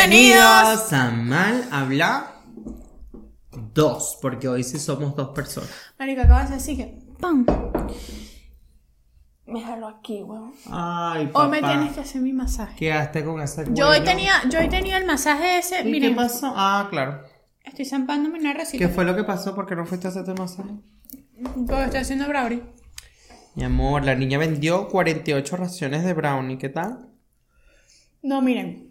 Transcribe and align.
Bienvenidos 0.00 0.92
a 0.92 1.10
Mal 1.10 1.68
Habla 1.72 2.32
2, 3.50 4.18
porque 4.22 4.46
hoy 4.46 4.62
sí 4.62 4.78
somos 4.78 5.16
dos 5.16 5.30
personas. 5.30 5.68
Marica, 5.98 6.22
acabas 6.22 6.50
de 6.50 6.54
decir 6.54 6.76
que. 6.76 7.02
¡Pam! 7.18 7.44
Déjalo 9.44 9.88
aquí, 9.88 10.22
weón. 10.22 10.52
Ay, 10.70 11.26
papá. 11.26 11.44
Hoy 11.44 11.50
me 11.50 11.58
tienes 11.60 11.94
que 11.94 12.00
hacer 12.00 12.22
mi 12.22 12.32
masaje. 12.32 12.76
Quedaste 12.76 13.24
con 13.24 13.40
ese 13.40 13.64
Yo 13.72 13.88
hoy 13.88 14.00
tenía, 14.04 14.34
yo 14.48 14.60
hoy 14.60 14.68
tenía 14.68 14.98
el 14.98 15.04
masaje 15.04 15.58
ese. 15.58 15.80
¿Y 15.80 15.90
Miren, 15.90 16.10
qué 16.10 16.16
pasó? 16.16 16.52
Ah, 16.54 16.86
claro. 16.90 17.24
estoy 17.64 17.84
zampándome 17.84 18.38
una 18.38 18.52
recita. 18.54 18.78
¿Qué 18.78 18.88
fue 18.88 19.04
lo 19.04 19.16
que 19.16 19.24
pasó? 19.24 19.56
¿Por 19.56 19.66
qué 19.66 19.74
no 19.74 19.84
fuiste 19.84 20.06
a 20.06 20.10
hacerte 20.10 20.30
el 20.30 20.38
masaje? 20.38 20.70
Porque 21.66 21.84
estoy 21.84 22.00
haciendo 22.00 22.28
brownie. 22.28 22.62
Mi 23.56 23.64
amor, 23.64 24.04
la 24.04 24.14
niña 24.14 24.38
vendió 24.38 24.86
48 24.86 25.56
raciones 25.56 26.04
de 26.04 26.14
brownie. 26.14 26.56
¿Qué 26.56 26.68
tal? 26.68 27.08
No, 28.22 28.40
miren. 28.40 28.87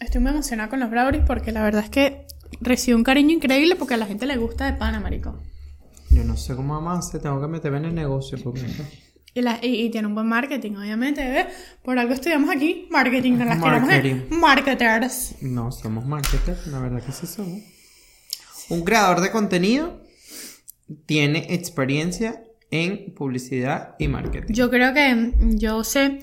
Estoy 0.00 0.20
muy 0.20 0.30
emocionada 0.30 0.68
con 0.68 0.80
los 0.80 0.90
brownies 0.90 1.24
porque 1.26 1.52
la 1.52 1.62
verdad 1.62 1.84
es 1.84 1.90
que 1.90 2.26
recibo 2.60 2.96
un 2.96 3.04
cariño 3.04 3.32
increíble 3.32 3.76
porque 3.76 3.94
a 3.94 3.96
la 3.96 4.06
gente 4.06 4.26
le 4.26 4.36
gusta 4.36 4.66
de 4.70 4.74
pana, 4.78 5.00
marico. 5.00 5.40
Yo 6.10 6.24
no 6.24 6.36
sé 6.36 6.54
cómo 6.56 6.90
hacer. 6.90 7.20
Tengo 7.20 7.40
que 7.40 7.48
meterme 7.48 7.78
en 7.78 7.84
el 7.86 7.94
negocio 7.94 8.38
eso. 8.38 8.54
Y, 9.34 9.42
la- 9.42 9.58
y- 9.62 9.82
y 9.84 9.90
tiene 9.90 10.06
un 10.08 10.14
buen 10.14 10.26
marketing, 10.26 10.72
obviamente. 10.76 11.46
Por 11.82 11.98
algo 11.98 12.14
estudiamos 12.14 12.48
aquí 12.54 12.86
marketing. 12.90 13.32
Nos 13.32 13.46
las 13.48 13.58
Marketing. 13.58 14.14
marketers. 14.30 15.34
No, 15.42 15.70
somos 15.72 16.06
marketers. 16.06 16.66
La 16.68 16.78
verdad 16.78 17.02
que 17.04 17.12
sí 17.12 17.26
somos. 17.26 17.60
Un 18.70 18.84
creador 18.84 19.20
de 19.20 19.30
contenido 19.30 20.02
tiene 21.06 21.46
experiencia 21.54 22.42
en 22.70 23.14
publicidad 23.14 23.94
y 23.98 24.08
marketing. 24.08 24.52
Yo 24.54 24.70
creo 24.70 24.94
que 24.94 25.32
yo 25.56 25.84
sé 25.84 26.20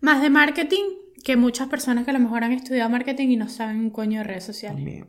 más 0.00 0.22
de 0.22 0.30
marketing 0.30 0.84
que 1.22 1.36
muchas 1.36 1.68
personas 1.68 2.04
que 2.04 2.10
a 2.10 2.14
lo 2.14 2.20
mejor 2.20 2.44
han 2.44 2.52
estudiado 2.52 2.90
marketing 2.90 3.28
y 3.28 3.36
no 3.36 3.48
saben 3.48 3.78
un 3.78 3.90
coño 3.90 4.18
de 4.18 4.24
redes 4.24 4.44
sociales. 4.44 4.76
También. 4.76 5.08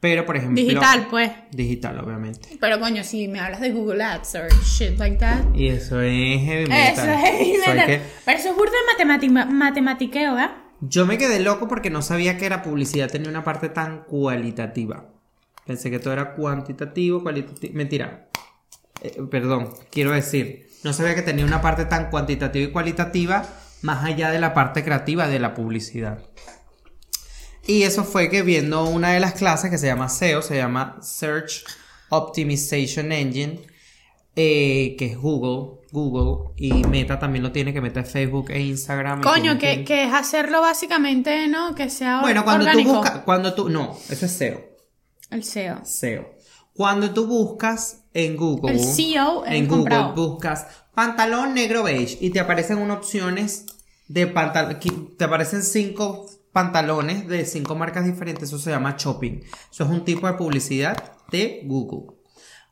Pero, 0.00 0.26
por 0.26 0.36
ejemplo... 0.36 0.62
Digital, 0.62 1.06
pues. 1.08 1.30
Digital, 1.50 1.98
obviamente. 2.00 2.58
Pero 2.60 2.78
coño, 2.78 3.02
si 3.04 3.26
me 3.26 3.40
hablas 3.40 3.60
de 3.62 3.70
Google 3.70 4.02
Ads 4.04 4.34
or 4.34 4.48
shit 4.62 4.98
like 4.98 5.16
that. 5.16 5.54
Y 5.54 5.68
eso 5.68 6.00
es 6.02 6.40
heavy 6.42 6.64
Eso 6.64 6.72
metal. 6.72 7.08
es 7.08 7.20
heavy 7.30 7.50
Eso 7.52 7.70
metal. 7.70 7.86
que- 7.86 8.00
Pero 8.26 8.38
eso 8.38 8.50
es 8.50 8.56
burda 8.56 8.72
de 8.98 9.04
matematiqueo, 9.46 10.34
¿verdad? 10.34 10.50
Yo 10.80 11.06
me 11.06 11.16
quedé 11.16 11.40
loco 11.40 11.68
porque 11.68 11.88
no 11.88 12.02
sabía 12.02 12.36
que 12.36 12.50
la 12.50 12.60
publicidad 12.62 13.10
tenía 13.10 13.30
una 13.30 13.44
parte 13.44 13.70
tan 13.70 14.04
cualitativa. 14.04 15.08
Pensé 15.66 15.90
que 15.90 15.98
todo 15.98 16.12
era 16.12 16.34
cuantitativo, 16.34 17.22
cualitativo. 17.22 17.72
Mentira. 17.74 18.28
Eh, 19.02 19.22
perdón, 19.30 19.70
quiero 19.90 20.10
decir, 20.12 20.68
no 20.82 20.92
sabía 20.92 21.14
que 21.14 21.22
tenía 21.22 21.46
una 21.46 21.62
parte 21.62 21.86
tan 21.86 22.10
cuantitativa 22.10 22.66
y 22.68 22.72
cualitativa 22.72 23.46
más 23.84 24.02
allá 24.02 24.30
de 24.30 24.40
la 24.40 24.54
parte 24.54 24.82
creativa 24.82 25.28
de 25.28 25.38
la 25.38 25.52
publicidad. 25.52 26.18
Y 27.66 27.82
eso 27.82 28.02
fue 28.02 28.30
que 28.30 28.42
viendo 28.42 28.84
una 28.84 29.12
de 29.12 29.20
las 29.20 29.34
clases 29.34 29.70
que 29.70 29.76
se 29.76 29.86
llama 29.86 30.08
SEO, 30.08 30.40
se 30.40 30.56
llama 30.56 30.96
Search 31.02 31.64
Optimization 32.08 33.12
Engine, 33.12 33.60
eh, 34.36 34.96
que 34.98 35.04
es 35.12 35.18
Google, 35.18 35.82
Google, 35.92 36.52
y 36.56 36.72
Meta 36.84 37.18
también 37.18 37.42
lo 37.42 37.52
tiene, 37.52 37.74
que 37.74 37.82
Meta 37.82 38.00
es 38.00 38.10
Facebook 38.10 38.50
e 38.50 38.60
Instagram. 38.60 39.20
Coño, 39.22 39.58
que, 39.58 39.84
que 39.84 40.04
es 40.04 40.14
hacerlo 40.14 40.62
básicamente, 40.62 41.46
¿no? 41.48 41.74
Que 41.74 41.90
sea 41.90 42.22
bueno, 42.22 42.42
cuando 42.42 42.64
orgánico. 42.64 42.90
tú 42.90 42.96
buscas, 42.96 43.18
cuando 43.18 43.52
tú, 43.52 43.68
no, 43.68 43.98
eso 44.08 44.24
es 44.24 44.32
SEO, 44.32 44.64
El 45.30 45.44
SEO. 45.44 45.84
SEO. 45.84 46.34
Cuando 46.72 47.10
tú 47.12 47.26
buscas 47.26 48.04
en 48.14 48.34
Google, 48.36 48.72
El 48.72 48.80
SEO 48.80 49.44
es 49.44 49.52
en 49.52 49.56
el 49.64 49.68
Google 49.68 49.82
comprado. 49.82 50.14
buscas 50.14 50.66
pantalón 50.94 51.54
negro 51.54 51.82
beige 51.82 52.16
y 52.20 52.30
te 52.30 52.40
aparecen 52.40 52.78
unas 52.78 52.98
opciones 52.98 53.66
de 54.08 54.26
pantalón, 54.26 54.78
te 55.16 55.24
aparecen 55.24 55.62
cinco 55.62 56.26
pantalones 56.54 57.26
de 57.26 57.44
cinco 57.44 57.74
marcas 57.74 58.04
diferentes, 58.04 58.44
eso 58.44 58.58
se 58.58 58.70
llama 58.70 58.94
shopping. 58.96 59.40
Eso 59.70 59.84
es 59.84 59.90
un 59.90 60.04
tipo 60.04 60.26
de 60.26 60.34
publicidad 60.34 61.12
de 61.30 61.62
Google. 61.64 62.14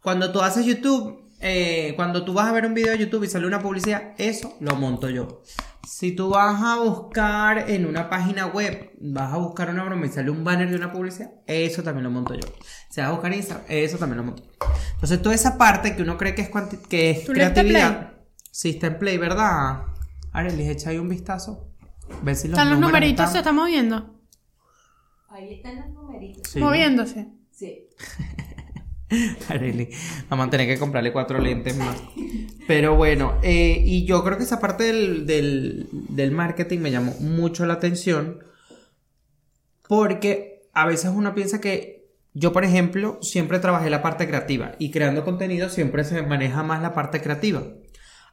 Cuando 0.02 0.30
tú 0.32 0.40
haces 0.40 0.64
YouTube, 0.64 1.28
eh, 1.40 1.92
cuando 1.96 2.24
tú 2.24 2.32
vas 2.32 2.46
a 2.46 2.52
ver 2.52 2.64
un 2.64 2.74
video 2.74 2.92
de 2.92 2.98
YouTube 2.98 3.24
y 3.24 3.26
sale 3.26 3.46
una 3.46 3.60
publicidad, 3.60 4.14
eso 4.18 4.56
lo 4.60 4.76
monto 4.76 5.10
yo. 5.10 5.42
Si 5.88 6.12
tú 6.12 6.30
vas 6.30 6.62
a 6.62 6.76
buscar 6.76 7.68
en 7.68 7.84
una 7.86 8.08
página 8.08 8.46
web, 8.46 8.92
vas 9.00 9.32
a 9.32 9.38
buscar 9.38 9.68
una 9.70 9.82
broma 9.82 10.06
y 10.06 10.10
sale 10.10 10.30
un 10.30 10.44
banner 10.44 10.70
de 10.70 10.76
una 10.76 10.92
publicidad, 10.92 11.32
eso 11.48 11.82
también 11.82 12.04
lo 12.04 12.10
monto 12.10 12.34
yo. 12.34 12.48
Si 12.88 13.00
vas 13.00 13.10
a 13.10 13.12
buscar 13.12 13.32
Instagram, 13.32 13.66
eso 13.68 13.98
también 13.98 14.18
lo 14.18 14.24
monto. 14.24 14.44
yo. 14.44 14.66
Entonces, 14.94 15.20
toda 15.20 15.34
esa 15.34 15.58
parte 15.58 15.96
que 15.96 16.02
uno 16.02 16.16
cree 16.16 16.36
que 16.36 16.42
es, 16.42 16.50
que 16.88 17.10
es 17.10 17.24
¿Tú 17.24 17.32
le 17.32 17.40
diste 17.40 17.54
creatividad, 17.62 18.12
sí 18.52 18.70
está 18.70 18.86
en 18.86 18.98
play, 19.00 19.18
¿verdad? 19.18 19.91
Arelis, 20.32 20.68
echa 20.68 20.90
ahí 20.90 20.98
un 20.98 21.08
vistazo. 21.08 21.68
Ve 22.22 22.34
si 22.34 22.48
los 22.48 22.58
Están 22.58 22.70
los 22.70 22.80
numeritos, 22.80 23.26
se 23.30 23.38
están- 23.38 23.40
están 23.40 23.54
moviendo. 23.56 24.20
Ahí 25.28 25.54
están 25.54 25.76
los 25.76 25.88
numeritos. 25.90 26.42
Sí. 26.50 26.58
Moviéndose. 26.60 27.28
Sí. 27.50 27.86
Areli, 29.48 29.90
vamos 30.30 30.46
a 30.46 30.50
tener 30.50 30.66
que 30.66 30.78
comprarle 30.78 31.12
cuatro 31.12 31.38
lentes 31.38 31.76
más. 31.76 31.96
Pero 32.66 32.96
bueno, 32.96 33.34
eh, 33.42 33.82
y 33.84 34.06
yo 34.06 34.24
creo 34.24 34.38
que 34.38 34.44
esa 34.44 34.58
parte 34.58 34.84
del, 34.84 35.26
del, 35.26 35.88
del 35.92 36.30
marketing 36.32 36.78
me 36.78 36.90
llamó 36.90 37.12
mucho 37.20 37.66
la 37.66 37.74
atención 37.74 38.38
porque 39.86 40.62
a 40.72 40.86
veces 40.86 41.10
uno 41.14 41.34
piensa 41.34 41.60
que 41.60 42.06
yo, 42.34 42.52
por 42.54 42.64
ejemplo, 42.64 43.18
siempre 43.20 43.58
trabajé 43.58 43.90
la 43.90 44.00
parte 44.00 44.26
creativa 44.26 44.72
y 44.78 44.90
creando 44.90 45.24
contenido 45.24 45.68
siempre 45.68 46.04
se 46.04 46.22
maneja 46.22 46.62
más 46.62 46.80
la 46.80 46.94
parte 46.94 47.20
creativa. 47.20 47.62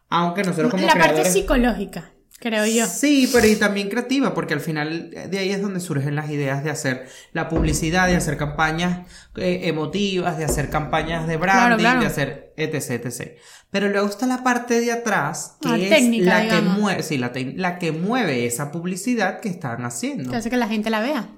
Aunque 0.10 0.44
nosotros 0.44 0.72
como 0.72 0.86
La 0.86 0.96
parte 0.96 1.26
psicológica, 1.26 2.14
creo 2.40 2.66
yo. 2.66 2.86
Sí, 2.88 3.30
pero 3.32 3.46
y 3.48 3.56
también 3.56 3.90
creativa, 3.90 4.34
porque 4.34 4.54
al 4.54 4.60
final 4.62 5.12
de 5.12 5.38
ahí 5.38 5.52
es 5.52 5.62
donde 5.62 5.80
surgen 5.80 6.16
las 6.16 6.30
ideas 6.32 6.64
de 6.64 6.72
hacer 6.72 7.08
la 7.32 7.48
publicidad, 7.50 8.08
de 8.08 8.16
hacer 8.16 8.38
campañas 8.38 9.08
eh, 9.36 9.62
emotivas, 9.66 10.38
de 10.38 10.46
hacer 10.46 10.70
campañas 10.70 11.28
de 11.28 11.38
branding, 11.38 11.78
claro. 11.84 12.00
de 12.02 12.06
hacer 12.08 12.54
etc, 12.58 13.06
etc. 13.06 13.38
Pero 13.70 13.88
luego 13.90 14.08
está 14.10 14.26
la 14.26 14.44
parte 14.44 14.82
de 14.82 14.92
atrás, 14.92 15.58
que 15.62 15.70
Ah, 15.70 15.78
es 15.78 15.90
técnica, 15.90 16.26
la 16.44 16.50
que 16.50 16.62
mueve, 16.62 17.04
sí, 17.04 17.18
la, 17.18 17.32
la 17.56 17.78
que 17.78 17.92
mueve 17.92 18.46
esa 18.48 18.72
publicidad 18.72 19.40
que 19.42 19.50
están 19.50 19.86
haciendo. 19.86 20.32
Que 20.32 20.38
hace 20.38 20.50
que 20.50 20.58
la 20.58 20.68
gente 20.68 20.90
la 20.90 21.02
vea. 21.02 21.30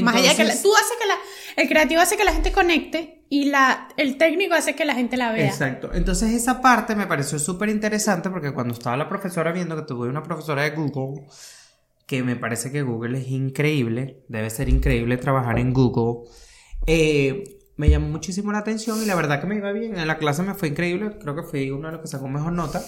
Más 0.00 0.14
allá 0.14 0.30
de 0.30 0.36
que 0.36 0.44
la- 0.44 0.52
Entonces- 0.52 0.62
tú 0.62 0.74
haces 0.74 0.92
que 1.00 1.06
la, 1.06 1.14
el 1.62 1.68
creativo 1.68 2.00
hace 2.00 2.16
que 2.16 2.24
la 2.24 2.32
gente 2.32 2.52
conecte 2.52 3.21
y 3.32 3.46
la, 3.46 3.88
el 3.96 4.18
técnico 4.18 4.52
hace 4.54 4.76
que 4.76 4.84
la 4.84 4.94
gente 4.94 5.16
la 5.16 5.32
vea. 5.32 5.46
Exacto. 5.46 5.88
Entonces 5.94 6.34
esa 6.34 6.60
parte 6.60 6.94
me 6.94 7.06
pareció 7.06 7.38
súper 7.38 7.70
interesante 7.70 8.28
porque 8.28 8.52
cuando 8.52 8.74
estaba 8.74 8.94
la 8.94 9.08
profesora 9.08 9.52
viendo 9.52 9.74
que 9.74 9.86
tuve 9.86 10.06
una 10.06 10.22
profesora 10.22 10.64
de 10.64 10.72
Google, 10.72 11.24
que 12.04 12.22
me 12.22 12.36
parece 12.36 12.70
que 12.70 12.82
Google 12.82 13.18
es 13.18 13.28
increíble, 13.28 14.22
debe 14.28 14.50
ser 14.50 14.68
increíble 14.68 15.16
trabajar 15.16 15.58
en 15.58 15.72
Google, 15.72 16.28
eh, 16.86 17.58
me 17.78 17.88
llamó 17.88 18.08
muchísimo 18.08 18.52
la 18.52 18.58
atención 18.58 19.02
y 19.02 19.06
la 19.06 19.14
verdad 19.14 19.40
que 19.40 19.46
me 19.46 19.56
iba 19.56 19.72
bien. 19.72 19.98
En 19.98 20.06
la 20.06 20.18
clase 20.18 20.42
me 20.42 20.52
fue 20.52 20.68
increíble, 20.68 21.16
creo 21.18 21.34
que 21.34 21.42
fui 21.42 21.70
uno 21.70 21.88
de 21.88 21.92
los 21.92 22.02
que 22.02 22.08
sacó 22.08 22.28
mejor 22.28 22.52
nota. 22.52 22.82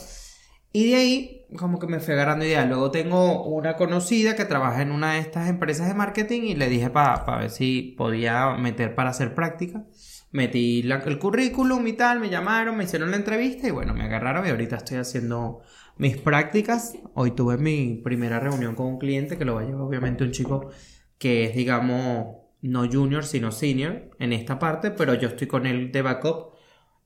Y 0.75 0.91
de 0.91 0.97
ahí, 0.97 1.47
como 1.56 1.78
que 1.78 1.87
me 1.87 2.00
fui 2.00 2.12
agarrando 2.12 2.44
ideas. 2.44 2.69
Luego 2.69 2.91
tengo 2.91 3.44
una 3.44 3.76
conocida 3.76 4.37
que 4.37 4.44
trabaja 4.44 4.82
en 4.82 4.91
una 4.91 5.15
de 5.15 5.21
estas 5.21 5.49
empresas 5.49 5.88
de 5.88 5.94
marketing 5.94 6.43
y 6.43 6.55
le 6.55 6.69
dije 6.69 6.91
para 6.91 7.38
ver 7.38 7.49
si 7.49 7.94
podía 7.97 8.50
meter 8.59 8.94
para 8.94 9.09
hacer 9.09 9.34
práctica. 9.34 9.87
Metí 10.34 10.80
el 10.80 11.18
currículum 11.20 11.86
y 11.86 11.92
tal, 11.92 12.18
me 12.18 12.28
llamaron, 12.28 12.76
me 12.76 12.82
hicieron 12.82 13.12
la 13.12 13.16
entrevista 13.16 13.68
y 13.68 13.70
bueno, 13.70 13.94
me 13.94 14.02
agarraron 14.02 14.44
y 14.44 14.50
ahorita 14.50 14.78
estoy 14.78 14.96
haciendo 14.96 15.60
mis 15.96 16.16
prácticas. 16.16 16.94
Hoy 17.14 17.30
tuve 17.30 17.56
mi 17.56 18.00
primera 18.02 18.40
reunión 18.40 18.74
con 18.74 18.86
un 18.86 18.98
cliente 18.98 19.38
que 19.38 19.44
lo 19.44 19.54
va 19.54 19.60
a 19.60 19.64
llevar 19.64 19.82
obviamente 19.82 20.24
un 20.24 20.32
chico 20.32 20.72
que 21.18 21.44
es, 21.44 21.54
digamos, 21.54 22.38
no 22.62 22.90
junior, 22.90 23.24
sino 23.24 23.52
senior 23.52 24.10
en 24.18 24.32
esta 24.32 24.58
parte, 24.58 24.90
pero 24.90 25.14
yo 25.14 25.28
estoy 25.28 25.46
con 25.46 25.66
él 25.66 25.92
de 25.92 26.02
backup 26.02 26.54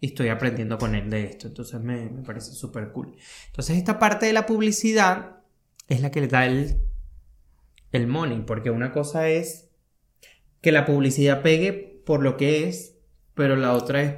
y 0.00 0.06
estoy 0.06 0.30
aprendiendo 0.30 0.78
con 0.78 0.94
él 0.94 1.10
de 1.10 1.24
esto. 1.24 1.48
Entonces 1.48 1.82
me, 1.82 2.08
me 2.08 2.22
parece 2.22 2.52
súper 2.52 2.92
cool. 2.92 3.14
Entonces 3.48 3.76
esta 3.76 3.98
parte 3.98 4.24
de 4.24 4.32
la 4.32 4.46
publicidad 4.46 5.42
es 5.86 6.00
la 6.00 6.10
que 6.10 6.22
le 6.22 6.28
da 6.28 6.46
el, 6.46 6.80
el 7.92 8.06
money, 8.06 8.40
porque 8.46 8.70
una 8.70 8.90
cosa 8.90 9.28
es 9.28 9.68
que 10.62 10.72
la 10.72 10.86
publicidad 10.86 11.42
pegue 11.42 12.02
por 12.06 12.22
lo 12.22 12.38
que 12.38 12.66
es, 12.66 12.97
pero 13.38 13.54
la 13.54 13.72
otra 13.72 14.02
es 14.02 14.14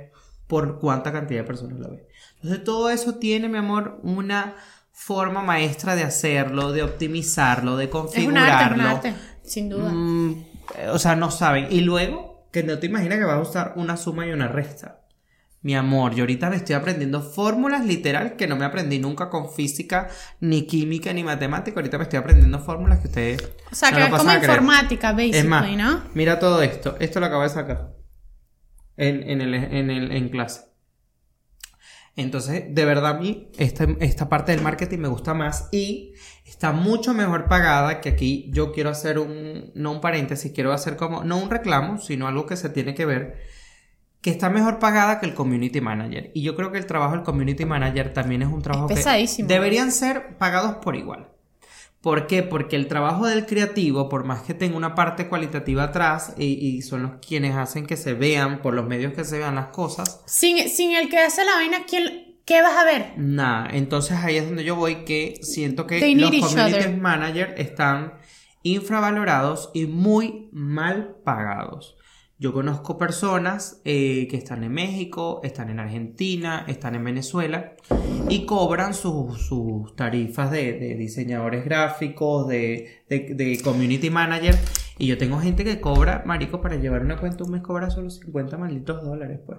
por 0.47 0.79
cuánta 0.81 1.13
cantidad 1.13 1.43
de 1.43 1.47
personas 1.47 1.79
la 1.79 1.89
ven. 1.89 2.03
Entonces 2.37 2.65
todo 2.65 2.89
eso 2.89 3.17
tiene, 3.17 3.51
mi 3.51 3.59
amor, 3.59 4.01
una 4.03 4.57
forma 4.93 5.43
maestra 5.43 5.95
de 5.95 6.05
hacerlo, 6.05 6.73
de 6.73 6.83
optimizarlo, 6.83 7.77
de 7.77 7.85
es 7.85 7.91
un 7.93 7.99
arte, 7.99 8.19
es 8.19 8.25
configurarlo. 8.25 8.83
un 8.83 8.91
arte, 8.91 9.15
sin 9.45 9.69
duda. 9.69 9.91
Mm, 9.91 10.45
o 10.93 10.99
sea, 10.99 11.17
no 11.17 11.31
saben. 11.31 11.67
Y 11.71 11.83
luego, 11.83 12.49
que 12.51 12.63
no 12.63 12.79
te 12.79 12.87
imaginas 12.87 13.19
que 13.19 13.27
vas 13.27 13.37
a 13.37 13.41
usar 13.41 13.73
una 13.77 13.99
suma 13.99 14.27
y 14.27 14.31
una 14.31 14.49
resta. 14.49 15.03
Mi 15.61 15.77
amor, 15.77 16.15
yo 16.15 16.23
ahorita 16.23 16.49
me 16.49 16.57
estoy 16.57 16.75
aprendiendo 16.75 17.21
fórmulas 17.21 17.85
literal 17.85 18.37
que 18.37 18.47
no 18.47 18.57
me 18.57 18.65
aprendí 18.65 18.99
nunca 18.99 19.29
con 19.29 19.53
física, 19.53 20.09
ni 20.41 20.67
química, 20.67 21.13
ni 21.13 21.23
matemática. 21.23 21.79
Ahorita 21.79 21.99
me 21.99 22.05
estoy 22.05 22.21
aprendiendo 22.21 22.59
fórmulas 22.59 23.01
que 23.01 23.09
ustedes. 23.09 23.51
o 23.71 23.75
sea, 23.75 23.91
no 23.91 23.99
que 23.99 24.03
es 24.05 24.09
como 24.09 24.33
informática, 24.33 25.13
basically, 25.13 25.39
Es 25.39 25.45
más, 25.45 25.71
¿no? 25.77 26.05
mira 26.15 26.39
todo 26.39 26.63
esto. 26.63 26.97
Esto 26.99 27.21
lo 27.21 27.27
acabo 27.27 27.43
de 27.43 27.51
sacar 27.51 28.00
en, 29.01 29.29
en, 29.29 29.41
el, 29.41 29.55
en, 29.55 29.91
el, 29.91 30.13
en 30.13 30.29
clase. 30.29 30.71
Entonces, 32.17 32.65
de 32.69 32.85
verdad 32.85 33.17
a 33.17 33.19
mí 33.19 33.51
esta, 33.57 33.87
esta 34.01 34.29
parte 34.29 34.53
del 34.53 34.61
marketing 34.61 34.99
me 34.99 35.09
gusta 35.09 35.33
más 35.33 35.69
y 35.73 36.13
está 36.45 36.73
mucho 36.73 37.15
mejor 37.15 37.49
pagada 37.49 38.01
que 38.01 38.11
aquí 38.11 38.51
yo 38.53 38.73
quiero 38.73 38.91
hacer 38.91 39.19
un, 39.19 39.71
no 39.75 39.93
un 39.93 40.01
paréntesis, 40.03 40.53
quiero 40.53 40.73
hacer 40.73 40.97
como, 40.97 41.25
no 41.25 41.39
un 41.39 41.49
reclamo, 41.49 41.99
sino 41.99 42.29
algo 42.29 42.45
que 42.45 42.57
se 42.57 42.69
tiene 42.69 42.95
que 42.95 43.07
ver, 43.07 43.39
que 44.21 44.29
está 44.29 44.51
mejor 44.51 44.79
pagada 44.79 45.19
que 45.19 45.27
el 45.27 45.35
community 45.35 45.81
manager. 45.81 46.31
Y 46.35 46.43
yo 46.43 46.55
creo 46.57 46.71
que 46.73 46.79
el 46.79 46.87
trabajo 46.87 47.15
del 47.15 47.23
community 47.23 47.65
manager 47.65 48.13
también 48.13 48.43
es 48.43 48.49
un 48.49 48.61
trabajo 48.61 48.91
Es 48.91 49.37
que 49.37 49.45
deberían 49.45 49.91
ser 49.91 50.37
pagados 50.37 50.77
por 50.77 50.97
igual. 50.97 51.31
¿Por 52.03 52.27
qué? 52.27 52.43
Porque 52.43 52.77
el 52.77 52.89
trabajo 52.89 53.27
del 53.27 53.45
creativo, 53.45 54.09
por 54.09 54.25
más 54.25 54.43
que 54.43 54.55
tenga 54.55 54.77
una 54.77 54.95
parte 54.95 55.29
cualitativa 55.29 55.85
atrás, 55.85 56.35
y, 56.39 56.47
y 56.47 56.81
son 56.81 57.03
los 57.03 57.13
quienes 57.27 57.55
hacen 57.57 57.87
que 57.87 57.99
se 57.99 58.15
vean, 58.15 58.63
por 58.63 58.73
los 58.73 58.87
medios 58.87 59.13
que 59.13 59.25
se 59.25 59.39
vean 59.39 59.57
las 59.57 59.67
cosas, 59.67 60.23
Sin, 60.27 60.69
sin 60.71 60.93
el 60.93 61.11
que 61.11 61.19
hace 61.19 61.45
la 61.45 61.57
vaina, 61.57 61.85
¿quién, 61.87 62.39
¿qué 62.47 62.63
vas 62.63 62.77
a 62.79 62.85
ver? 62.85 63.13
Nada, 63.19 63.69
entonces 63.73 64.17
ahí 64.17 64.37
es 64.37 64.47
donde 64.47 64.65
yo 64.65 64.77
voy 64.77 65.05
que 65.05 65.41
siento 65.43 65.87
que 65.87 66.01
los 66.15 66.31
community 66.31 66.97
managers 66.99 67.53
están 67.59 68.15
infravalorados 68.63 69.71
y 69.75 69.87
muy 69.87 70.49
mal 70.53 71.17
pagados. 71.23 71.97
Yo 72.41 72.55
conozco 72.55 72.97
personas 72.97 73.83
eh, 73.85 74.27
que 74.31 74.39
están 74.39 74.65
en 74.65 74.73
México, 74.73 75.43
están 75.45 75.69
en 75.69 75.79
Argentina, 75.79 76.65
están 76.69 76.95
en 76.95 77.05
Venezuela 77.05 77.75
y 78.31 78.47
cobran 78.47 78.95
sus, 78.95 79.47
sus 79.47 79.95
tarifas 79.95 80.51
de, 80.51 80.97
diseñadores 80.99 81.67
gráficos, 81.67 82.49
de, 82.49 83.05
de, 83.11 83.61
community 83.63 84.09
manager. 84.09 84.57
Y 84.97 85.07
yo 85.07 85.19
tengo 85.19 85.39
gente 85.39 85.65
que 85.65 85.83
cobra, 85.83 86.23
marico, 86.25 86.63
para 86.63 86.77
llevar 86.77 87.03
una 87.03 87.19
cuenta 87.19 87.45
un 87.45 87.51
mes 87.51 87.61
cobra 87.61 87.91
solo 87.91 88.09
50 88.09 88.57
malditos 88.57 89.03
dólares, 89.03 89.41
pues. 89.45 89.59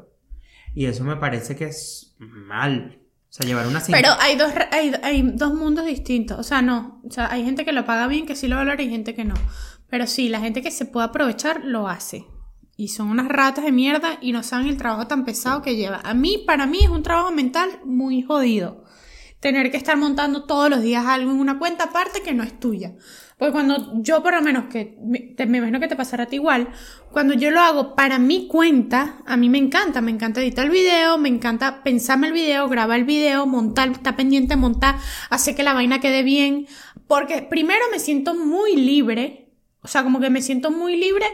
Y 0.73 0.87
eso 0.87 1.03
me 1.03 1.17
parece 1.17 1.55
que 1.55 1.65
es 1.65 2.15
mal. 2.17 2.97
O 2.97 3.31
sea, 3.31 3.45
llevar 3.45 3.67
una 3.67 3.79
cinta. 3.79 4.01
Pero 4.01 4.13
hay 4.19 4.35
dos, 4.35 4.51
hay, 4.71 4.91
hay 5.03 5.21
dos 5.35 5.53
mundos 5.53 5.85
distintos. 5.85 6.39
O 6.39 6.43
sea, 6.43 6.63
no. 6.63 6.99
O 7.07 7.11
sea, 7.11 7.31
hay 7.31 7.45
gente 7.45 7.63
que 7.63 7.73
lo 7.73 7.85
paga 7.85 8.07
bien, 8.07 8.25
que 8.25 8.35
sí 8.35 8.47
lo 8.47 8.55
valora 8.55 8.81
y 8.81 8.89
gente 8.89 9.13
que 9.13 9.23
no. 9.23 9.35
Pero 9.87 10.07
sí, 10.07 10.29
la 10.29 10.39
gente 10.39 10.63
que 10.63 10.71
se 10.71 10.85
puede 10.85 11.05
aprovechar 11.05 11.63
lo 11.63 11.87
hace. 11.87 12.25
Y 12.81 12.87
son 12.87 13.09
unas 13.09 13.27
ratas 13.27 13.63
de 13.63 13.71
mierda 13.71 14.17
y 14.21 14.31
no 14.31 14.41
saben 14.41 14.65
el 14.65 14.75
trabajo 14.75 15.05
tan 15.05 15.23
pesado 15.23 15.61
que 15.61 15.75
lleva. 15.75 16.01
A 16.03 16.15
mí, 16.15 16.43
para 16.47 16.65
mí, 16.65 16.79
es 16.81 16.89
un 16.89 17.03
trabajo 17.03 17.29
mental 17.29 17.69
muy 17.85 18.23
jodido. 18.23 18.85
Tener 19.39 19.69
que 19.69 19.77
estar 19.77 19.97
montando 19.97 20.45
todos 20.45 20.67
los 20.67 20.81
días 20.81 21.05
algo 21.05 21.29
en 21.29 21.39
una 21.39 21.59
cuenta 21.59 21.83
aparte 21.83 22.23
que 22.23 22.33
no 22.33 22.41
es 22.41 22.59
tuya. 22.59 22.95
Porque 23.37 23.51
cuando 23.51 24.01
yo, 24.01 24.23
por 24.23 24.33
lo 24.33 24.41
menos, 24.41 24.65
que 24.65 24.97
me, 24.99 25.57
imagino 25.57 25.79
que 25.79 25.87
te 25.87 25.95
pasará 25.95 26.23
a 26.23 26.25
ti 26.25 26.37
igual, 26.37 26.69
cuando 27.11 27.35
yo 27.35 27.51
lo 27.51 27.59
hago 27.59 27.93
para 27.93 28.17
mi 28.17 28.47
cuenta, 28.47 29.21
a 29.27 29.37
mí 29.37 29.47
me 29.47 29.59
encanta, 29.59 30.01
me 30.01 30.09
encanta 30.09 30.41
editar 30.41 30.65
el 30.65 30.71
video, 30.71 31.19
me 31.19 31.29
encanta 31.29 31.83
pensarme 31.83 32.29
el 32.29 32.33
video, 32.33 32.67
grabar 32.67 32.97
el 32.97 33.05
video, 33.05 33.45
montar, 33.45 33.91
estar 33.91 34.15
pendiente, 34.15 34.55
montar, 34.55 34.95
hacer 35.29 35.55
que 35.55 35.61
la 35.61 35.73
vaina 35.75 36.01
quede 36.01 36.23
bien. 36.23 36.65
Porque 37.05 37.43
primero 37.43 37.85
me 37.91 37.99
siento 37.99 38.33
muy 38.33 38.75
libre, 38.75 39.51
o 39.83 39.87
sea, 39.87 40.01
como 40.01 40.19
que 40.19 40.31
me 40.31 40.41
siento 40.41 40.71
muy 40.71 40.95
libre 40.95 41.27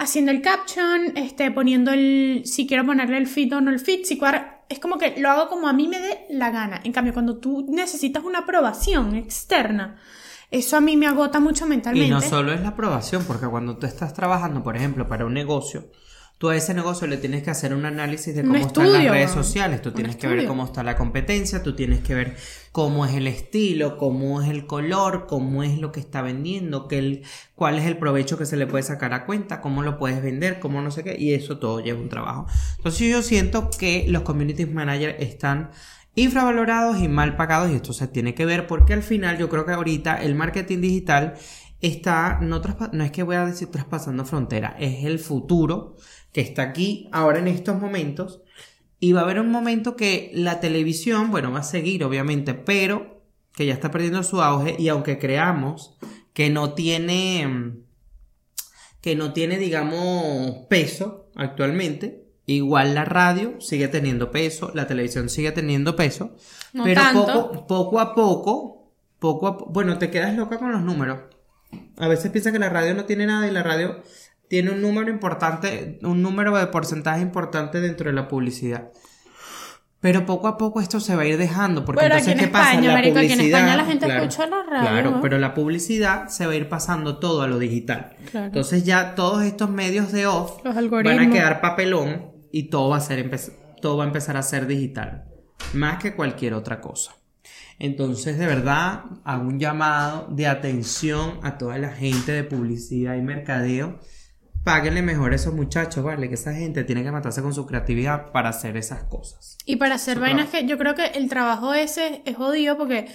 haciendo 0.00 0.32
el 0.32 0.42
caption, 0.42 1.16
este, 1.16 1.50
poniendo 1.52 1.92
el, 1.92 2.42
si 2.44 2.66
quiero 2.66 2.84
ponerle 2.84 3.18
el 3.18 3.26
feed 3.28 3.54
o 3.56 3.60
no 3.60 3.70
el 3.70 3.78
feed, 3.78 4.04
si 4.04 4.18
cuadra- 4.18 4.64
es 4.68 4.78
como 4.78 4.98
que 4.98 5.14
lo 5.20 5.30
hago 5.30 5.48
como 5.48 5.68
a 5.68 5.72
mí 5.72 5.86
me 5.88 6.00
dé 6.00 6.26
la 6.30 6.50
gana. 6.50 6.80
En 6.84 6.92
cambio, 6.92 7.12
cuando 7.12 7.36
tú 7.38 7.66
necesitas 7.68 8.24
una 8.24 8.40
aprobación 8.40 9.14
externa, 9.14 9.96
eso 10.50 10.76
a 10.76 10.80
mí 10.80 10.96
me 10.96 11.06
agota 11.06 11.38
mucho 11.38 11.66
mentalmente. 11.66 12.06
Y 12.08 12.10
no 12.10 12.20
solo 12.20 12.52
es 12.52 12.60
la 12.60 12.68
aprobación, 12.68 13.24
porque 13.24 13.46
cuando 13.46 13.76
tú 13.78 13.86
estás 13.86 14.14
trabajando, 14.14 14.62
por 14.62 14.76
ejemplo, 14.76 15.06
para 15.06 15.26
un 15.26 15.34
negocio, 15.34 15.90
tú 16.40 16.48
a 16.48 16.56
ese 16.56 16.72
negocio 16.72 17.06
le 17.06 17.18
tienes 17.18 17.42
que 17.42 17.50
hacer 17.50 17.74
un 17.74 17.84
análisis 17.84 18.34
de 18.34 18.40
Un 18.40 18.46
cómo 18.46 18.66
están 18.66 18.92
las 18.94 19.04
redes 19.04 19.30
sociales, 19.30 19.82
tú 19.82 19.92
tienes 19.92 20.16
que 20.16 20.26
ver 20.26 20.46
cómo 20.46 20.64
está 20.64 20.82
la 20.82 20.96
competencia, 20.96 21.62
tú 21.62 21.76
tienes 21.76 22.00
que 22.00 22.14
ver 22.14 22.34
cómo 22.72 23.04
es 23.04 23.14
el 23.14 23.26
estilo, 23.26 23.98
cómo 23.98 24.40
es 24.40 24.48
el 24.48 24.64
color, 24.64 25.26
cómo 25.28 25.62
es 25.62 25.76
lo 25.76 25.92
que 25.92 26.00
está 26.00 26.22
vendiendo, 26.22 26.88
qué 26.88 26.96
el, 26.96 27.22
cuál 27.54 27.78
es 27.78 27.84
el 27.84 27.98
provecho 27.98 28.38
que 28.38 28.46
se 28.46 28.56
le 28.56 28.66
puede 28.66 28.82
sacar 28.82 29.12
a 29.12 29.26
cuenta, 29.26 29.60
cómo 29.60 29.82
lo 29.82 29.98
puedes 29.98 30.22
vender, 30.22 30.60
cómo 30.60 30.80
no 30.80 30.90
sé 30.90 31.04
qué, 31.04 31.14
y 31.18 31.34
eso 31.34 31.58
todo 31.58 31.80
lleva 31.80 32.00
un 32.00 32.08
trabajo. 32.08 32.46
Entonces 32.78 33.06
yo 33.06 33.20
siento 33.20 33.68
que 33.78 34.06
los 34.08 34.22
community 34.22 34.64
managers 34.64 35.16
están 35.18 35.72
infravalorados 36.14 37.00
y 37.00 37.08
mal 37.08 37.36
pagados 37.36 37.70
y 37.70 37.74
esto 37.74 37.92
se 37.92 38.08
tiene 38.08 38.34
que 38.34 38.46
ver 38.46 38.66
porque 38.66 38.94
al 38.94 39.02
final 39.02 39.36
yo 39.36 39.50
creo 39.50 39.66
que 39.66 39.72
ahorita 39.72 40.22
el 40.22 40.34
marketing 40.34 40.80
digital 40.80 41.34
está, 41.82 42.38
no, 42.40 42.62
no 42.92 43.04
es 43.04 43.10
que 43.10 43.22
voy 43.22 43.36
a 43.36 43.44
decir 43.44 43.68
traspasando 43.70 44.24
frontera, 44.24 44.76
es 44.78 45.04
el 45.04 45.18
futuro 45.18 45.96
que 46.32 46.40
está 46.40 46.62
aquí 46.62 47.08
ahora 47.12 47.38
en 47.38 47.48
estos 47.48 47.80
momentos 47.80 48.40
y 48.98 49.12
va 49.12 49.20
a 49.20 49.24
haber 49.24 49.40
un 49.40 49.50
momento 49.50 49.96
que 49.96 50.30
la 50.34 50.60
televisión, 50.60 51.30
bueno, 51.30 51.50
va 51.52 51.60
a 51.60 51.64
seguir 51.64 52.04
obviamente, 52.04 52.54
pero 52.54 53.22
que 53.54 53.66
ya 53.66 53.72
está 53.74 53.90
perdiendo 53.90 54.22
su 54.22 54.40
auge 54.42 54.76
y 54.78 54.88
aunque 54.88 55.18
creamos 55.18 55.96
que 56.32 56.50
no 56.50 56.74
tiene 56.74 57.46
mm, 57.48 57.82
que 59.00 59.16
no 59.16 59.32
tiene 59.32 59.58
digamos 59.58 60.66
peso 60.68 61.30
actualmente, 61.34 62.26
igual 62.46 62.94
la 62.94 63.04
radio 63.04 63.60
sigue 63.60 63.88
teniendo 63.88 64.30
peso, 64.30 64.70
la 64.74 64.86
televisión 64.86 65.28
sigue 65.30 65.52
teniendo 65.52 65.96
peso, 65.96 66.36
No 66.72 66.84
pero 66.84 67.00
tanto. 67.00 67.26
poco 67.26 67.66
poco 67.66 68.00
a 68.00 68.14
poco, 68.14 68.92
poco 69.18 69.46
a 69.46 69.58
po- 69.58 69.66
bueno, 69.66 69.98
te 69.98 70.10
quedas 70.10 70.36
loca 70.36 70.58
con 70.58 70.70
los 70.72 70.82
números. 70.82 71.20
A 71.96 72.08
veces 72.08 72.30
piensa 72.30 72.52
que 72.52 72.58
la 72.58 72.68
radio 72.68 72.94
no 72.94 73.04
tiene 73.04 73.26
nada 73.26 73.46
y 73.46 73.50
la 73.52 73.62
radio 73.62 74.02
tiene 74.50 74.72
un 74.72 74.82
número 74.82 75.12
importante, 75.12 76.00
un 76.02 76.22
número 76.22 76.58
de 76.58 76.66
porcentaje 76.66 77.20
importante 77.20 77.80
dentro 77.80 78.10
de 78.10 78.16
la 78.16 78.26
publicidad. 78.26 78.90
Pero 80.00 80.26
poco 80.26 80.48
a 80.48 80.58
poco 80.58 80.80
esto 80.80 80.98
se 80.98 81.14
va 81.14 81.22
a 81.22 81.26
ir 81.26 81.38
dejando, 81.38 81.84
porque 81.84 82.00
Pero 82.00 82.16
entonces 82.16 82.34
aquí 82.34 82.42
en 82.42 82.46
¿qué 82.46 82.52
pasa? 82.52 82.80
La 82.80 82.92
marico, 82.92 83.18
aquí 83.18 83.26
en 83.26 83.38
publicidad, 83.38 83.60
España 83.60 83.76
la 83.76 83.84
gente 83.84 84.06
claro, 84.06 84.22
escucha 84.24 84.46
la 84.48 84.62
radio, 84.64 84.88
Claro, 84.88 85.18
pero 85.22 85.38
la 85.38 85.54
publicidad 85.54 86.26
se 86.26 86.46
va 86.46 86.52
a 86.52 86.56
ir 86.56 86.68
pasando 86.68 87.18
todo 87.18 87.42
a 87.42 87.46
lo 87.46 87.60
digital. 87.60 88.16
Claro. 88.28 88.46
Entonces 88.46 88.82
ya 88.82 89.14
todos 89.14 89.44
estos 89.44 89.70
medios 89.70 90.10
de 90.10 90.26
off 90.26 90.64
Los 90.64 90.74
van 90.74 91.20
a 91.20 91.30
quedar 91.30 91.60
papelón 91.60 92.32
y 92.50 92.64
todo 92.70 92.88
va 92.88 92.96
a 92.96 93.00
ser 93.00 93.30
todo 93.80 93.98
va 93.98 94.04
a 94.04 94.06
empezar 94.08 94.36
a 94.36 94.42
ser 94.42 94.66
digital, 94.66 95.26
más 95.74 96.02
que 96.02 96.16
cualquier 96.16 96.54
otra 96.54 96.80
cosa. 96.80 97.14
Entonces, 97.78 98.36
de 98.36 98.46
verdad, 98.46 99.04
hago 99.22 99.46
un 99.46 99.60
llamado 99.60 100.26
de 100.28 100.48
atención 100.48 101.38
a 101.44 101.56
toda 101.56 101.78
la 101.78 101.90
gente 101.90 102.32
de 102.32 102.42
publicidad 102.42 103.14
y 103.14 103.22
mercadeo. 103.22 104.00
Páguenle 104.64 105.00
mejor 105.02 105.32
a 105.32 105.36
esos 105.36 105.54
muchachos, 105.54 106.04
¿vale? 106.04 106.28
Que 106.28 106.34
esa 106.34 106.52
gente 106.52 106.84
tiene 106.84 107.02
que 107.02 107.10
matarse 107.10 107.40
con 107.42 107.54
su 107.54 107.66
creatividad 107.66 108.30
para 108.30 108.50
hacer 108.50 108.76
esas 108.76 109.04
cosas. 109.04 109.56
Y 109.64 109.76
para 109.76 109.94
hacer 109.94 110.16
Su 110.16 110.20
vainas 110.20 110.50
que 110.50 110.66
yo 110.66 110.76
creo 110.76 110.94
que 110.94 111.06
el 111.06 111.28
trabajo 111.28 111.72
ese 111.72 112.22
es 112.26 112.36
jodido 112.36 112.76
porque 112.76 113.10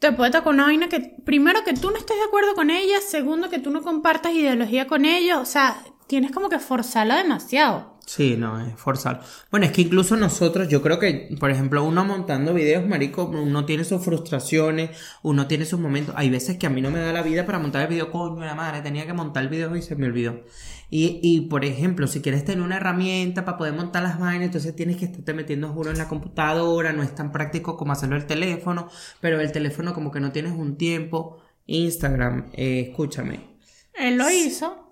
te 0.00 0.12
puede 0.12 0.32
tocar 0.32 0.52
una 0.52 0.64
vaina 0.64 0.88
que, 0.88 1.00
primero, 1.24 1.64
que 1.64 1.74
tú 1.74 1.90
no 1.90 1.96
estés 1.96 2.16
de 2.16 2.24
acuerdo 2.24 2.54
con 2.54 2.70
ella, 2.70 3.00
segundo, 3.00 3.48
que 3.48 3.58
tú 3.58 3.70
no 3.70 3.82
compartas 3.82 4.34
ideología 4.34 4.86
con 4.86 5.04
ellos, 5.04 5.38
o 5.38 5.46
sea, 5.46 5.76
tienes 6.06 6.30
como 6.32 6.48
que 6.48 6.58
forzarla 6.58 7.16
demasiado. 7.16 7.93
Sí, 8.06 8.36
no, 8.36 8.60
es 8.60 8.74
forzado. 8.76 9.20
Bueno, 9.50 9.66
es 9.66 9.72
que 9.72 9.80
incluso 9.80 10.16
nosotros, 10.16 10.68
yo 10.68 10.82
creo 10.82 10.98
que, 10.98 11.34
por 11.40 11.50
ejemplo, 11.50 11.82
uno 11.82 12.04
montando 12.04 12.52
videos, 12.52 12.86
marico, 12.86 13.24
uno 13.24 13.64
tiene 13.64 13.84
sus 13.84 14.04
frustraciones, 14.04 14.90
uno 15.22 15.46
tiene 15.46 15.64
sus 15.64 15.80
momentos. 15.80 16.14
Hay 16.18 16.28
veces 16.28 16.58
que 16.58 16.66
a 16.66 16.70
mí 16.70 16.82
no 16.82 16.90
me 16.90 17.00
da 17.00 17.12
la 17.12 17.22
vida 17.22 17.46
para 17.46 17.58
montar 17.58 17.82
el 17.82 17.88
video, 17.88 18.10
coño, 18.10 18.44
la 18.44 18.54
madre, 18.54 18.82
tenía 18.82 19.06
que 19.06 19.14
montar 19.14 19.44
el 19.44 19.48
video 19.48 19.74
y 19.74 19.82
se 19.82 19.96
me 19.96 20.06
olvidó. 20.06 20.42
Y, 20.90 21.18
y 21.22 21.42
por 21.48 21.64
ejemplo, 21.64 22.06
si 22.06 22.20
quieres 22.20 22.44
tener 22.44 22.62
una 22.62 22.76
herramienta 22.76 23.44
para 23.44 23.56
poder 23.56 23.72
montar 23.72 24.02
las 24.02 24.18
vainas, 24.18 24.46
entonces 24.46 24.76
tienes 24.76 24.98
que 24.98 25.06
estarte 25.06 25.32
metiendo 25.32 25.68
juro 25.72 25.90
en 25.90 25.98
la 25.98 26.08
computadora, 26.08 26.92
no 26.92 27.02
es 27.02 27.14
tan 27.14 27.32
práctico 27.32 27.76
como 27.76 27.92
hacerlo 27.92 28.16
el 28.16 28.26
teléfono, 28.26 28.88
pero 29.20 29.40
el 29.40 29.50
teléfono 29.50 29.94
como 29.94 30.10
que 30.10 30.20
no 30.20 30.30
tienes 30.30 30.52
un 30.52 30.76
tiempo. 30.76 31.38
Instagram, 31.66 32.50
eh, 32.52 32.88
escúchame, 32.90 33.56
Él 33.94 34.18
lo 34.18 34.30
hizo. 34.30 34.83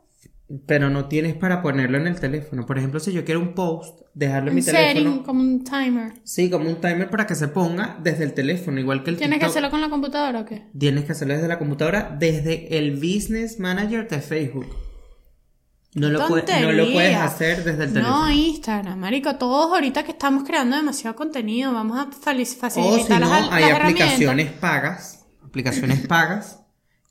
Pero 0.66 0.90
no 0.90 1.06
tienes 1.06 1.34
para 1.34 1.62
ponerlo 1.62 1.96
en 1.98 2.06
el 2.06 2.20
teléfono. 2.20 2.66
Por 2.66 2.76
ejemplo, 2.78 3.00
si 3.00 3.12
yo 3.12 3.24
quiero 3.24 3.40
un 3.40 3.54
post, 3.54 4.00
dejarlo 4.14 4.50
en 4.50 4.56
mi 4.56 4.62
setting, 4.62 4.94
teléfono. 5.04 5.22
como 5.22 5.40
un 5.40 5.64
timer. 5.64 6.12
Sí, 6.24 6.50
como 6.50 6.68
un 6.68 6.76
timer 6.76 7.08
para 7.10 7.26
que 7.26 7.34
se 7.34 7.48
ponga 7.48 7.98
desde 8.02 8.24
el 8.24 8.34
teléfono, 8.34 8.78
igual 8.78 9.02
que 9.02 9.10
el 9.10 9.16
¿Tienes 9.16 9.38
que 9.38 9.46
hacerlo 9.46 9.70
con 9.70 9.80
la 9.80 9.88
computadora 9.88 10.40
o 10.40 10.44
qué? 10.44 10.66
Tienes 10.78 11.04
que 11.04 11.12
hacerlo 11.12 11.34
desde 11.34 11.48
la 11.48 11.58
computadora, 11.58 12.14
desde 12.18 12.76
el 12.78 12.92
Business 12.96 13.58
Manager 13.58 14.06
de 14.08 14.20
Facebook. 14.20 14.66
No 15.94 16.08
lo, 16.08 16.26
puede- 16.26 16.60
no 16.62 16.72
lo 16.72 16.90
puedes 16.90 17.16
hacer 17.16 17.64
desde 17.64 17.84
el 17.84 17.92
teléfono. 17.92 18.24
No, 18.26 18.30
Instagram, 18.32 18.98
marico, 18.98 19.36
todos 19.36 19.72
ahorita 19.72 20.04
que 20.04 20.12
estamos 20.12 20.44
creando 20.44 20.74
demasiado 20.76 21.14
contenido, 21.16 21.72
vamos 21.74 21.98
a 21.98 22.10
fali- 22.10 22.42
o 22.42 22.46
si 22.46 22.56
facilitar 22.56 23.20
no, 23.20 23.28
las, 23.28 23.52
hay 23.52 23.64
las 23.70 23.80
aplicaciones 23.80 24.50
pagas, 24.52 25.26
aplicaciones 25.44 26.06
pagas 26.06 26.60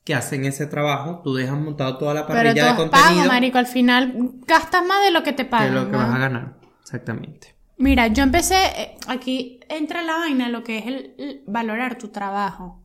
que 0.04 0.14
hacen 0.14 0.44
ese 0.44 0.66
trabajo. 0.66 1.20
Tú 1.22 1.34
dejas 1.34 1.58
montado 1.58 1.98
toda 1.98 2.14
la 2.14 2.26
Pero 2.26 2.38
parrilla 2.38 2.54
de 2.54 2.60
todo 2.60 2.70
es 2.70 2.76
contenido 2.76 3.16
pago, 3.16 3.32
marico, 3.32 3.58
al 3.58 3.66
final 3.66 4.14
gastas 4.46 4.84
más 4.84 5.04
de 5.04 5.10
lo 5.10 5.22
que 5.22 5.32
te 5.32 5.44
pagan. 5.44 5.68
es 5.68 5.74
lo 5.74 5.86
que 5.86 5.92
¿no? 5.92 5.98
vas 5.98 6.14
a 6.14 6.18
ganar. 6.18 6.54
Exactamente. 6.82 7.54
Mira, 7.78 8.08
yo 8.08 8.22
empecé, 8.22 8.56
eh, 8.76 8.96
aquí 9.08 9.60
entra 9.68 10.02
la 10.02 10.18
vaina, 10.18 10.48
lo 10.48 10.62
que 10.62 10.78
es 10.78 10.86
el, 10.86 11.14
el 11.18 11.42
valorar 11.46 11.98
tu 11.98 12.08
trabajo. 12.08 12.84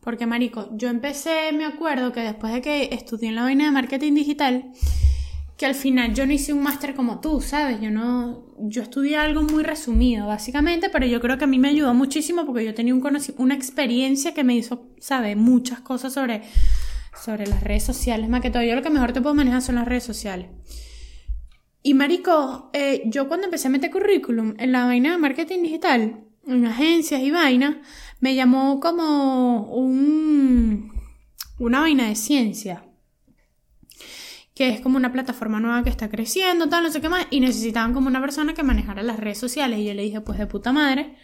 Porque, 0.00 0.26
marico, 0.26 0.68
yo 0.72 0.88
empecé, 0.88 1.52
me 1.52 1.64
acuerdo 1.64 2.12
que 2.12 2.20
después 2.20 2.52
de 2.52 2.60
que 2.60 2.88
estudié 2.92 3.28
en 3.30 3.36
la 3.36 3.42
vaina 3.42 3.64
de 3.64 3.70
marketing 3.70 4.14
digital, 4.14 4.70
que 5.56 5.66
al 5.66 5.74
final 5.74 6.14
yo 6.14 6.26
no 6.26 6.32
hice 6.32 6.52
un 6.52 6.62
máster 6.62 6.94
como 6.94 7.20
tú, 7.20 7.40
¿sabes? 7.40 7.80
Yo 7.80 7.90
no, 7.90 8.44
yo 8.58 8.82
estudié 8.82 9.16
algo 9.16 9.42
muy 9.42 9.62
resumido, 9.62 10.26
básicamente, 10.26 10.90
pero 10.90 11.06
yo 11.06 11.20
creo 11.20 11.38
que 11.38 11.44
a 11.44 11.48
mí 11.48 11.58
me 11.58 11.68
ayudó 11.68 11.94
muchísimo 11.94 12.44
porque 12.44 12.64
yo 12.64 12.74
tenía 12.74 12.94
un 12.94 13.04
una 13.38 13.54
experiencia 13.54 14.34
que 14.34 14.42
me 14.42 14.56
hizo, 14.56 14.88
¿sabes? 14.98 15.36
Muchas 15.36 15.80
cosas 15.80 16.12
sobre, 16.12 16.42
sobre 17.22 17.46
las 17.46 17.62
redes 17.62 17.84
sociales, 17.84 18.28
más 18.28 18.40
que 18.40 18.50
todo. 18.50 18.64
Yo 18.64 18.74
lo 18.74 18.82
que 18.82 18.90
mejor 18.90 19.12
te 19.12 19.20
puedo 19.20 19.34
manejar 19.34 19.62
son 19.62 19.76
las 19.76 19.86
redes 19.86 20.04
sociales. 20.04 20.48
Y 21.82 21.94
marico, 21.94 22.70
eh, 22.72 23.02
yo 23.06 23.28
cuando 23.28 23.44
empecé 23.44 23.68
a 23.68 23.70
meter 23.70 23.90
currículum 23.90 24.54
en 24.58 24.72
la 24.72 24.86
vaina 24.86 25.12
de 25.12 25.18
marketing 25.18 25.62
digital, 25.62 26.24
en 26.46 26.66
agencias 26.66 27.20
y 27.20 27.30
vainas, 27.30 27.76
me 28.20 28.34
llamó 28.34 28.80
como 28.80 29.72
un, 29.72 30.92
una 31.58 31.80
vaina 31.80 32.08
de 32.08 32.16
ciencia 32.16 32.84
que 34.54 34.68
es 34.68 34.80
como 34.80 34.96
una 34.96 35.12
plataforma 35.12 35.58
nueva 35.58 35.82
que 35.82 35.90
está 35.90 36.08
creciendo, 36.08 36.68
tal, 36.68 36.84
no 36.84 36.90
sé 36.90 37.00
qué 37.00 37.08
más, 37.08 37.26
y 37.30 37.40
necesitaban 37.40 37.92
como 37.92 38.06
una 38.06 38.20
persona 38.20 38.54
que 38.54 38.62
manejara 38.62 39.02
las 39.02 39.18
redes 39.18 39.38
sociales. 39.38 39.80
Y 39.80 39.86
yo 39.86 39.94
le 39.94 40.02
dije, 40.02 40.20
pues 40.20 40.38
de 40.38 40.46
puta 40.46 40.72
madre, 40.72 41.16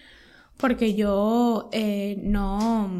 porque 0.56 0.94
yo 0.94 1.68
eh, 1.72 2.18
no, 2.22 2.90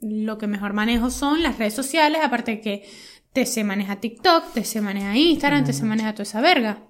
lo 0.00 0.38
que 0.38 0.46
mejor 0.46 0.72
manejo 0.72 1.10
son 1.10 1.42
las 1.42 1.58
redes 1.58 1.74
sociales, 1.74 2.22
aparte 2.24 2.52
de 2.52 2.60
que 2.60 2.90
te 3.32 3.46
se 3.46 3.62
maneja 3.62 4.00
TikTok, 4.00 4.52
te 4.54 4.64
se 4.64 4.80
maneja 4.80 5.16
Instagram, 5.16 5.64
te 5.64 5.72
se 5.72 5.84
maneja 5.84 6.14
toda 6.14 6.22
esa 6.24 6.40
verga. 6.40 6.82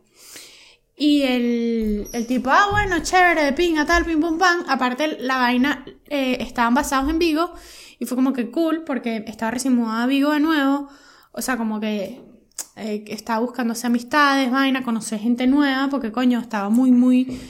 Y 0.97 1.23
el, 1.23 2.09
el 2.13 2.27
tipo, 2.27 2.51
ah, 2.51 2.69
bueno, 2.71 3.03
chévere, 3.03 3.43
de 3.43 3.53
pinga, 3.53 3.87
tal, 3.87 4.05
pim, 4.05 4.21
pum, 4.21 4.39
pam. 4.39 4.65
Aparte, 4.69 5.17
la 5.19 5.39
vaina 5.39 5.85
eh, 6.09 6.37
estaban 6.41 6.75
basados 6.75 7.09
en 7.11 7.19
Vigo 7.19 7.53
y 7.99 8.05
fue 8.05 8.17
como 8.17 8.33
que 8.35 8.51
cool 8.51 8.85
porque 8.85 9.25
estaba 9.27 9.51
recién 9.51 9.75
mudada 9.75 10.05
a 10.05 10.07
Vigo 10.07 10.31
de 10.33 10.41
nuevo. 10.41 10.89
O 11.33 11.41
sea, 11.41 11.57
como 11.57 11.81
que 11.81 12.21
eh, 12.81 13.05
estaba 13.09 13.41
buscándose 13.41 13.87
amistades, 13.87 14.51
vaina, 14.51 14.83
conocer 14.83 15.21
gente 15.21 15.47
nueva, 15.47 15.89
porque 15.91 16.13
coño, 16.13 16.41
estaba 16.41 16.71
muy, 16.71 16.91
muy 16.91 17.41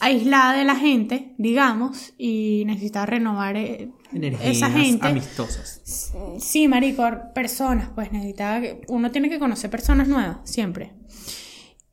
aislada 0.00 0.52
de 0.54 0.64
la 0.64 0.76
gente, 0.76 1.34
digamos, 1.38 2.12
y 2.18 2.64
necesitaba 2.66 3.06
renovar 3.06 3.56
eh, 3.56 3.90
Energías 4.12 4.56
esa 4.56 4.70
gente. 4.70 5.06
amistosas. 5.06 6.12
Sí, 6.38 6.68
marico, 6.68 7.04
personas, 7.34 7.90
pues 7.94 8.12
necesitaba 8.12 8.60
que 8.60 8.80
uno 8.88 9.10
tiene 9.10 9.28
que 9.28 9.38
conocer 9.38 9.70
personas 9.70 10.08
nuevas, 10.08 10.38
siempre. 10.44 10.92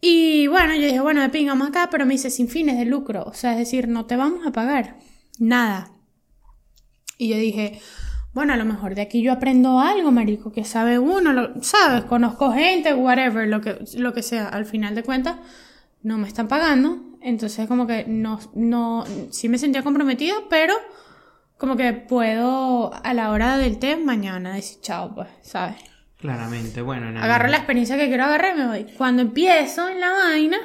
Y 0.01 0.47
bueno, 0.47 0.75
yo 0.75 0.85
dije, 0.85 0.99
bueno, 0.99 1.21
de 1.21 1.29
pingamos 1.29 1.67
acá, 1.67 1.89
pero 1.91 2.05
me 2.05 2.13
dice 2.13 2.29
sin 2.29 2.47
fines 2.47 2.77
de 2.77 2.85
lucro, 2.85 3.23
o 3.23 3.33
sea, 3.33 3.53
es 3.53 3.57
decir, 3.57 3.87
no 3.87 4.05
te 4.05 4.15
vamos 4.15 4.45
a 4.45 4.51
pagar 4.51 4.99
nada. 5.39 5.91
Y 7.17 7.29
yo 7.29 7.37
dije, 7.37 7.79
bueno, 8.35 8.53
a 8.53 8.57
lo 8.57 8.65
mejor 8.65 8.93
de 8.93 9.01
aquí 9.01 9.23
yo 9.23 9.31
aprendo 9.33 9.79
algo, 9.79 10.11
marico, 10.11 10.51
que 10.51 10.63
sabe 10.65 10.99
uno, 10.99 11.33
lo- 11.33 11.63
sabes, 11.63 12.03
conozco 12.03 12.51
gente, 12.51 12.93
whatever, 12.93 13.47
lo 13.47 13.61
que, 13.61 13.79
lo 13.97 14.13
que 14.13 14.21
sea. 14.21 14.47
Al 14.49 14.65
final 14.65 14.93
de 14.93 15.01
cuentas, 15.03 15.37
no 16.03 16.19
me 16.19 16.27
están 16.27 16.47
pagando, 16.47 16.99
entonces 17.21 17.67
como 17.67 17.87
que 17.87 18.05
no, 18.07 18.39
no, 18.53 19.05
sí 19.31 19.49
me 19.49 19.57
sentía 19.57 19.81
comprometida, 19.81 20.35
pero 20.51 20.75
como 21.57 21.75
que 21.77 21.93
puedo 21.93 22.93
a 23.03 23.13
la 23.15 23.31
hora 23.31 23.57
del 23.57 23.79
té 23.79 23.95
mañana 23.97 24.53
decir 24.53 24.79
chao, 24.81 25.15
pues, 25.15 25.29
¿sabes? 25.41 25.77
Claramente, 26.19 26.81
bueno. 26.81 27.09
nada. 27.11 27.25
Agarro 27.25 27.47
la 27.47 27.57
experiencia 27.57 27.97
que 27.97 28.07
quiero 28.07 28.25
agarrar 28.25 28.55
y 28.55 28.59
me 28.59 28.67
voy. 28.67 28.83
Cuando 28.97 29.21
empiezo 29.21 29.87
en 29.89 29.99
la 29.99 30.09
vaina, 30.11 30.57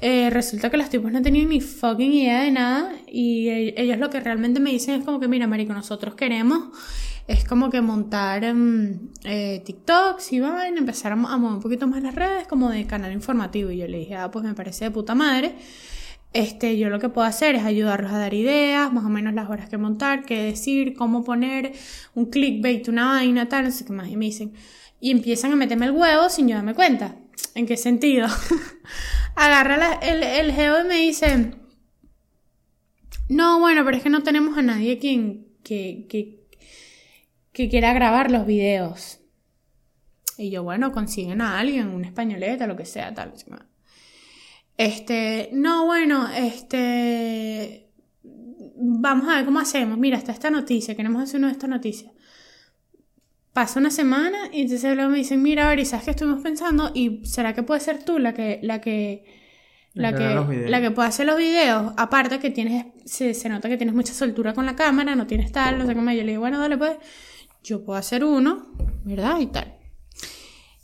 eh, 0.00 0.30
resulta 0.30 0.70
que 0.70 0.76
los 0.76 0.90
tipos 0.90 1.10
no 1.12 1.22
tenían 1.22 1.48
ni 1.48 1.60
fucking 1.60 2.12
idea 2.12 2.42
de 2.42 2.50
nada 2.50 2.92
y 3.06 3.48
e- 3.48 3.74
ellos 3.76 3.98
lo 3.98 4.10
que 4.10 4.20
realmente 4.20 4.60
me 4.60 4.70
dicen 4.70 5.00
es 5.00 5.04
como 5.04 5.20
que, 5.20 5.28
mira, 5.28 5.46
marico, 5.46 5.72
nosotros 5.72 6.14
queremos 6.14 6.68
es 7.26 7.44
como 7.46 7.70
que 7.70 7.80
montar 7.80 8.44
em, 8.44 9.08
eh, 9.24 9.62
TikToks 9.64 10.32
y 10.32 10.40
vaina, 10.40 10.78
empezar 10.78 11.12
a 11.12 11.16
mover 11.16 11.54
un 11.56 11.60
poquito 11.62 11.86
más 11.86 12.02
las 12.02 12.14
redes 12.14 12.46
como 12.46 12.68
de 12.70 12.86
canal 12.86 13.12
informativo 13.12 13.70
y 13.70 13.78
yo 13.78 13.88
le 13.88 13.98
dije, 13.98 14.16
ah, 14.16 14.30
pues 14.30 14.44
me 14.44 14.54
parece 14.54 14.84
de 14.86 14.90
puta 14.90 15.14
madre. 15.14 15.54
Este, 16.32 16.76
yo 16.78 16.88
lo 16.90 16.98
que 16.98 17.08
puedo 17.08 17.26
hacer 17.26 17.54
es 17.54 17.62
ayudarlos 17.64 18.12
a 18.12 18.18
dar 18.18 18.34
ideas, 18.34 18.92
más 18.92 19.04
o 19.04 19.08
menos 19.08 19.34
las 19.34 19.48
horas 19.48 19.68
que 19.68 19.78
montar, 19.78 20.24
qué 20.24 20.42
decir, 20.42 20.94
cómo 20.94 21.22
poner 21.24 21.72
un 22.14 22.26
clickbait, 22.26 22.88
una 22.88 23.06
vaina, 23.12 23.48
tal, 23.48 23.64
no 23.64 23.70
sé 23.70 23.84
qué 23.84 23.92
más. 23.92 24.08
Y 24.10 24.16
me 24.16 24.26
dicen, 24.26 24.52
y 25.00 25.10
empiezan 25.12 25.52
a 25.52 25.56
meterme 25.56 25.86
el 25.86 25.92
huevo 25.92 26.28
sin 26.30 26.48
yo 26.48 26.56
darme 26.56 26.74
cuenta. 26.74 27.16
¿En 27.54 27.66
qué 27.66 27.76
sentido? 27.76 28.26
Agarra 29.36 29.94
el, 30.02 30.22
el 30.22 30.52
geo 30.52 30.84
y 30.84 30.88
me 30.88 30.96
dice, 30.96 31.54
no, 33.28 33.58
bueno, 33.58 33.84
pero 33.84 33.96
es 33.96 34.02
que 34.02 34.10
no 34.10 34.22
tenemos 34.22 34.58
a 34.58 34.62
nadie 34.62 34.98
quien, 34.98 35.46
que, 35.62 36.06
que, 36.08 36.46
que 37.52 37.68
quiera 37.68 37.92
grabar 37.92 38.30
los 38.30 38.46
videos. 38.46 39.20
Y 40.36 40.50
yo, 40.50 40.62
bueno, 40.62 40.92
consiguen 40.92 41.40
a 41.40 41.58
alguien, 41.58 41.88
una 41.88 42.06
españoleta, 42.06 42.66
lo 42.66 42.76
que 42.76 42.84
sea, 42.84 43.14
tal. 43.14 43.32
Este, 44.76 45.50
no, 45.52 45.86
bueno, 45.86 46.28
este, 46.34 47.88
vamos 48.76 49.28
a 49.28 49.36
ver 49.36 49.44
cómo 49.44 49.60
hacemos. 49.60 49.96
Mira, 49.96 50.18
está 50.18 50.32
esta 50.32 50.50
noticia, 50.50 50.94
queremos 50.94 51.22
hacer 51.22 51.38
una 51.38 51.48
de 51.48 51.52
estas 51.52 51.70
noticias. 51.70 52.12
Pasa 53.54 53.78
una 53.78 53.92
semana 53.92 54.50
y 54.52 54.62
entonces 54.62 54.96
luego 54.96 55.10
me 55.10 55.18
dicen, 55.18 55.40
mira, 55.40 55.66
a 55.66 55.70
ver, 55.70 55.78
¿y 55.78 55.84
sabes 55.84 56.04
qué 56.04 56.10
estuvimos 56.10 56.42
pensando? 56.42 56.90
¿Y 56.92 57.24
será 57.24 57.54
que 57.54 57.62
puede 57.62 57.80
ser 57.80 58.02
tú 58.02 58.18
la 58.18 58.34
que, 58.34 58.58
la 58.62 58.80
que, 58.80 59.24
la 59.92 60.12
que 60.12 60.66
la 60.68 60.80
que 60.80 60.90
puede 60.90 61.08
hacer 61.08 61.26
los 61.26 61.38
videos? 61.38 61.92
Aparte 61.96 62.40
que 62.40 62.50
tienes, 62.50 62.86
se, 63.04 63.32
se 63.32 63.48
nota 63.48 63.68
que 63.68 63.76
tienes 63.76 63.94
mucha 63.94 64.12
soltura 64.12 64.54
con 64.54 64.66
la 64.66 64.74
cámara, 64.74 65.14
no 65.14 65.28
tienes 65.28 65.52
tal, 65.52 65.78
no 65.78 65.86
sé 65.86 65.94
cómo. 65.94 66.10
Yo 66.10 66.24
le 66.24 66.32
digo, 66.32 66.40
bueno, 66.40 66.58
dale 66.58 66.76
pues, 66.76 66.96
yo 67.62 67.84
puedo 67.84 67.96
hacer 67.96 68.24
uno, 68.24 68.72
¿verdad? 69.04 69.38
Y 69.38 69.46
tal. 69.46 69.78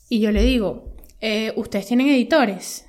Y 0.09 0.21
yo 0.21 0.31
le 0.31 0.45
digo, 0.45 0.95
eh, 1.21 1.53
¿ustedes 1.57 1.87
tienen 1.87 2.09
editores? 2.09 2.87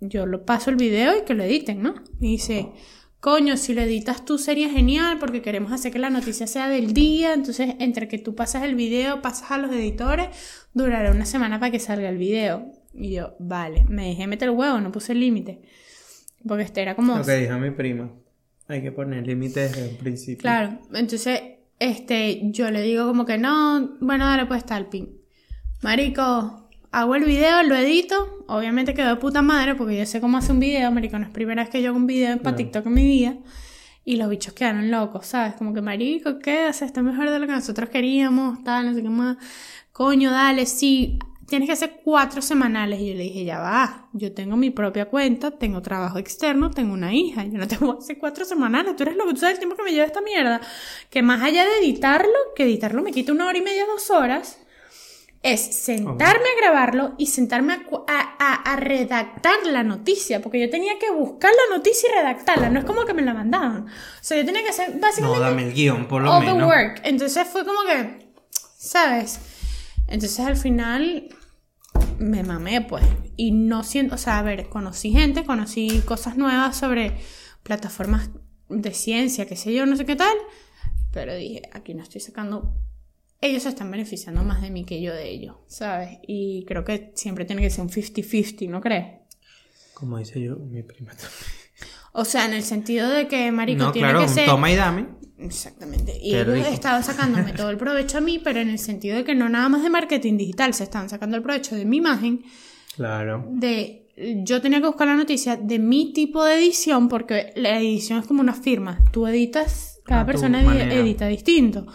Yo 0.00 0.26
lo 0.26 0.44
paso 0.44 0.68
el 0.68 0.76
video 0.76 1.18
y 1.18 1.24
que 1.24 1.32
lo 1.32 1.42
editen, 1.42 1.82
¿no? 1.82 1.94
Y 2.20 2.32
dice, 2.32 2.68
coño, 3.26 3.56
si 3.56 3.74
lo 3.74 3.82
editas 3.82 4.24
tú 4.24 4.38
sería 4.38 4.70
genial 4.70 5.18
porque 5.18 5.42
queremos 5.42 5.72
hacer 5.72 5.90
que 5.90 5.98
la 5.98 6.10
noticia 6.10 6.46
sea 6.46 6.68
del 6.68 6.94
día, 6.94 7.34
entonces 7.34 7.74
entre 7.80 8.06
que 8.06 8.18
tú 8.18 8.36
pasas 8.36 8.62
el 8.62 8.76
video, 8.76 9.20
pasas 9.20 9.50
a 9.50 9.58
los 9.58 9.72
editores, 9.72 10.28
durará 10.74 11.10
una 11.10 11.26
semana 11.26 11.58
para 11.58 11.72
que 11.72 11.80
salga 11.80 12.08
el 12.08 12.18
video. 12.18 12.70
Y 12.94 13.14
yo, 13.14 13.34
vale, 13.40 13.84
me 13.88 14.10
dejé 14.10 14.28
meter 14.28 14.50
el 14.50 14.54
huevo, 14.54 14.80
no 14.80 14.92
puse 14.92 15.10
el 15.10 15.18
límite. 15.18 15.60
Porque 16.46 16.62
este 16.62 16.82
era 16.82 16.94
como... 16.94 17.18
Lo 17.18 17.24
que 17.24 17.34
dijo 17.38 17.58
mi 17.58 17.72
prima. 17.72 18.12
Hay 18.68 18.80
que 18.80 18.92
poner 18.92 19.26
límites 19.26 19.72
desde 19.72 19.88
un 19.88 19.96
principio. 19.96 20.42
Claro, 20.42 20.78
entonces, 20.94 21.40
este, 21.80 22.42
yo 22.52 22.70
le 22.70 22.80
digo 22.82 23.08
como 23.08 23.26
que 23.26 23.38
no, 23.38 23.96
bueno, 23.98 24.24
dale 24.24 24.46
pues 24.46 24.64
tal 24.64 24.86
pin. 24.86 25.18
Marico, 25.82 26.65
hago 26.92 27.14
el 27.14 27.24
video, 27.24 27.62
lo 27.62 27.74
edito, 27.74 28.44
obviamente 28.46 28.94
quedó 28.94 29.08
de 29.08 29.16
puta 29.16 29.42
madre 29.42 29.74
porque 29.74 29.96
yo 29.98 30.06
sé 30.06 30.20
cómo 30.20 30.38
hacer 30.38 30.52
un 30.52 30.60
video, 30.60 30.90
marico, 30.90 31.18
no 31.18 31.24
es 31.24 31.30
primera 31.30 31.62
vez 31.62 31.70
que 31.70 31.82
yo 31.82 31.90
hago 31.90 31.98
un 31.98 32.06
video 32.06 32.38
para. 32.38 32.56
TikTok 32.56 32.86
en 32.86 32.94
mi 32.94 33.04
vida. 33.04 33.36
Y 34.08 34.16
los 34.16 34.30
bichos 34.30 34.54
quedaron 34.54 34.88
locos, 34.88 35.26
¿sabes? 35.26 35.54
Como 35.54 35.74
que, 35.74 35.82
marico, 35.82 36.38
¿qué? 36.38 36.72
Sea, 36.72 36.86
está 36.86 37.02
mejor 37.02 37.28
de 37.28 37.40
lo 37.40 37.46
que 37.46 37.52
nosotros 37.52 37.90
queríamos, 37.90 38.62
tal, 38.62 38.86
no 38.86 38.94
sé 38.94 39.02
qué 39.02 39.08
más. 39.08 39.36
Coño, 39.90 40.30
dale, 40.30 40.64
sí. 40.64 41.18
Tienes 41.48 41.66
que 41.68 41.72
hacer 41.72 42.00
cuatro 42.04 42.40
semanales. 42.40 43.00
Y 43.00 43.08
yo 43.08 43.14
le 43.14 43.24
dije, 43.24 43.44
ya 43.44 43.58
va. 43.58 44.08
Yo 44.12 44.32
tengo 44.32 44.56
mi 44.56 44.70
propia 44.70 45.06
cuenta, 45.06 45.50
tengo 45.50 45.82
trabajo 45.82 46.18
externo, 46.18 46.70
tengo 46.70 46.92
una 46.92 47.12
hija. 47.12 47.44
Yo 47.46 47.58
no 47.58 47.66
te 47.66 47.78
voy 47.78 47.96
a 47.96 47.98
hacer 47.98 48.18
cuatro 48.18 48.44
semanales. 48.44 48.94
Tú 48.94 49.02
eres 49.02 49.16
lo 49.16 49.26
que 49.26 49.34
tú 49.34 49.40
sabes 49.40 49.54
el 49.54 49.58
tiempo 49.58 49.76
que 49.76 49.82
me 49.82 49.90
lleva 49.90 50.06
esta 50.06 50.20
mierda. 50.20 50.60
Que 51.10 51.22
más 51.22 51.42
allá 51.42 51.64
de 51.64 51.78
editarlo, 51.80 52.32
que 52.54 52.62
editarlo 52.62 53.02
me 53.02 53.10
quita 53.10 53.32
una 53.32 53.46
hora 53.46 53.58
y 53.58 53.62
media, 53.62 53.86
dos 53.86 54.08
horas, 54.10 54.60
es 55.52 55.60
sentarme 55.76 56.44
a 56.44 56.60
grabarlo 56.60 57.14
y 57.18 57.26
sentarme 57.26 57.72
a, 57.74 57.80
a- 58.08 58.72
a- 58.72 58.76
redactar 58.76 59.54
la 59.66 59.82
noticia, 59.82 60.42
porque 60.42 60.60
yo 60.60 60.68
tenía 60.70 60.98
que 60.98 61.10
buscar 61.10 61.50
la 61.50 61.76
noticia 61.76 62.08
y 62.10 62.16
redactarla, 62.18 62.68
no 62.70 62.78
es 62.80 62.84
como 62.84 63.04
que 63.04 63.14
me 63.14 63.22
la 63.22 63.32
mandaban. 63.34 63.86
O 63.86 63.90
sea, 64.22 64.36
yo 64.38 64.44
tenía 64.44 64.62
que 64.62 64.70
hacer 64.70 64.94
No, 64.94 65.00
básicamente 65.00 65.40
dame 65.40 65.62
el 65.64 65.72
guion, 65.74 66.06
por 66.08 66.22
lo 66.22 66.32
all 66.32 66.44
the 66.44 66.52
work. 66.66 67.00
Entonces 67.04 67.46
fue 67.48 67.64
como 67.64 67.80
que, 67.86 68.28
¿sabes? 68.76 69.40
Entonces 70.08 70.40
al 70.40 70.56
final 70.56 71.28
me 72.18 72.42
mamé, 72.42 72.80
pues. 72.82 73.04
Y 73.36 73.50
no 73.52 73.82
siento, 73.84 74.14
o 74.14 74.18
sea, 74.18 74.38
a 74.38 74.42
ver, 74.42 74.68
conocí 74.68 75.10
gente, 75.12 75.44
conocí 75.44 76.02
cosas 76.06 76.36
nuevas 76.36 76.76
sobre 76.76 77.18
plataformas 77.62 78.30
de 78.68 78.92
ciencia, 78.94 79.46
qué 79.46 79.56
sé 79.56 79.72
yo, 79.74 79.86
no 79.86 79.96
sé 79.96 80.04
qué 80.06 80.16
tal. 80.16 80.36
Pero 81.12 81.34
dije, 81.34 81.62
aquí 81.72 81.94
no 81.94 82.02
estoy 82.02 82.20
sacando. 82.20 82.74
Ellos 83.40 83.62
se 83.64 83.68
están 83.70 83.90
beneficiando 83.90 84.42
más 84.42 84.62
de 84.62 84.70
mí 84.70 84.84
que 84.84 85.00
yo 85.02 85.12
de 85.14 85.28
ellos, 85.30 85.56
¿sabes? 85.66 86.18
Y 86.26 86.64
creo 86.66 86.84
que 86.84 87.12
siempre 87.14 87.44
tiene 87.44 87.62
que 87.62 87.70
ser 87.70 87.82
un 87.82 87.90
50-50, 87.90 88.68
¿no 88.68 88.80
crees? 88.80 89.06
Como 89.94 90.18
dice 90.18 90.40
yo, 90.40 90.56
mi 90.56 90.82
prima 90.82 91.10
también. 91.12 91.30
O 92.12 92.24
sea, 92.24 92.46
en 92.46 92.54
el 92.54 92.62
sentido 92.62 93.10
de 93.10 93.28
que, 93.28 93.52
marico, 93.52 93.84
No, 93.84 93.92
tiene 93.92 94.08
claro, 94.08 94.20
que 94.20 94.28
un 94.30 94.34
ser... 94.34 94.46
toma 94.46 94.70
y 94.72 94.76
dame. 94.76 95.06
Exactamente. 95.38 96.16
Y 96.18 96.30
Qué 96.30 96.40
ellos 96.40 96.54
rico. 96.54 96.68
estaban 96.68 97.04
sacándome 97.04 97.52
todo 97.56 97.68
el 97.68 97.76
provecho 97.76 98.18
a 98.18 98.20
mí, 98.22 98.38
pero 98.38 98.58
en 98.60 98.70
el 98.70 98.78
sentido 98.78 99.16
de 99.18 99.24
que 99.24 99.34
no 99.34 99.50
nada 99.50 99.68
más 99.68 99.82
de 99.82 99.90
marketing 99.90 100.38
digital, 100.38 100.72
se 100.72 100.84
estaban 100.84 101.10
sacando 101.10 101.36
el 101.36 101.42
provecho 101.42 101.76
de 101.76 101.84
mi 101.84 101.98
imagen, 101.98 102.42
Claro. 102.96 103.44
de 103.50 104.02
yo 104.44 104.62
tenía 104.62 104.80
que 104.80 104.86
buscar 104.86 105.06
la 105.08 105.14
noticia 105.14 105.56
de 105.56 105.78
mi 105.78 106.14
tipo 106.14 106.42
de 106.42 106.54
edición, 106.56 107.10
porque 107.10 107.52
la 107.54 107.78
edición 107.78 108.20
es 108.20 108.26
como 108.26 108.40
una 108.40 108.54
firma. 108.54 108.98
Tú 109.12 109.26
editas, 109.26 110.00
cada 110.06 110.22
A 110.22 110.26
persona 110.26 110.62
edita 110.90 111.26
distinto. 111.26 111.86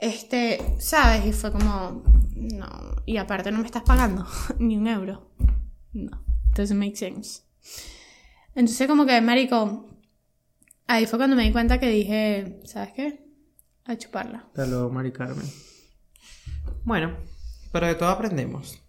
Este, 0.00 0.60
¿sabes? 0.78 1.26
Y 1.26 1.32
fue 1.32 1.52
como, 1.52 2.02
no. 2.34 2.96
Y 3.06 3.16
aparte 3.16 3.50
no 3.50 3.58
me 3.58 3.66
estás 3.66 3.82
pagando 3.82 4.26
ni 4.58 4.76
un 4.76 4.86
euro. 4.86 5.30
No, 5.92 6.22
doesn't 6.54 6.78
make 6.78 6.96
sense. 6.96 7.42
Entonces 8.54 8.86
como 8.88 9.06
que, 9.06 9.20
marico, 9.20 9.86
ahí 10.86 11.06
fue 11.06 11.18
cuando 11.18 11.36
me 11.36 11.44
di 11.44 11.52
cuenta 11.52 11.78
que 11.78 11.88
dije, 11.88 12.60
¿sabes 12.64 12.92
qué? 12.92 13.26
A 13.84 13.96
chuparla. 13.96 14.44
Hasta 14.48 14.66
luego, 14.66 14.90
Mari 14.90 15.12
Carmen. 15.12 15.46
Bueno, 16.84 17.16
pero 17.72 17.86
de 17.86 17.94
todo 17.94 18.08
aprendemos. 18.08 18.80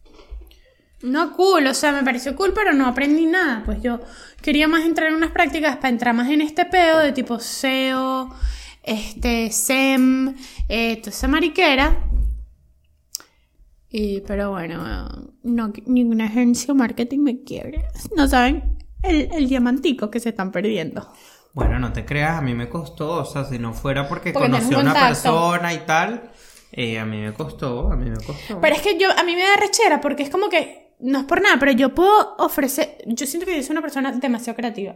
No 1.02 1.34
cool, 1.34 1.68
o 1.68 1.74
sea, 1.74 1.92
me 1.92 2.04
pareció 2.04 2.36
cool, 2.36 2.54
pero 2.54 2.74
no 2.74 2.88
aprendí 2.88 3.26
nada. 3.26 3.62
Pues 3.66 3.82
yo 3.82 4.00
quería 4.42 4.68
más 4.68 4.84
entrar 4.84 5.10
en 5.10 5.16
unas 5.16 5.32
prácticas 5.32 5.76
para 5.78 5.90
entrar 5.90 6.16
más 6.16 6.30
en 6.30 6.42
este 6.42 6.66
pedo 6.66 7.00
de 7.00 7.12
tipo 7.12 7.40
SEO, 7.40 8.34
este, 8.88 9.52
SEM, 9.52 10.36
eh, 10.70 10.98
toda 10.98 11.12
esa 11.12 11.28
mariquera. 11.28 12.10
Y, 13.90 14.22
pero 14.22 14.52
bueno, 14.52 15.32
no, 15.44 15.74
ninguna 15.86 16.26
agencia 16.26 16.74
o 16.74 16.76
marketing 16.76 17.20
me 17.20 17.44
quiere. 17.44 17.86
No 18.16 18.28
saben 18.28 18.78
el, 19.04 19.30
el 19.32 19.48
diamantico 19.48 20.10
que 20.10 20.20
se 20.20 20.30
están 20.30 20.52
perdiendo. 20.52 21.08
Bueno, 21.54 21.80
no 21.80 21.92
te 21.92 22.06
creas, 22.06 22.38
a 22.38 22.42
mí 22.42 22.54
me 22.54 22.70
costó, 22.70 23.14
o 23.14 23.26
sea, 23.26 23.44
si 23.44 23.58
no 23.58 23.74
fuera 23.74 24.08
porque, 24.08 24.32
Porque 24.32 24.48
conocí 24.48 24.76
a 24.76 24.78
una 24.78 24.94
persona 24.94 25.74
y 25.74 25.80
tal, 25.80 26.30
eh, 26.72 27.00
a 27.00 27.06
mí 27.06 27.18
me 27.18 27.34
costó, 27.34 27.92
a 27.92 27.96
mí 27.96 28.12
me 28.12 28.18
costó. 28.18 28.62
Pero 28.62 28.76
es 28.76 28.82
que 28.84 29.00
yo, 29.00 29.10
a 29.10 29.24
mí 29.24 29.36
me 29.36 29.42
da 29.42 29.56
rechera 29.56 30.00
porque 30.00 30.22
es 30.22 30.30
como 30.30 30.50
que, 30.50 30.94
no 31.00 31.20
es 31.20 31.26
por 31.26 31.42
nada, 31.42 31.58
pero 31.60 31.72
yo 31.72 31.96
puedo 31.96 32.36
ofrecer, 32.38 33.00
yo 33.08 33.26
siento 33.26 33.48
que 33.48 33.56
yo 33.56 33.64
soy 33.64 33.72
una 33.72 33.82
persona 33.82 34.12
demasiado 34.12 34.56
creativa. 34.56 34.96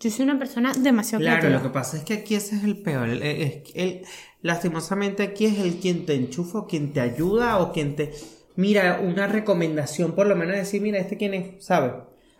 Yo 0.00 0.10
soy 0.10 0.24
una 0.24 0.38
persona 0.38 0.72
demasiado 0.74 1.22
Claro, 1.22 1.40
creativa. 1.40 1.60
lo 1.62 1.68
que 1.68 1.72
pasa 1.74 1.96
es 1.96 2.04
que 2.04 2.14
aquí 2.14 2.34
ese 2.36 2.56
es 2.56 2.64
el 2.64 2.76
peor. 2.78 3.08
el- 3.08 3.22
el- 3.22 3.62
el- 3.74 4.02
lastimosamente 4.42 5.22
aquí 5.24 5.46
es 5.46 5.58
el 5.58 5.74
quien 5.80 6.06
te 6.06 6.14
enchufa 6.14 6.58
o 6.60 6.66
quien 6.68 6.92
te 6.92 7.00
ayuda 7.00 7.58
o 7.58 7.72
quien 7.72 7.96
te... 7.96 8.12
Mira, 8.54 9.00
una 9.02 9.26
recomendación, 9.26 10.12
por 10.12 10.26
lo 10.26 10.36
menos 10.36 10.56
decir, 10.56 10.80
mira, 10.82 10.98
este 10.98 11.16
quién 11.16 11.34
es, 11.34 11.64
¿sabes? 11.64 11.92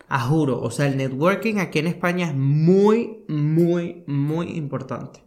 A 0.09 0.21
juro, 0.21 0.61
o 0.61 0.71
sea, 0.71 0.87
el 0.87 0.97
networking 0.97 1.57
aquí 1.59 1.81
en 1.81 1.87
España 1.89 2.27
es 2.29 2.35
muy, 2.35 3.25
muy, 3.29 4.05
muy 4.07 4.51
importante. 4.57 5.21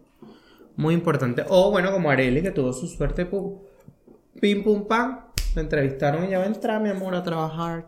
Muy 0.77 0.93
importante. 0.93 1.43
O 1.49 1.69
bueno, 1.69 1.91
como 1.91 2.09
Areli, 2.09 2.41
que 2.41 2.51
tuvo 2.51 2.73
su 2.73 2.87
suerte, 2.87 3.25
pum, 3.25 3.59
pim, 4.39 4.63
pum, 4.63 4.87
pam. 4.87 5.19
La 5.55 5.61
entrevistaron 5.61 6.25
y 6.25 6.29
ya 6.31 6.39
va 6.39 6.45
a 6.45 6.47
entrar, 6.47 6.81
mi 6.81 6.89
amor, 6.89 7.13
a 7.13 7.23
trabajar. 7.23 7.85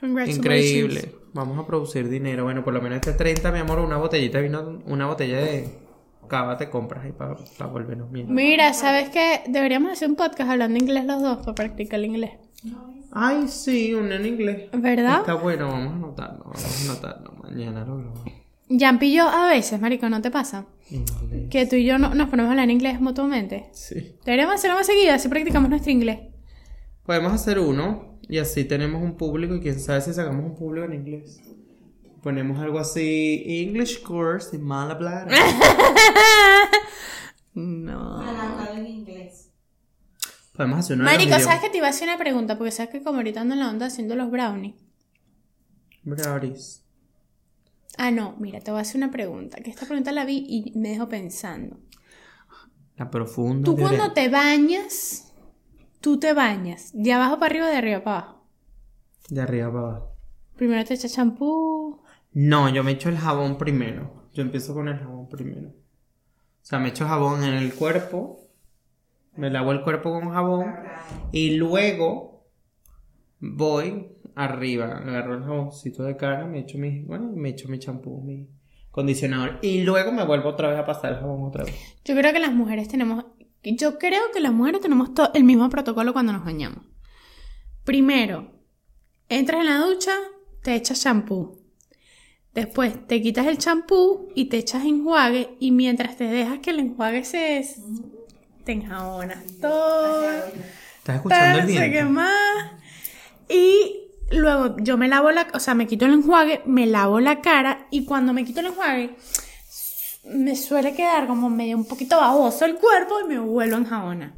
Congratulations. 0.00 0.36
Increíble. 0.38 1.14
Vamos 1.32 1.58
a 1.58 1.66
producir 1.66 2.08
dinero. 2.08 2.44
Bueno, 2.44 2.64
por 2.64 2.74
lo 2.74 2.80
menos 2.80 2.96
este 2.96 3.12
30, 3.12 3.52
mi 3.52 3.58
amor, 3.58 3.78
una 3.80 3.96
botellita 3.96 4.38
de 4.38 4.44
vino, 4.44 4.82
una 4.86 5.06
botella 5.06 5.38
de 5.38 5.68
cava 6.28 6.56
te 6.56 6.68
compras 6.68 7.04
ahí 7.04 7.12
para 7.12 7.34
volvernos 7.70 8.10
bien. 8.12 8.32
Mira, 8.32 8.72
¿sabes 8.74 9.08
qué? 9.08 9.42
Deberíamos 9.48 9.92
hacer 9.92 10.08
un 10.08 10.16
podcast 10.16 10.50
hablando 10.50 10.78
inglés 10.78 11.04
los 11.06 11.22
dos 11.22 11.38
para 11.38 11.54
practicar 11.54 11.98
el 11.98 12.06
inglés. 12.06 12.32
Ay, 13.10 13.48
sí, 13.48 13.94
un 13.94 14.12
en 14.12 14.26
inglés. 14.26 14.68
¿Verdad? 14.72 15.20
Está 15.20 15.34
bueno, 15.34 15.68
vamos 15.68 15.92
a 15.92 15.96
anotarlo, 15.96 16.44
vamos 16.44 16.88
a 16.88 16.92
anotarlo. 16.92 17.32
Mañana 17.42 17.84
lo 17.84 17.96
grabamos. 17.96 18.32
Y 18.68 19.14
yo 19.14 19.28
a 19.28 19.48
veces, 19.48 19.80
marico, 19.80 20.08
¿no 20.10 20.20
te 20.20 20.30
pasa? 20.30 20.66
Inglés. 20.90 21.48
Que 21.50 21.66
tú 21.66 21.76
y 21.76 21.84
yo 21.84 21.98
no, 21.98 22.14
nos 22.14 22.28
ponemos 22.28 22.48
a 22.48 22.52
hablar 22.52 22.64
en 22.64 22.72
inglés 22.72 23.00
mutuamente. 23.00 23.70
Sí. 23.72 24.16
Deberíamos 24.24 24.56
hacerlo 24.56 24.76
más 24.76 24.86
seguido, 24.86 25.14
así 25.14 25.28
practicamos 25.28 25.70
nuestro 25.70 25.90
inglés. 25.90 26.20
Podemos 27.04 27.32
hacer 27.32 27.58
uno 27.58 28.17
y 28.28 28.38
así 28.38 28.64
tenemos 28.64 29.02
un 29.02 29.16
público 29.16 29.54
y 29.54 29.60
quién 29.60 29.80
sabe 29.80 30.00
si 30.00 30.12
sacamos 30.12 30.44
un 30.44 30.54
público 30.54 30.86
en 30.86 30.94
inglés. 30.94 31.40
Ponemos 32.22 32.58
algo 32.58 32.78
así, 32.78 33.42
English 33.46 34.02
course 34.02 34.54
in 34.54 34.64
mal 34.64 34.90
hablar. 34.90 35.28
No. 37.54 38.20
Hablando 38.20 38.72
en 38.72 38.86
inglés. 38.86 39.50
Podemos 40.52 40.80
hacer 40.80 40.96
los 40.96 41.04
Marico. 41.04 41.38
¿sabes 41.40 41.60
que 41.60 41.70
te 41.70 41.78
iba 41.78 41.86
a 41.86 41.90
hacer 41.90 42.08
una 42.08 42.18
pregunta? 42.18 42.56
Porque 42.56 42.70
sabes 42.70 42.90
que 42.90 43.02
como 43.02 43.18
ahorita 43.18 43.40
ando 43.40 43.54
en 43.54 43.60
la 43.60 43.68
onda 43.68 43.86
haciendo 43.86 44.14
los 44.14 44.30
brownies. 44.30 44.74
Brownies. 46.02 46.84
Ah, 47.96 48.10
no, 48.10 48.36
mira, 48.38 48.60
te 48.60 48.70
voy 48.70 48.78
a 48.78 48.82
hacer 48.82 48.96
una 48.96 49.10
pregunta. 49.10 49.58
Que 49.58 49.70
esta 49.70 49.86
pregunta 49.86 50.12
la 50.12 50.24
vi 50.24 50.44
y 50.48 50.78
me 50.78 50.90
dejó 50.90 51.08
pensando. 51.08 51.78
La 52.96 53.10
profunda. 53.10 53.64
Tú 53.64 53.76
cuando 53.76 54.12
te 54.12 54.28
bañas, 54.28 55.27
tú 56.00 56.18
te 56.18 56.32
bañas 56.32 56.90
de 56.94 57.12
abajo 57.12 57.38
para 57.38 57.46
arriba 57.46 57.66
o 57.66 57.70
de 57.70 57.76
arriba 57.76 58.04
para 58.04 58.18
abajo. 58.18 58.44
De 59.28 59.40
arriba 59.40 59.72
para 59.72 59.86
abajo. 59.86 60.16
Primero 60.56 60.84
te 60.84 60.94
echas 60.94 61.14
champú. 61.14 62.02
No, 62.32 62.68
yo 62.68 62.84
me 62.84 62.92
echo 62.92 63.08
el 63.08 63.18
jabón 63.18 63.58
primero. 63.58 64.28
Yo 64.32 64.42
empiezo 64.42 64.74
con 64.74 64.88
el 64.88 64.98
jabón 64.98 65.28
primero. 65.28 65.68
O 65.68 66.64
sea, 66.68 66.78
me 66.78 66.88
echo 66.88 67.06
jabón 67.06 67.44
en 67.44 67.54
el 67.54 67.74
cuerpo. 67.74 68.48
Me 69.36 69.50
lavo 69.50 69.72
el 69.72 69.82
cuerpo 69.82 70.10
con 70.10 70.30
jabón. 70.30 70.74
Y 71.32 71.56
luego 71.56 72.44
voy 73.40 74.08
arriba. 74.34 74.98
Agarro 74.98 75.34
el 75.34 75.44
jaboncito 75.44 76.02
de 76.02 76.16
cara, 76.16 76.46
me 76.46 76.60
echo 76.60 76.78
mi, 76.78 77.02
bueno, 77.02 77.30
me 77.34 77.50
echo 77.50 77.68
mi 77.68 77.78
champú, 77.78 78.20
mi 78.22 78.48
condicionador. 78.90 79.58
Y 79.62 79.82
luego 79.82 80.12
me 80.12 80.24
vuelvo 80.24 80.50
otra 80.50 80.68
vez 80.70 80.78
a 80.78 80.86
pasar 80.86 81.12
el 81.12 81.18
jabón 81.20 81.44
otra 81.44 81.64
vez. 81.64 81.74
Yo 82.04 82.14
creo 82.14 82.32
que 82.32 82.38
las 82.40 82.52
mujeres 82.52 82.88
tenemos. 82.88 83.24
Yo 83.62 83.98
creo 83.98 84.30
que 84.32 84.40
las 84.40 84.52
mujeres 84.52 84.80
tenemos 84.80 85.10
el 85.34 85.44
mismo 85.44 85.68
protocolo 85.68 86.12
cuando 86.12 86.32
nos 86.32 86.44
bañamos. 86.44 86.84
Primero, 87.84 88.52
entras 89.28 89.60
en 89.60 89.66
la 89.66 89.78
ducha, 89.78 90.12
te 90.62 90.74
echas 90.74 91.02
champú. 91.02 91.58
Después 92.54 93.06
te 93.06 93.20
quitas 93.20 93.46
el 93.46 93.58
champú 93.58 94.28
y 94.34 94.46
te 94.46 94.58
echas 94.58 94.84
enjuague. 94.84 95.56
Y 95.60 95.70
mientras 95.70 96.16
te 96.16 96.24
dejas 96.24 96.58
que 96.60 96.70
el 96.70 96.80
enjuague 96.80 97.24
se. 97.24 97.66
te 98.64 98.72
enjabonas 98.72 99.44
todo. 99.60 100.28
¿Estás 100.98 101.16
escuchando 101.16 101.58
el 101.60 101.66
no 101.66 101.80
sé 101.80 101.90
qué 101.90 102.04
más. 102.04 102.72
Y 103.48 104.10
luego 104.30 104.76
yo 104.78 104.96
me 104.98 105.08
lavo 105.08 105.30
la, 105.30 105.48
o 105.54 105.60
sea, 105.60 105.74
me 105.74 105.86
quito 105.86 106.06
el 106.06 106.12
enjuague, 106.12 106.62
me 106.66 106.86
lavo 106.86 107.20
la 107.20 107.40
cara 107.40 107.86
y 107.90 108.04
cuando 108.04 108.32
me 108.32 108.44
quito 108.44 108.60
el 108.60 108.66
enjuague 108.66 109.16
me 110.32 110.56
suele 110.56 110.94
quedar 110.94 111.26
como 111.26 111.48
medio 111.50 111.76
un 111.76 111.84
poquito 111.86 112.16
baboso 112.18 112.64
el 112.64 112.76
cuerpo 112.76 113.14
y 113.24 113.28
me 113.28 113.38
vuelvo 113.38 113.76
a 113.76 113.78
enjabonar. 113.78 114.32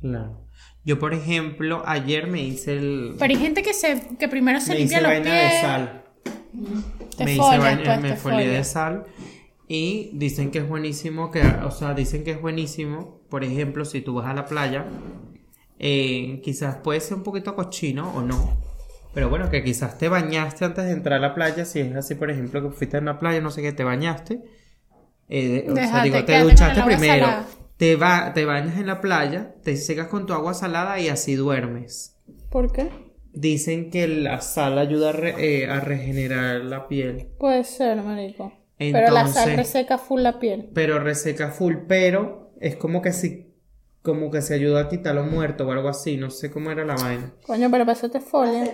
Claro. 0.00 0.46
Yo, 0.84 0.98
por 0.98 1.12
ejemplo, 1.12 1.82
ayer 1.86 2.26
me 2.26 2.42
hice 2.42 2.72
el... 2.72 3.14
Pero 3.18 3.32
hay 3.34 3.38
gente 3.40 3.62
que 3.62 3.74
se 3.74 4.00
que 4.18 4.28
primero 4.28 4.60
se 4.60 4.72
me 4.72 4.78
limpia 4.78 4.98
hice 4.98 5.02
los 5.02 5.10
vaina 5.12 5.30
pies. 5.30 5.52
de 5.52 5.60
sal. 5.60 6.02
Te 7.16 7.24
me 7.24 7.36
follas, 7.36 7.54
hice 7.58 7.62
baño- 7.62 7.84
pues, 7.84 8.00
me 8.00 8.16
folié 8.16 8.48
de 8.48 8.64
sal 8.64 9.04
y 9.68 10.10
dicen 10.14 10.50
que 10.50 10.58
es 10.58 10.68
buenísimo 10.68 11.30
que 11.30 11.42
o 11.42 11.70
sea 11.70 11.94
dicen 11.94 12.24
que 12.24 12.32
es 12.32 12.40
buenísimo 12.40 13.20
por 13.28 13.44
ejemplo 13.44 13.84
si 13.84 14.00
tú 14.00 14.14
vas 14.14 14.26
a 14.26 14.34
la 14.34 14.46
playa 14.46 14.84
eh, 15.78 16.40
quizás 16.42 16.76
puede 16.78 17.00
ser 17.00 17.16
un 17.18 17.22
poquito 17.22 17.54
cochino 17.54 18.10
o 18.14 18.22
no 18.22 18.58
pero 19.14 19.28
bueno 19.30 19.48
que 19.48 19.62
quizás 19.62 19.96
te 19.96 20.08
bañaste 20.08 20.64
antes 20.64 20.86
de 20.86 20.90
entrar 20.92 21.18
a 21.18 21.28
la 21.28 21.34
playa 21.34 21.64
si 21.64 21.78
es 21.80 21.94
así 21.94 22.16
por 22.16 22.30
ejemplo 22.32 22.62
que 22.62 22.74
fuiste 22.74 22.96
a 22.96 23.00
una 23.00 23.20
playa 23.20 23.40
no 23.40 23.50
sé 23.52 23.62
qué 23.62 23.72
te 23.72 23.84
bañaste 23.84 24.40
eh, 25.30 25.66
o 25.70 25.74
sea 25.74 26.02
digo 26.02 26.24
te 26.24 26.40
duchaste 26.40 26.82
primero 26.82 27.26
salada. 27.26 27.46
te 27.76 27.96
va 27.96 28.32
te 28.34 28.44
bañas 28.44 28.76
en 28.78 28.86
la 28.86 29.00
playa 29.00 29.54
te 29.62 29.76
secas 29.76 30.08
con 30.08 30.26
tu 30.26 30.32
agua 30.34 30.52
salada 30.54 30.98
y 31.00 31.08
así 31.08 31.34
duermes 31.36 32.16
¿Por 32.50 32.72
qué? 32.72 32.90
Dicen 33.32 33.90
que 33.90 34.08
la 34.08 34.40
sal 34.40 34.76
ayuda 34.78 35.10
a, 35.10 35.12
re- 35.12 35.34
eh, 35.62 35.70
a 35.70 35.78
regenerar 35.78 36.62
la 36.64 36.88
piel. 36.88 37.28
Puede 37.38 37.62
ser, 37.62 38.02
marico. 38.02 38.52
Pero 38.76 39.12
la 39.14 39.28
sal 39.28 39.56
reseca 39.56 39.98
full 39.98 40.20
la 40.22 40.40
piel. 40.40 40.68
Pero 40.74 40.98
reseca 40.98 41.50
full, 41.50 41.74
pero 41.86 42.50
es 42.60 42.74
como 42.74 43.00
que 43.02 43.12
si 43.12 43.46
como 44.02 44.32
que 44.32 44.42
se 44.42 44.54
ayuda 44.54 44.80
a 44.80 44.88
quitar 44.88 45.14
lo 45.14 45.22
muerto 45.22 45.64
o 45.68 45.70
algo 45.70 45.88
así, 45.88 46.16
no 46.16 46.30
sé 46.30 46.50
cómo 46.50 46.72
era 46.72 46.84
la 46.84 46.96
vaina. 46.96 47.32
Coño, 47.46 47.70
pero 47.70 47.84
para 47.84 47.96
eso 47.96 48.10
te 48.10 48.18
folia. 48.20 48.64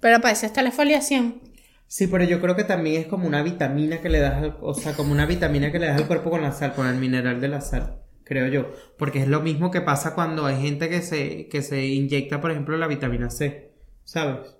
Pero 0.00 0.20
para 0.20 0.32
eso 0.32 0.46
está 0.46 0.62
la 0.62 0.70
foliación. 0.72 1.40
Sí, 1.88 2.06
pero 2.08 2.24
yo 2.24 2.40
creo 2.40 2.56
que 2.56 2.64
también 2.64 3.00
es 3.02 3.06
como 3.06 3.26
una 3.26 3.42
vitamina 3.42 4.00
que 4.00 4.08
le 4.08 4.18
das, 4.20 4.42
al- 4.42 4.58
o 4.60 4.74
sea, 4.74 4.94
como 4.94 5.12
una 5.12 5.26
vitamina 5.26 5.70
que 5.72 5.78
le 5.78 5.86
das 5.86 6.00
al 6.00 6.06
cuerpo 6.06 6.30
con 6.30 6.42
la 6.42 6.52
sal, 6.52 6.74
con 6.74 6.86
el 6.86 6.96
mineral 6.96 7.40
de 7.40 7.48
la 7.48 7.60
sal, 7.60 8.02
creo 8.24 8.48
yo, 8.48 8.72
porque 8.98 9.20
es 9.22 9.28
lo 9.28 9.40
mismo 9.40 9.70
que 9.70 9.80
pasa 9.80 10.14
cuando 10.14 10.46
hay 10.46 10.60
gente 10.60 10.88
que 10.88 11.00
se 11.02 11.48
que 11.48 11.62
se 11.62 11.86
inyecta, 11.86 12.40
por 12.40 12.50
ejemplo, 12.50 12.76
la 12.76 12.88
vitamina 12.88 13.30
C, 13.30 13.72
¿sabes? 14.04 14.56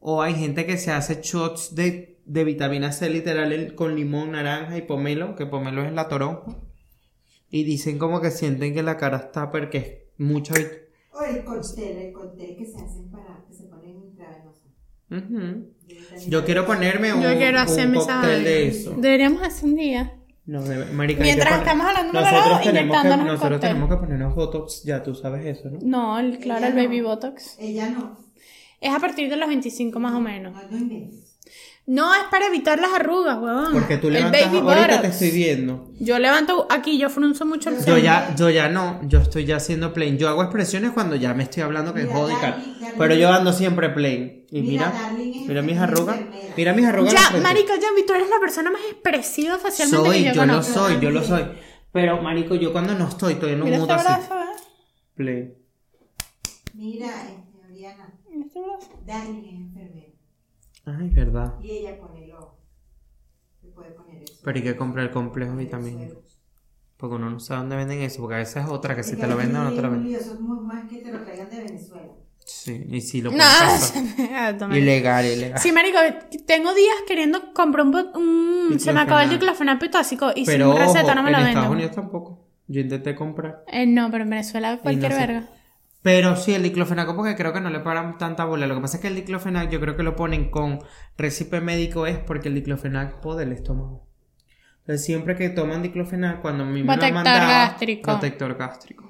O 0.00 0.22
hay 0.22 0.34
gente 0.34 0.66
que 0.66 0.76
se 0.76 0.90
hace 0.92 1.20
shots 1.22 1.74
de, 1.74 2.18
de 2.24 2.44
vitamina 2.44 2.90
C 2.92 3.08
literal 3.10 3.74
con 3.74 3.94
limón, 3.94 4.32
naranja 4.32 4.76
y 4.76 4.82
pomelo, 4.82 5.36
que 5.36 5.46
pomelo 5.46 5.84
es 5.84 5.92
la 5.92 6.08
toronja. 6.08 6.56
Y 7.50 7.64
dicen 7.64 7.98
como 7.98 8.20
que 8.20 8.30
sienten 8.30 8.74
que 8.74 8.82
la 8.82 8.96
cara 8.96 9.18
está 9.18 9.50
porque 9.50 9.78
es 9.78 9.94
mucha 10.18 10.54
O 11.12 11.22
el 11.22 11.44
cóctel, 11.44 11.96
el 11.98 12.12
cóctel 12.12 12.56
que 12.56 12.64
se 12.66 12.78
hacen 12.80 13.10
para, 13.10 13.29
Ujú. 15.10 15.66
Yo 16.28 16.44
quiero 16.44 16.66
ponerme 16.66 17.12
un, 17.12 17.20
Yo 17.22 17.30
quiero 17.36 17.58
un 17.58 17.64
hacerme 17.64 17.98
cóctel 17.98 18.16
vaina. 18.20 18.38
de 18.48 18.68
eso. 18.68 18.94
Deberíamos 18.96 19.42
hacer 19.42 19.64
un 19.68 19.76
día. 19.76 20.14
No, 20.46 20.62
de- 20.62 20.84
marica, 20.86 21.22
Mientras 21.22 21.58
estamos 21.58 21.86
hablando 21.86 22.12
de 22.12 22.24
nosotros 22.24 22.60
tenemos 22.62 23.02
que, 23.02 23.08
el 23.08 23.18
nosotros 23.18 23.40
cóctel. 23.40 23.60
tenemos 23.60 23.88
que 23.90 23.96
ponernos 23.96 24.34
botox, 24.34 24.82
ya 24.84 25.02
tú 25.02 25.14
sabes 25.14 25.46
eso, 25.58 25.70
¿no? 25.70 25.78
No, 25.82 26.18
el, 26.18 26.38
claro, 26.38 26.66
el 26.66 26.74
no. 26.74 26.82
baby 26.82 27.00
botox. 27.02 27.56
Ella 27.60 27.90
no. 27.90 28.18
Es 28.80 28.92
a 28.92 28.98
partir 28.98 29.28
de 29.30 29.36
los 29.36 29.48
25 29.48 30.00
más 30.00 30.14
o 30.14 30.20
menos. 30.20 30.54
No, 31.86 32.14
es 32.14 32.22
para 32.30 32.46
evitar 32.46 32.78
las 32.80 32.92
arrugas, 32.92 33.38
huevón. 33.38 33.72
Porque 33.72 33.96
tú 33.96 34.08
El 34.08 34.14
levantas, 34.14 34.46
baby 34.46 34.58
ahorita 34.58 34.86
te 34.86 34.96
botox. 34.96 35.08
estoy 35.14 35.30
viendo. 35.30 35.90
Yo 35.98 36.18
levanto 36.18 36.66
aquí, 36.70 36.98
yo 36.98 37.10
frunzo 37.10 37.44
mucho 37.46 37.70
el 37.70 37.84
Yo 37.84 37.98
ya, 37.98 38.34
yo 38.36 38.48
ya 38.48 38.68
no, 38.68 39.00
yo 39.08 39.20
estoy 39.20 39.44
ya 39.44 39.56
haciendo 39.56 39.92
plain. 39.92 40.16
Yo 40.16 40.28
hago 40.28 40.42
expresiones 40.42 40.92
cuando 40.92 41.16
ya 41.16 41.34
me 41.34 41.42
estoy 41.44 41.62
hablando 41.64 41.92
que 41.92 42.06
cara. 42.06 42.58
Darling. 42.80 42.94
Pero 42.96 43.14
yo 43.14 43.32
ando 43.32 43.52
siempre 43.52 43.88
plain. 43.90 44.39
Y 44.52 44.62
Mira, 44.62 44.88
mira, 44.88 45.00
Darling 45.02 45.30
es 45.42 45.46
mira 45.48 45.62
mis 45.62 45.76
enfermera. 45.76 45.82
arrugas. 45.84 46.20
Mira 46.56 46.74
mis 46.74 46.86
arrugas. 46.86 47.12
Ya, 47.14 47.40
marico, 47.40 47.72
Jambi, 47.80 48.04
tú 48.06 48.14
eres 48.14 48.28
la 48.28 48.40
persona 48.40 48.70
más 48.70 48.80
expresiva 48.90 49.58
facialmente 49.58 50.08
Soy, 50.08 50.18
que 50.18 50.24
yo, 50.24 50.32
yo, 50.34 50.46
lo 50.46 50.52
conozco. 50.52 50.72
soy, 50.74 51.00
yo 51.00 51.10
lo 51.10 51.22
soy. 51.22 51.44
Pero, 51.92 52.20
marico, 52.22 52.54
yo 52.56 52.72
cuando 52.72 52.94
no 52.96 53.08
estoy, 53.08 53.34
estoy 53.34 53.52
en 53.52 53.58
un 53.62 53.64
Mira 53.66 53.78
mood 53.78 53.90
este 53.90 54.02
así. 54.02 54.28
brazo, 54.28 54.34
¿eh? 54.42 54.62
Plain. 55.14 55.54
Mira, 56.74 57.08
este, 57.28 57.58
Oriana, 57.64 58.12
este 58.32 58.60
brazo. 58.60 58.88
Darling 59.06 59.44
es 59.44 59.52
enfermera. 59.54 60.06
Ay, 60.86 61.10
verdad. 61.10 61.54
Y 61.62 61.70
ella 61.70 61.98
pone 61.98 62.24
el 62.24 62.32
ojo. 62.32 62.58
Se 63.60 63.68
puede 63.68 63.90
poner 63.90 64.22
eso. 64.22 64.34
Pero 64.42 64.56
hay 64.56 64.62
que 64.62 64.76
comprar 64.76 65.06
el 65.06 65.12
complejo 65.12 65.54
vitamínico. 65.56 66.22
Porque 66.96 67.14
uno 67.16 67.30
no 67.30 67.40
sabe 67.40 67.60
dónde 67.60 67.76
venden 67.76 68.02
eso, 68.02 68.20
porque 68.20 68.34
a 68.34 68.38
veces 68.38 68.64
es 68.64 68.68
otra 68.70 68.94
que 68.94 69.02
si 69.02 69.16
te 69.16 69.26
lo 69.26 69.36
venden 69.36 69.56
o 69.56 69.64
no 69.64 69.74
te 69.74 69.80
lo 69.82 69.90
venden. 69.90 70.14
Eso 70.14 70.34
es 70.34 70.40
muy 70.40 70.58
que 70.88 70.98
te 70.98 71.12
lo 71.12 71.22
traigan 71.22 71.48
de 71.50 71.56
Venezuela. 71.62 72.12
Sí, 72.52 72.84
y 72.90 73.00
si 73.00 73.22
lo 73.22 73.30
No, 73.30 73.38
pasar. 73.38 74.02
Ah. 74.32 74.76
Ilegal, 74.76 75.24
ilegal. 75.24 75.58
Sí, 75.60 75.70
marico, 75.72 75.98
tengo 76.46 76.74
días 76.74 76.96
queriendo 77.06 77.52
comprar 77.54 77.86
un... 77.86 77.94
un- 78.16 78.80
se 78.80 78.92
me 78.92 79.00
acabó 79.00 79.20
el 79.20 79.30
Diclofenac. 79.30 79.88
tóxico 79.90 80.32
y 80.34 80.44
Pero 80.44 80.72
sin 80.72 80.80
receta 80.80 81.02
ojo, 81.04 81.14
no 81.14 81.22
me 81.22 81.28
en 81.30 81.32
lo 81.32 81.38
Estados 81.38 81.54
venden. 81.54 81.70
Unidos 81.72 81.92
tampoco. 81.94 82.48
Yo 82.66 82.80
intenté 82.80 83.14
comprar. 83.14 83.64
Eh, 83.68 83.86
no, 83.86 84.10
pero 84.10 84.24
en 84.24 84.30
Venezuela 84.30 84.78
cualquier 84.78 85.12
sé. 85.12 85.18
verga. 85.18 85.48
Pero 86.02 86.34
sí, 86.36 86.54
el 86.54 86.62
diclofenaco 86.62 87.14
porque 87.14 87.36
creo 87.36 87.52
que 87.52 87.60
no 87.60 87.70
le 87.70 87.80
paran 87.80 88.18
tanta 88.18 88.44
bola. 88.44 88.66
Lo 88.66 88.74
que 88.74 88.80
pasa 88.80 88.96
es 88.96 89.00
que 89.02 89.08
el 89.08 89.14
diclofenac 89.16 89.70
yo 89.70 89.80
creo 89.80 89.96
que 89.96 90.02
lo 90.02 90.16
ponen 90.16 90.50
con 90.50 90.80
recipe 91.16 91.60
médico 91.60 92.06
es 92.06 92.18
porque 92.18 92.48
el 92.48 92.54
diclofenac 92.56 93.20
pode 93.20 93.44
el 93.44 93.52
estómago. 93.52 94.08
Entonces 94.80 95.04
siempre 95.04 95.36
que 95.36 95.50
toman 95.50 95.82
diclofenac, 95.82 96.40
cuando 96.40 96.64
me 96.64 96.80
lo 96.80 96.86
Protector 96.86 97.12
mandaba... 97.14 97.46
gástrico. 97.46 98.10
Protector 98.10 98.56
gástrico. 98.56 99.09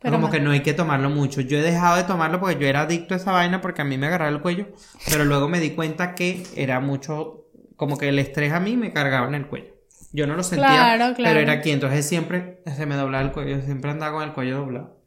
Pero 0.00 0.16
como 0.16 0.30
que 0.30 0.40
no 0.40 0.50
hay 0.50 0.60
que 0.60 0.74
tomarlo 0.74 1.08
mucho. 1.10 1.40
Yo 1.40 1.58
he 1.58 1.62
dejado 1.62 1.96
de 1.96 2.04
tomarlo 2.04 2.38
porque 2.38 2.58
yo 2.58 2.66
era 2.66 2.82
adicto 2.82 3.14
a 3.14 3.16
esa 3.16 3.32
vaina 3.32 3.60
porque 3.60 3.82
a 3.82 3.84
mí 3.84 3.96
me 3.96 4.06
agarraba 4.06 4.30
el 4.30 4.40
cuello. 4.40 4.68
Pero 5.10 5.24
luego 5.24 5.48
me 5.48 5.58
di 5.58 5.70
cuenta 5.70 6.14
que 6.14 6.46
era 6.54 6.80
mucho... 6.80 7.44
Como 7.76 7.98
que 7.98 8.08
el 8.08 8.18
estrés 8.18 8.52
a 8.52 8.60
mí 8.60 8.76
me 8.76 8.92
cargaba 8.92 9.26
en 9.28 9.34
el 9.34 9.46
cuello. 9.46 9.74
Yo 10.12 10.26
no 10.26 10.34
lo 10.34 10.42
sentía, 10.42 10.66
Claro, 10.68 11.14
claro. 11.14 11.30
pero 11.34 11.40
era 11.40 11.52
aquí. 11.54 11.70
Entonces 11.70 12.06
siempre 12.06 12.62
se 12.66 12.86
me 12.86 12.94
doblaba 12.96 13.24
el 13.24 13.32
cuello. 13.32 13.60
Siempre 13.62 13.90
andaba 13.90 14.12
con 14.18 14.22
el 14.28 14.32
cuello 14.34 14.58
doblado. 14.58 15.00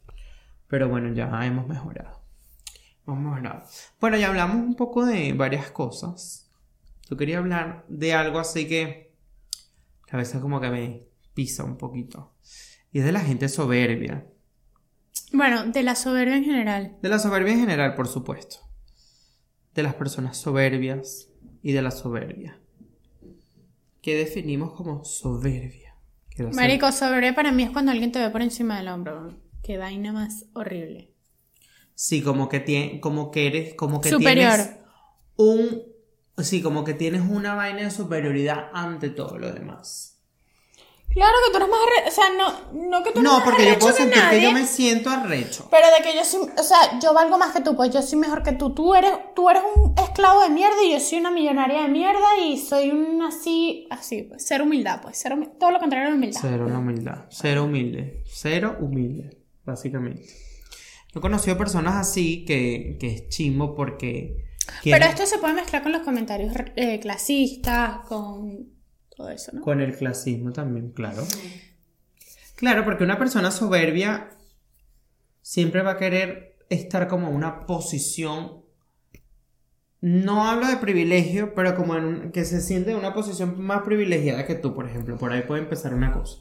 Pero 0.67 0.87
bueno, 0.89 1.13
ya 1.13 1.29
hemos 1.45 1.67
mejorado. 1.67 2.21
Hemos 3.07 3.19
mejorado. 3.19 3.63
Bueno, 3.99 4.17
ya 4.17 4.27
hablamos 4.27 4.57
un 4.57 4.75
poco 4.75 5.05
de 5.05 5.33
varias 5.33 5.71
cosas. 5.71 6.51
Yo 7.09 7.17
quería 7.17 7.39
hablar 7.39 7.85
de 7.87 8.13
algo 8.13 8.37
así 8.37 8.67
que 8.67 9.15
a 10.11 10.17
veces 10.17 10.41
como 10.41 10.61
que 10.61 10.69
me 10.69 11.07
pisa 11.33 11.63
un 11.63 11.77
poquito. 11.77 12.33
Y 12.91 12.99
es 12.99 13.05
de 13.05 13.11
la 13.11 13.21
gente 13.21 13.49
soberbia. 13.49 14.25
Bueno, 15.33 15.65
de 15.65 15.83
la 15.83 15.95
soberbia 15.95 16.35
en 16.37 16.43
general. 16.45 16.97
De 17.01 17.09
la 17.09 17.19
soberbia 17.19 17.53
en 17.53 17.59
general, 17.61 17.95
por 17.95 18.07
supuesto. 18.07 18.57
De 19.73 19.83
las 19.83 19.93
personas 19.95 20.37
soberbias 20.37 21.29
y 21.61 21.71
de 21.73 21.81
la 21.81 21.91
soberbia. 21.91 22.59
¿Qué 24.01 24.15
definimos 24.15 24.73
como 24.73 25.03
soberbia? 25.05 25.95
Marico, 26.53 26.91
soberbia 26.91 27.35
para 27.35 27.51
mí 27.51 27.63
es 27.63 27.69
cuando 27.71 27.91
alguien 27.91 28.11
te 28.11 28.19
ve 28.19 28.29
por 28.29 28.41
encima 28.41 28.77
del 28.77 28.87
hombro. 28.87 29.37
Qué 29.61 29.77
vaina 29.77 30.13
más 30.13 30.45
horrible. 30.53 31.13
Sí, 31.95 32.21
como 32.21 32.47
que, 32.47 32.65
tie- 32.65 32.99
como 33.01 33.29
que 33.29 33.47
eres, 33.47 33.73
como 33.73 33.99
que 33.99 34.09
Superior. 34.09 34.53
tienes 34.55 34.75
un... 35.35 35.83
Sí, 36.37 36.61
como 36.61 36.85
que 36.85 36.93
tienes 36.93 37.23
una 37.29 37.55
vaina 37.55 37.81
de 37.81 37.91
superioridad 37.91 38.69
ante 38.73 39.09
todo 39.09 39.37
lo 39.37 39.51
demás. 39.51 40.08
Claro 41.11 41.33
que 41.45 41.51
tú 41.51 41.57
eres 41.57 41.69
más 41.69 41.79
arrecho. 41.87 42.09
O 42.09 42.11
sea, 42.11 42.25
no, 42.37 42.89
no 42.89 43.03
que 43.03 43.11
tú 43.11 43.19
eres 43.19 43.23
No, 43.31 43.37
más 43.39 43.43
porque 43.43 43.63
yo 43.63 43.69
arrecho 43.71 43.79
puedo 43.79 43.95
que 43.95 44.03
sentir 44.03 44.21
que 44.29 44.41
yo 44.41 44.51
me 44.51 44.65
siento 44.65 45.09
arrecho. 45.09 45.67
Pero 45.71 45.87
de 45.97 46.03
que 46.03 46.15
yo 46.15 46.23
soy. 46.23 46.49
O 46.57 46.63
sea, 46.63 46.99
yo 46.99 47.13
valgo 47.13 47.37
más 47.37 47.51
que 47.53 47.61
tú, 47.61 47.75
pues 47.75 47.91
yo 47.91 48.01
soy 48.01 48.19
mejor 48.19 48.43
que 48.43 48.51
tú. 48.53 48.73
Tú 48.75 48.93
eres, 48.93 49.11
tú 49.35 49.49
eres 49.49 49.63
un 49.75 49.95
esclavo 49.97 50.41
de 50.41 50.49
mierda 50.49 50.75
y 50.85 50.91
yo 50.91 50.99
soy 50.99 51.17
una 51.19 51.31
millonaria 51.31 51.81
de 51.81 51.87
mierda 51.87 52.37
y 52.45 52.57
soy 52.57 52.91
un 52.91 53.21
así. 53.23 53.87
Así, 53.89 54.23
pues. 54.23 54.45
Ser 54.45 54.61
humildad, 54.61 55.01
pues. 55.01 55.17
Ser 55.17 55.33
humi- 55.33 55.57
todo 55.59 55.71
lo 55.71 55.79
contrario 55.79 56.09
de 56.09 56.13
humildad. 56.15 56.39
Cero 56.41 56.69
la 56.69 56.77
humildad. 56.77 57.25
Cero 57.29 57.63
humilde. 57.65 58.23
Cero 58.27 58.77
humilde, 58.79 59.37
básicamente. 59.65 60.23
Yo 61.11 61.19
he 61.19 61.21
conocido 61.21 61.57
personas 61.57 61.95
así 61.95 62.45
que, 62.45 62.97
que 62.99 63.07
es 63.15 63.29
chimbo 63.29 63.75
porque... 63.75 64.45
Pero 64.83 65.05
esto 65.05 65.25
se 65.25 65.39
puede 65.39 65.55
mezclar 65.55 65.81
con 65.81 65.91
los 65.91 66.03
comentarios 66.03 66.53
eh, 66.75 66.99
clasistas, 66.99 68.05
con 68.07 68.78
todo 69.19 69.29
eso, 69.31 69.51
¿no? 69.53 69.59
Con 69.61 69.81
el 69.81 69.93
clasismo 69.97 70.53
también, 70.53 70.91
claro. 70.91 71.23
Claro, 72.55 72.85
porque 72.85 73.03
una 73.03 73.17
persona 73.19 73.51
soberbia 73.51 74.29
siempre 75.41 75.81
va 75.81 75.91
a 75.91 75.97
querer 75.97 76.55
estar 76.69 77.07
como 77.09 77.27
en 77.27 77.35
una 77.35 77.65
posición. 77.65 78.61
No 80.01 80.47
hablo 80.47 80.67
de 80.67 80.77
privilegio, 80.77 81.53
pero 81.53 81.75
como 81.75 81.95
en 81.97 82.05
un- 82.05 82.31
que 82.31 82.45
se 82.45 82.61
siente 82.61 82.91
en 82.91 82.97
una 82.97 83.13
posición 83.13 83.61
más 83.61 83.81
privilegiada 83.81 84.45
que 84.45 84.55
tú, 84.55 84.73
por 84.73 84.87
ejemplo. 84.87 85.17
Por 85.17 85.33
ahí 85.33 85.41
puede 85.41 85.61
empezar 85.63 85.93
una 85.93 86.13
cosa. 86.13 86.37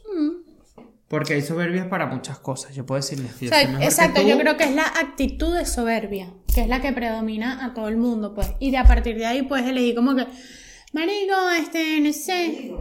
Porque 1.09 1.33
hay 1.35 1.43
soberbias 1.43 1.87
para 1.89 2.07
muchas 2.07 2.39
cosas. 2.39 2.75
Yo 2.77 2.85
puedo 2.87 3.01
decirles 3.01 3.33
O 3.35 3.39
sea, 3.49 3.63
exacto, 3.83 4.21
tú. 4.21 4.29
yo 4.29 4.39
creo 4.39 4.57
que 4.57 4.65
es 4.65 4.75
la 4.75 4.85
actitud 4.87 5.57
de 5.57 5.65
soberbia, 5.65 6.33
que 6.55 6.61
es 6.61 6.69
la 6.69 6.81
que 6.83 6.93
predomina 6.93 7.65
a 7.65 7.75
todo 7.75 7.89
el 7.89 7.97
mundo, 7.97 8.35
pues. 8.35 8.53
Y 8.61 8.71
de 8.71 8.77
a 8.77 8.85
partir 8.85 9.17
de 9.17 9.25
ahí 9.27 9.43
puedes 9.43 9.67
elegir 9.67 9.95
como 9.97 10.15
que, 10.15 10.27
marico, 10.93 11.51
este, 11.59 12.01
no 12.01 12.13
sé. 12.13 12.73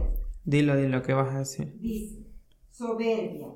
Dilo, 0.44 0.76
dilo, 0.76 1.02
¿qué 1.02 1.12
vas 1.12 1.34
a 1.34 1.38
decir? 1.40 1.72
dice, 1.80 2.24
soberbia, 2.70 3.48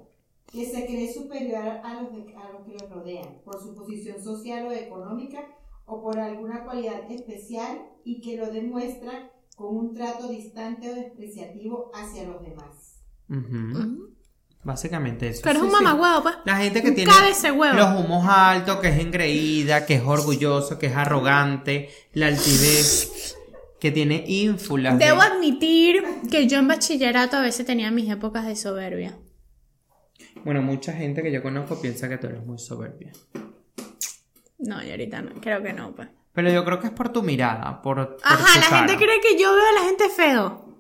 que 0.53 0.65
se 0.65 0.85
cree 0.87 1.13
superior 1.13 1.69
a 1.83 2.03
los, 2.03 2.13
de- 2.13 2.35
a 2.37 2.53
los 2.53 2.67
que 2.67 2.73
los 2.73 2.91
rodean, 2.91 3.41
por 3.45 3.59
su 3.63 3.75
posición 3.75 4.23
social 4.23 4.67
o 4.69 4.73
económica 4.73 5.47
o 5.87 6.03
por 6.03 6.19
alguna 6.19 6.65
cualidad 6.65 7.11
especial 7.11 7.79
y 8.05 8.21
que 8.21 8.37
lo 8.37 8.51
demuestra 8.53 9.31
con 9.57 9.77
un 9.77 9.95
trato 9.95 10.29
distante 10.29 10.89
o 10.91 10.95
despreciativo 10.95 11.91
hacia 11.95 12.25
los 12.25 12.43
demás. 12.43 13.01
Ujú. 13.31 14.11
Básicamente 14.65 15.29
eso. 15.29 15.49
Eres 15.49 15.61
Sí, 15.61 15.67
un 15.69 15.73
sí. 15.75 15.83
mamagüevo, 15.83 16.23
pues. 16.23 16.35
La 16.45 16.57
gente 16.59 16.83
que 16.83 16.93
tiene 16.93 17.11
huevo. 17.53 17.75
los 17.75 18.01
humos 18.01 18.27
altos, 18.29 18.77
que 18.79 18.89
es 18.89 18.99
engreída, 18.99 19.87
que 19.87 19.95
es 19.95 20.03
orgulloso, 20.05 20.79
que 20.79 20.87
es 20.87 20.95
arrogante, 20.97 21.89
la 22.13 22.27
altivez, 22.29 23.37
que 23.83 23.91
tiene 23.91 24.23
ínfulas. 24.29 24.97
de- 24.97 25.07
Debo 25.07 25.23
admitir 25.23 26.05
que 26.31 26.47
yo 26.47 26.59
en 26.61 26.69
bachillerato 26.69 27.37
a 27.37 27.41
veces 27.41 27.67
tenía 27.67 27.91
mis 27.91 28.09
épocas 28.09 28.47
de 28.47 28.55
soberbia. 28.55 29.19
Bueno, 30.45 30.63
mucha 30.63 30.93
gente 30.93 31.21
que 31.21 31.33
yo 31.33 31.43
conozco 31.43 31.81
piensa 31.81 32.09
que 32.09 32.17
tú 32.17 32.29
eres 32.29 32.47
muy 32.47 32.61
soberbia. 32.61 33.11
No, 34.59 34.81
y 34.85 34.89
ahorita 34.93 35.23
no, 35.23 35.41
creo 35.41 35.61
que 35.65 35.73
no, 35.73 35.97
pues. 35.97 36.07
Pero 36.33 36.49
yo 36.53 36.65
creo 36.65 36.79
que 36.79 36.87
es 36.87 36.93
por 36.93 37.09
tu 37.09 37.25
mirada, 37.25 37.83
por, 37.83 37.97
por 38.19 38.19
Ajá, 38.23 38.55
tu 38.55 38.61
la 38.61 38.67
cara. 38.69 38.87
gente 38.89 39.05
cree 39.05 39.21
que 39.21 39.37
yo 39.37 39.53
veo 39.53 39.65
a 39.69 39.73
la 39.73 39.81
gente 39.89 40.09
feo. 40.11 40.79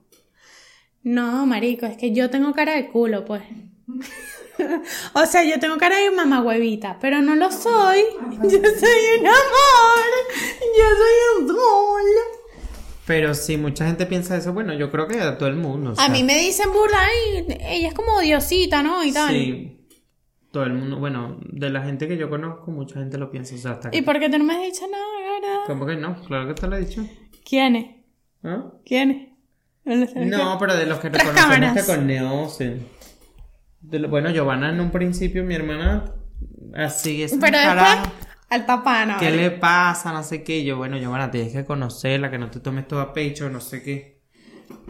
No, 1.02 1.44
marico, 1.44 1.86
es 1.86 1.96
que 1.96 2.12
yo 2.14 2.30
tengo 2.30 2.52
cara 2.52 2.76
de 2.76 2.86
culo, 2.88 3.24
pues. 3.24 3.42
o 5.14 5.26
sea, 5.26 5.42
yo 5.42 5.58
tengo 5.58 5.76
cara 5.76 5.96
de 5.98 6.12
mamagüevita, 6.12 6.98
pero 7.00 7.20
no 7.20 7.34
lo 7.34 7.50
soy. 7.50 7.98
Yo 8.42 8.48
soy 8.48 9.00
un 9.18 9.26
amor. 9.26 10.12
Yo 10.78 10.88
soy 11.00 11.40
un 11.40 11.48
sol. 11.48 12.02
Pero 13.14 13.34
sí, 13.34 13.58
mucha 13.58 13.84
gente 13.86 14.06
piensa 14.06 14.36
eso. 14.38 14.54
Bueno, 14.54 14.72
yo 14.72 14.90
creo 14.90 15.06
que 15.06 15.20
a 15.20 15.36
todo 15.36 15.50
el 15.50 15.56
mundo. 15.56 15.92
o 15.94 16.00
A 16.00 16.08
mí 16.08 16.22
me 16.24 16.34
dicen 16.38 16.72
burda, 16.72 16.96
ay, 16.98 17.44
ella 17.68 17.88
es 17.88 17.94
como 17.94 18.18
diosita, 18.20 18.82
¿no? 18.82 19.04
Y 19.04 19.12
tal. 19.12 19.28
Sí. 19.34 19.86
Todo 20.50 20.64
el 20.64 20.72
mundo, 20.72 20.98
bueno, 20.98 21.38
de 21.42 21.68
la 21.68 21.82
gente 21.82 22.08
que 22.08 22.16
yo 22.16 22.30
conozco, 22.30 22.70
mucha 22.70 23.00
gente 23.00 23.18
lo 23.18 23.30
piensa. 23.30 23.54
O 23.54 23.58
sea, 23.58 23.72
hasta 23.72 23.90
que- 23.90 23.98
¿Y 23.98 24.02
por 24.02 24.18
qué 24.18 24.30
tú 24.30 24.38
no 24.38 24.44
me 24.44 24.54
has 24.54 24.62
dicho 24.62 24.86
nada, 24.90 25.04
cara? 25.40 25.60
¿Cómo 25.66 25.84
que 25.84 25.96
no? 25.96 26.22
Claro 26.24 26.48
que 26.48 26.54
te 26.54 26.66
lo 26.66 26.76
he 26.76 26.80
dicho. 26.80 27.04
¿Quién 27.44 27.76
es? 27.76 27.86
¿Ah? 28.44 28.64
¿Quién 28.86 29.10
es? 29.84 30.14
No, 30.16 30.56
pero 30.58 30.74
de 30.74 30.86
los 30.86 30.98
que 30.98 31.10
Tras 31.10 31.26
reconocemos 31.26 31.54
cámaras. 31.56 31.86
que 31.86 31.92
con 31.94 32.06
Neo, 32.06 32.48
sí. 32.48 32.70
De 33.82 33.98
lo- 33.98 34.08
bueno, 34.08 34.30
Giovanna 34.30 34.70
en 34.70 34.80
un 34.80 34.90
principio, 34.90 35.44
mi 35.44 35.54
hermana, 35.54 36.14
así 36.74 37.22
es. 37.22 37.36
Pero 37.40 37.58
después, 37.58 37.98
al 38.52 38.66
tapano. 38.66 39.16
¿Qué 39.18 39.30
le 39.30 39.50
pasa? 39.50 40.12
No 40.12 40.22
sé 40.22 40.42
qué. 40.42 40.58
Y 40.58 40.64
yo, 40.64 40.76
bueno, 40.76 40.98
Giovanna, 40.98 41.30
tienes 41.30 41.52
que 41.52 41.64
conocerla, 41.64 42.30
que 42.30 42.38
no 42.38 42.50
te 42.50 42.60
tomes 42.60 42.86
todo 42.86 43.00
a 43.00 43.12
pecho, 43.12 43.48
no 43.48 43.60
sé 43.60 43.82
qué. 43.82 44.20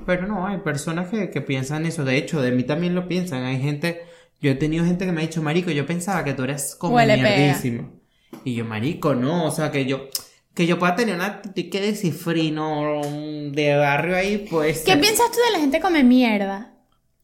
Pero 0.05 0.27
no, 0.27 0.46
hay 0.46 0.59
personas 0.59 1.09
que, 1.09 1.31
que 1.31 1.40
piensan 1.40 1.87
eso. 1.87 2.05
De 2.05 2.16
hecho, 2.16 2.42
de 2.42 2.51
mí 2.51 2.64
también 2.64 2.94
lo 2.94 3.07
piensan. 3.07 3.44
Hay 3.44 3.61
gente, 3.61 4.03
yo 4.40 4.51
he 4.51 4.55
tenido 4.57 4.85
gente 4.85 5.07
que 5.07 5.12
me 5.12 5.22
ha 5.22 5.27
dicho, 5.27 5.42
Marico, 5.42 5.70
yo 5.70 5.87
pensaba 5.87 6.25
que 6.25 6.35
tú 6.35 6.42
eres 6.42 6.75
como 6.75 6.96
Huele 6.96 7.14
pega. 7.14 7.37
mierdísimo. 7.37 8.01
Y 8.44 8.55
yo, 8.55 8.64
Marico, 8.64 9.14
no, 9.14 9.44
o 9.44 9.51
sea, 9.51 9.70
que 9.70 9.87
yo, 9.87 10.09
que 10.55 10.66
yo 10.66 10.79
pueda 10.79 10.96
tener 10.96 11.14
una 11.14 11.27
actitud 11.27 11.70
que 11.70 11.81
de 11.81 11.94
cifrino 11.94 13.01
de 13.53 13.77
barrio 13.77 14.16
ahí, 14.16 14.46
pues. 14.51 14.81
¿Qué 14.81 14.96
piensas 14.96 15.31
tú 15.31 15.38
de 15.46 15.53
la 15.53 15.61
gente 15.61 15.81
come 15.81 16.03
mierda? 16.03 16.75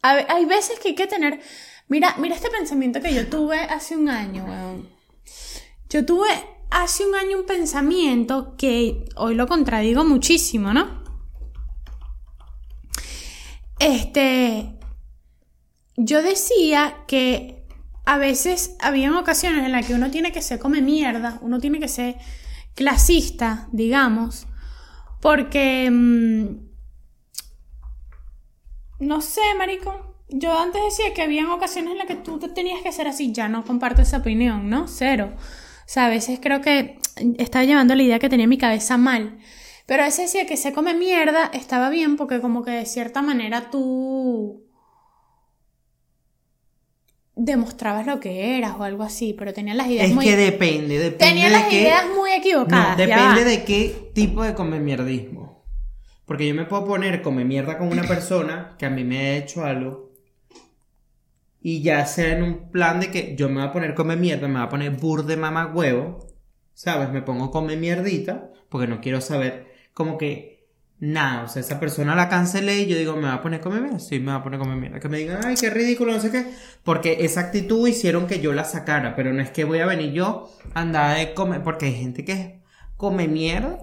Hay 0.02 0.44
veces 0.44 0.78
que 0.78 0.88
hay 0.88 0.94
que 0.94 1.08
tener. 1.08 1.40
Mira, 1.88 2.14
mira 2.18 2.36
este 2.36 2.50
pensamiento 2.50 3.00
que 3.00 3.12
yo 3.12 3.26
tuve 3.26 3.58
hace 3.58 3.96
un 3.96 4.08
año, 4.08 4.44
weón. 4.44 4.97
Yo 5.88 6.04
tuve 6.04 6.28
hace 6.70 7.06
un 7.06 7.14
año 7.14 7.38
un 7.38 7.46
pensamiento 7.46 8.56
que 8.56 9.04
hoy 9.16 9.34
lo 9.34 9.46
contradigo 9.46 10.04
muchísimo, 10.04 10.72
¿no? 10.72 11.02
Este, 13.78 14.74
yo 15.96 16.22
decía 16.22 17.04
que 17.06 17.64
a 18.04 18.18
veces 18.18 18.76
habían 18.80 19.14
ocasiones 19.14 19.64
en 19.64 19.72
las 19.72 19.86
que 19.86 19.94
uno 19.94 20.10
tiene 20.10 20.32
que 20.32 20.42
ser 20.42 20.58
come 20.58 20.80
mierda, 20.80 21.38
uno 21.42 21.58
tiene 21.58 21.78
que 21.78 21.88
ser 21.88 22.16
clasista, 22.74 23.68
digamos, 23.72 24.46
porque 25.20 25.90
mm, 25.90 26.68
no 29.00 29.20
sé, 29.20 29.40
marico. 29.56 30.16
Yo 30.28 30.58
antes 30.58 30.82
decía 30.82 31.14
que 31.14 31.22
habían 31.22 31.46
ocasiones 31.46 31.92
en 31.92 31.98
las 31.98 32.06
que 32.06 32.16
tú 32.16 32.38
te 32.38 32.48
tenías 32.48 32.82
que 32.82 32.92
ser 32.92 33.08
así, 33.08 33.32
ya 33.32 33.48
no 33.48 33.64
comparto 33.64 34.02
esa 34.02 34.18
opinión, 34.18 34.68
¿no? 34.68 34.86
Cero. 34.88 35.32
O 35.88 35.90
sea, 35.90 36.04
a 36.04 36.10
veces 36.10 36.38
creo 36.42 36.60
que 36.60 36.98
estaba 37.38 37.64
llevando 37.64 37.94
la 37.94 38.02
idea 38.02 38.18
que 38.18 38.28
tenía 38.28 38.44
en 38.44 38.50
mi 38.50 38.58
cabeza 38.58 38.98
mal. 38.98 39.38
Pero 39.86 40.02
a 40.02 40.04
veces 40.04 40.26
decía 40.30 40.46
que 40.46 40.58
se 40.58 40.74
come 40.74 40.92
mierda 40.92 41.50
estaba 41.54 41.88
bien 41.88 42.18
porque 42.18 42.42
como 42.42 42.62
que 42.62 42.72
de 42.72 42.84
cierta 42.84 43.22
manera 43.22 43.70
tú 43.70 44.66
demostrabas 47.34 48.06
lo 48.06 48.20
que 48.20 48.58
eras 48.58 48.74
o 48.78 48.82
algo 48.82 49.02
así, 49.02 49.32
pero 49.32 49.54
tenía 49.54 49.72
las 49.72 49.86
ideas 49.86 50.08
Es 50.08 50.14
muy 50.14 50.26
que 50.26 50.36
depende, 50.36 50.98
depende 50.98 51.24
tenía 51.24 51.48
las 51.48 51.72
ideas 51.72 52.04
muy 52.14 52.32
equivocadas. 52.32 52.98
No, 52.98 53.06
depende 53.06 53.44
de 53.44 53.64
qué 53.64 54.10
tipo 54.12 54.42
de 54.42 54.52
come 54.52 54.80
mierdismo. 54.80 55.64
Porque 56.26 56.46
yo 56.46 56.54
me 56.54 56.66
puedo 56.66 56.84
poner 56.84 57.22
come 57.22 57.46
mierda 57.46 57.78
con 57.78 57.90
una 57.90 58.02
persona 58.02 58.76
que 58.78 58.84
a 58.84 58.90
mí 58.90 59.04
me 59.04 59.18
ha 59.20 59.36
hecho 59.38 59.64
algo. 59.64 60.07
Y 61.60 61.82
ya 61.82 62.06
sea 62.06 62.36
en 62.36 62.42
un 62.42 62.70
plan 62.70 63.00
de 63.00 63.10
que 63.10 63.34
yo 63.36 63.48
me 63.48 63.56
voy 63.56 63.64
a 63.64 63.72
poner 63.72 63.94
come 63.94 64.16
mierda, 64.16 64.46
me 64.48 64.54
voy 64.54 64.66
a 64.66 64.68
poner 64.68 64.92
bur 64.92 65.26
de 65.26 65.36
mamá 65.36 65.66
huevo. 65.66 66.26
¿Sabes? 66.74 67.10
Me 67.10 67.22
pongo 67.22 67.50
come 67.50 67.76
mierdita. 67.76 68.50
Porque 68.68 68.86
no 68.86 69.00
quiero 69.00 69.20
saber 69.20 69.66
como 69.92 70.18
que 70.18 70.68
nada. 71.00 71.44
O 71.44 71.48
sea, 71.48 71.60
esa 71.60 71.80
persona 71.80 72.14
la 72.14 72.28
cancelé 72.28 72.82
y 72.82 72.86
yo 72.86 72.96
digo, 72.96 73.16
me 73.16 73.22
va 73.22 73.34
a 73.34 73.42
poner 73.42 73.60
come 73.60 73.80
mierda. 73.80 73.98
Sí, 73.98 74.20
me 74.20 74.26
va 74.26 74.36
a 74.36 74.42
poner 74.42 74.60
come 74.60 74.76
mierda. 74.76 75.00
Que 75.00 75.08
me 75.08 75.18
digan, 75.18 75.40
ay, 75.44 75.56
qué 75.56 75.70
ridículo, 75.70 76.12
no 76.12 76.20
sé 76.20 76.30
qué. 76.30 76.46
Porque 76.84 77.18
esa 77.20 77.40
actitud 77.40 77.88
hicieron 77.88 78.26
que 78.26 78.40
yo 78.40 78.52
la 78.52 78.64
sacara. 78.64 79.16
Pero 79.16 79.32
no 79.32 79.42
es 79.42 79.50
que 79.50 79.64
voy 79.64 79.80
a 79.80 79.86
venir 79.86 80.12
yo 80.12 80.50
a 80.74 80.82
andar 80.82 81.16
de 81.16 81.34
comer. 81.34 81.62
Porque 81.62 81.86
hay 81.86 81.94
gente 81.94 82.24
que 82.24 82.62
come 82.96 83.26
mierda 83.26 83.78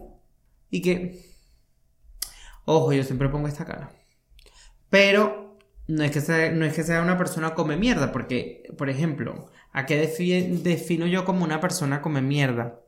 y 0.70 0.82
que. 0.82 1.26
Ojo, 2.66 2.94
yo 2.94 3.04
siempre 3.04 3.30
pongo 3.30 3.48
esta 3.48 3.66
cara. 3.66 3.92
Pero 4.90 5.45
no 5.88 6.04
es 6.04 6.12
que 6.12 6.22
sea, 6.22 6.52
no 6.52 6.66
es 6.66 6.74
que 6.74 6.84
sea 6.84 7.02
una 7.02 7.18
persona 7.18 7.54
come 7.54 7.78
mierda. 7.78 8.12
Porque, 8.12 8.64
por 8.78 8.90
ejemplo, 8.90 9.52
¿a 9.72 9.86
qué 9.86 10.02
defi- 10.04 10.62
defino 10.62 11.06
yo 11.08 11.26
como 11.26 11.44
una 11.44 11.60
persona 11.60 12.02
come 12.02 12.22
mierda? 12.22 12.80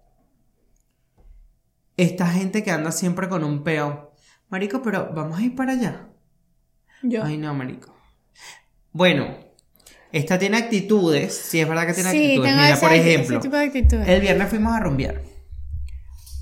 Esta 1.96 2.28
gente 2.28 2.64
que 2.64 2.72
anda 2.72 2.92
siempre 2.92 3.28
con 3.28 3.44
un 3.44 3.64
peo. 3.64 4.14
Marico, 4.50 4.82
pero 4.82 5.12
vamos 5.14 5.40
a 5.40 5.42
ir 5.42 5.56
para 5.56 5.74
allá. 5.74 6.08
Yo. 7.02 7.24
Ay, 7.24 7.38
no, 7.38 7.54
marico. 7.54 7.94
Bueno, 8.92 9.36
esta 10.12 10.40
tiene 10.40 10.58
actitudes. 10.58 11.36
Sí, 11.36 11.60
es 11.60 11.68
verdad 11.68 11.86
que 11.88 11.94
tiene 11.94 12.12
sí, 12.12 12.18
actitudes. 12.18 12.52
Mira, 12.54 12.70
ese, 12.72 12.82
por 12.82 12.94
ese 12.94 13.14
ejemplo, 13.14 13.40
tipo 13.40 13.56
de 13.56 13.64
actitudes. 13.66 14.08
el 14.08 14.22
viernes 14.22 14.50
fuimos 14.50 14.74
a 14.74 14.80
rumbear. 14.80 15.22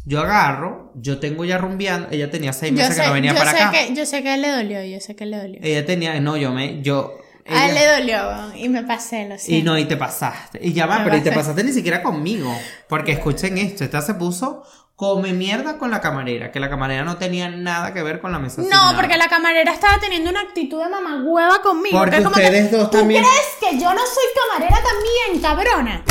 Yo 0.08 0.22
agarro, 0.22 0.92
yo 0.96 1.20
tengo 1.20 1.46
ya 1.46 1.58
rumbeando. 1.58 2.10
Ella 2.12 2.30
tenía 2.30 2.54
seis 2.54 2.72
meses 2.72 2.96
sé, 2.96 3.02
que 3.02 3.08
no 3.08 3.14
venía 3.14 3.34
para 3.34 3.52
sé 3.52 3.58
acá. 3.58 3.72
Que, 3.72 3.94
yo 3.96 4.06
sé 4.06 4.22
que 4.24 4.38
le 4.38 4.50
dolió, 4.50 4.84
yo 4.84 5.00
sé 5.00 5.16
que 5.16 5.26
le 5.26 5.38
dolió. 5.38 5.60
Ella 5.64 5.86
tenía, 5.86 6.20
no, 6.20 6.38
yo 6.38 6.52
me, 6.52 6.82
yo. 6.84 7.18
a 7.48 7.66
él 7.66 7.72
ella- 7.72 7.98
le 7.98 8.02
dolió 8.02 8.56
y 8.56 8.70
me 8.70 8.84
pasé, 8.84 9.28
lo 9.28 9.36
y 9.36 9.40
siento. 9.40 9.72
no, 9.72 9.78
y 9.80 9.86
te 9.86 9.98
pasaste. 9.98 10.60
Y 10.62 10.74
ya 10.74 10.86
va, 10.86 11.02
pero 11.04 11.18
y 11.18 11.22
te 11.22 11.32
pasaste 11.32 11.64
ni 11.64 11.72
siquiera 11.74 12.04
conmigo. 12.04 12.56
Porque 12.88 13.14
escuchen 13.14 13.58
esto, 13.58 13.84
esta 13.84 14.02
se 14.02 14.14
puso 14.14 14.64
come 14.96 15.34
mierda 15.34 15.78
con 15.78 15.92
la 15.92 16.00
camarera. 16.02 16.52
Que 16.52 16.60
la 16.60 16.70
camarera 16.70 17.04
no 17.04 17.18
tenía 17.18 17.50
nada 17.50 17.92
que 17.94 18.02
ver 18.04 18.22
con 18.22 18.32
la 18.32 18.40
mesa. 18.40 18.62
No, 18.62 18.96
porque 18.96 19.18
la 19.18 19.28
camarera 19.28 19.74
estaba 19.74 20.00
teniendo 20.00 20.30
una 20.30 20.42
actitud 20.42 20.82
de 20.84 20.90
mamagüeva 20.90 21.62
conmigo. 21.64 21.98
Porque 21.98 22.12
que 22.12 22.18
es 22.18 22.24
como 22.24 22.36
ustedes 22.36 22.70
que, 22.70 22.78
dos 22.78 22.92
¿Tú 22.92 22.98
también- 23.00 23.24
crees 23.24 23.48
que 23.74 23.80
yo 23.84 23.92
no 23.94 24.02
soy 24.06 24.24
camarera 24.54 24.78
también, 24.84 25.42
cabrona? 25.42 26.04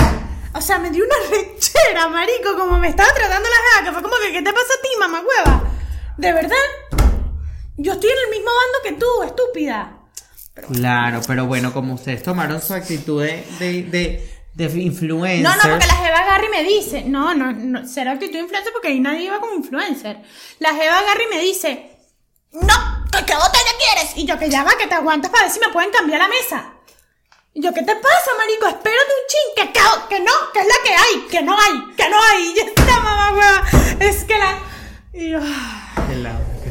O 0.54 0.60
sea, 0.60 0.78
me 0.78 0.90
dio 0.90 1.04
una 1.04 1.16
rechera, 1.30 2.08
marico, 2.08 2.56
como 2.56 2.78
me 2.78 2.88
estaba 2.88 3.12
tratando 3.12 3.48
la 3.48 3.84
que 3.84 3.92
fue 3.92 4.02
como 4.02 4.14
que, 4.16 4.32
¿qué 4.32 4.42
te 4.42 4.52
pasa 4.52 4.72
a 4.78 4.82
ti, 4.82 4.88
mamagüeva? 4.98 5.64
¿De 6.16 6.32
verdad? 6.32 6.56
Yo 7.76 7.92
estoy 7.94 8.10
en 8.10 8.18
el 8.24 8.30
mismo 8.30 8.50
bando 8.54 8.78
que 8.84 8.92
tú, 8.92 9.22
estúpida. 9.24 9.98
Claro, 10.72 11.20
pero 11.26 11.46
bueno, 11.46 11.72
como 11.72 11.94
ustedes 11.94 12.22
tomaron 12.22 12.62
su 12.62 12.72
actitud 12.72 13.20
de, 13.20 13.44
de, 13.58 13.82
de, 13.82 14.44
de 14.54 14.80
influencer. 14.80 15.42
No, 15.42 15.56
no, 15.56 15.62
porque 15.62 15.86
la 15.88 15.96
jeva 15.96 16.18
agarra 16.20 16.46
y 16.46 16.50
me 16.50 16.62
dice, 16.62 17.02
no, 17.04 17.34
no, 17.34 17.52
no, 17.52 17.82
cero 17.88 18.12
actitud 18.12 18.38
influencer 18.38 18.72
porque 18.72 18.88
ahí 18.88 19.00
nadie 19.00 19.24
iba 19.24 19.40
como 19.40 19.54
influencer. 19.54 20.18
La 20.60 20.72
jeva 20.72 21.00
agarra 21.00 21.22
y 21.24 21.34
me 21.34 21.42
dice, 21.42 21.98
no, 22.52 23.04
que 23.10 23.24
qué 23.24 23.34
botella 23.34 23.72
quieres. 23.76 24.16
Y 24.16 24.24
yo, 24.24 24.38
que 24.38 24.48
ya 24.48 24.62
va, 24.62 24.78
que 24.78 24.86
te 24.86 24.94
aguantas 24.94 25.32
para 25.32 25.44
ver 25.44 25.52
si 25.52 25.58
me 25.58 25.70
pueden 25.70 25.90
cambiar 25.90 26.20
la 26.20 26.28
mesa. 26.28 26.73
Y 27.56 27.62
yo, 27.62 27.72
¿qué 27.72 27.82
te 27.82 27.94
pasa, 27.94 28.30
marico? 28.36 28.66
Espérate 28.66 29.12
un 29.20 29.26
chin, 29.28 29.48
que, 29.56 29.72
que, 29.72 29.80
que 30.08 30.20
no, 30.24 30.32
que 30.52 30.58
es 30.60 30.66
la 30.66 30.74
que 30.84 30.94
hay, 30.94 31.28
que 31.30 31.42
no 31.42 31.56
hay, 31.56 31.94
que 31.96 32.08
no 32.10 32.16
hay. 32.20 32.52
Y 32.56 32.58
esta 32.58 33.00
mamá, 33.00 33.32
hueva, 33.32 33.62
es 34.00 34.24
que 34.24 34.38
la... 34.38 34.58
Y 35.12 35.30
yo, 35.30 35.38
ah. 35.40 35.94
Qué 36.08 36.16
lado, 36.16 36.40
qué. 36.64 36.70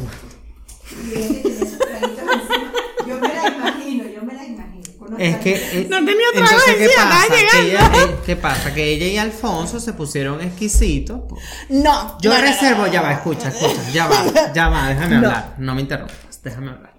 Yo 3.08 3.18
me 3.20 3.28
la 3.34 3.48
imagino, 3.48 4.04
yo 4.10 4.24
me 4.24 4.34
la 4.34 4.44
imagino. 4.46 5.18
Es 5.18 5.38
que. 5.38 5.54
traguitos. 5.54 5.74
eh, 5.74 5.88
No 5.90 5.98
tenía 5.98 6.28
trago 6.34 6.48
entonces, 6.52 6.76
¿qué 6.78 6.90
pasa? 6.96 7.24
estaba 7.24 7.28
Que 7.28 7.64
llegando. 7.64 7.98
ella, 8.00 8.04
eh, 8.04 8.16
¿Qué 8.26 8.36
pasa? 8.36 8.74
Que 8.74 8.84
ella 8.94 9.06
y 9.08 9.18
Alfonso 9.18 9.80
se 9.80 9.94
pusieron 9.94 10.42
exquisitos. 10.42 11.22
po. 11.30 11.38
no. 11.70 12.18
Yo 12.22 12.30
no, 12.32 12.38
no, 12.38 12.42
no, 12.44 12.48
reservo, 12.52 12.82
no, 12.88 12.92
ya 12.92 13.02
va, 13.02 13.14
escucha, 13.14 13.50
escucha, 13.50 13.90
ya 13.92 14.08
va, 14.08 14.52
ya 14.54 14.68
va, 14.70 14.90
déjame 14.90 15.16
No. 15.20 15.28
hablar, 15.28 15.56
no 15.58 15.76
me 15.76 15.82
interrumpas, 15.82 16.42
déjame 16.44 16.72
hablar. 16.72 16.93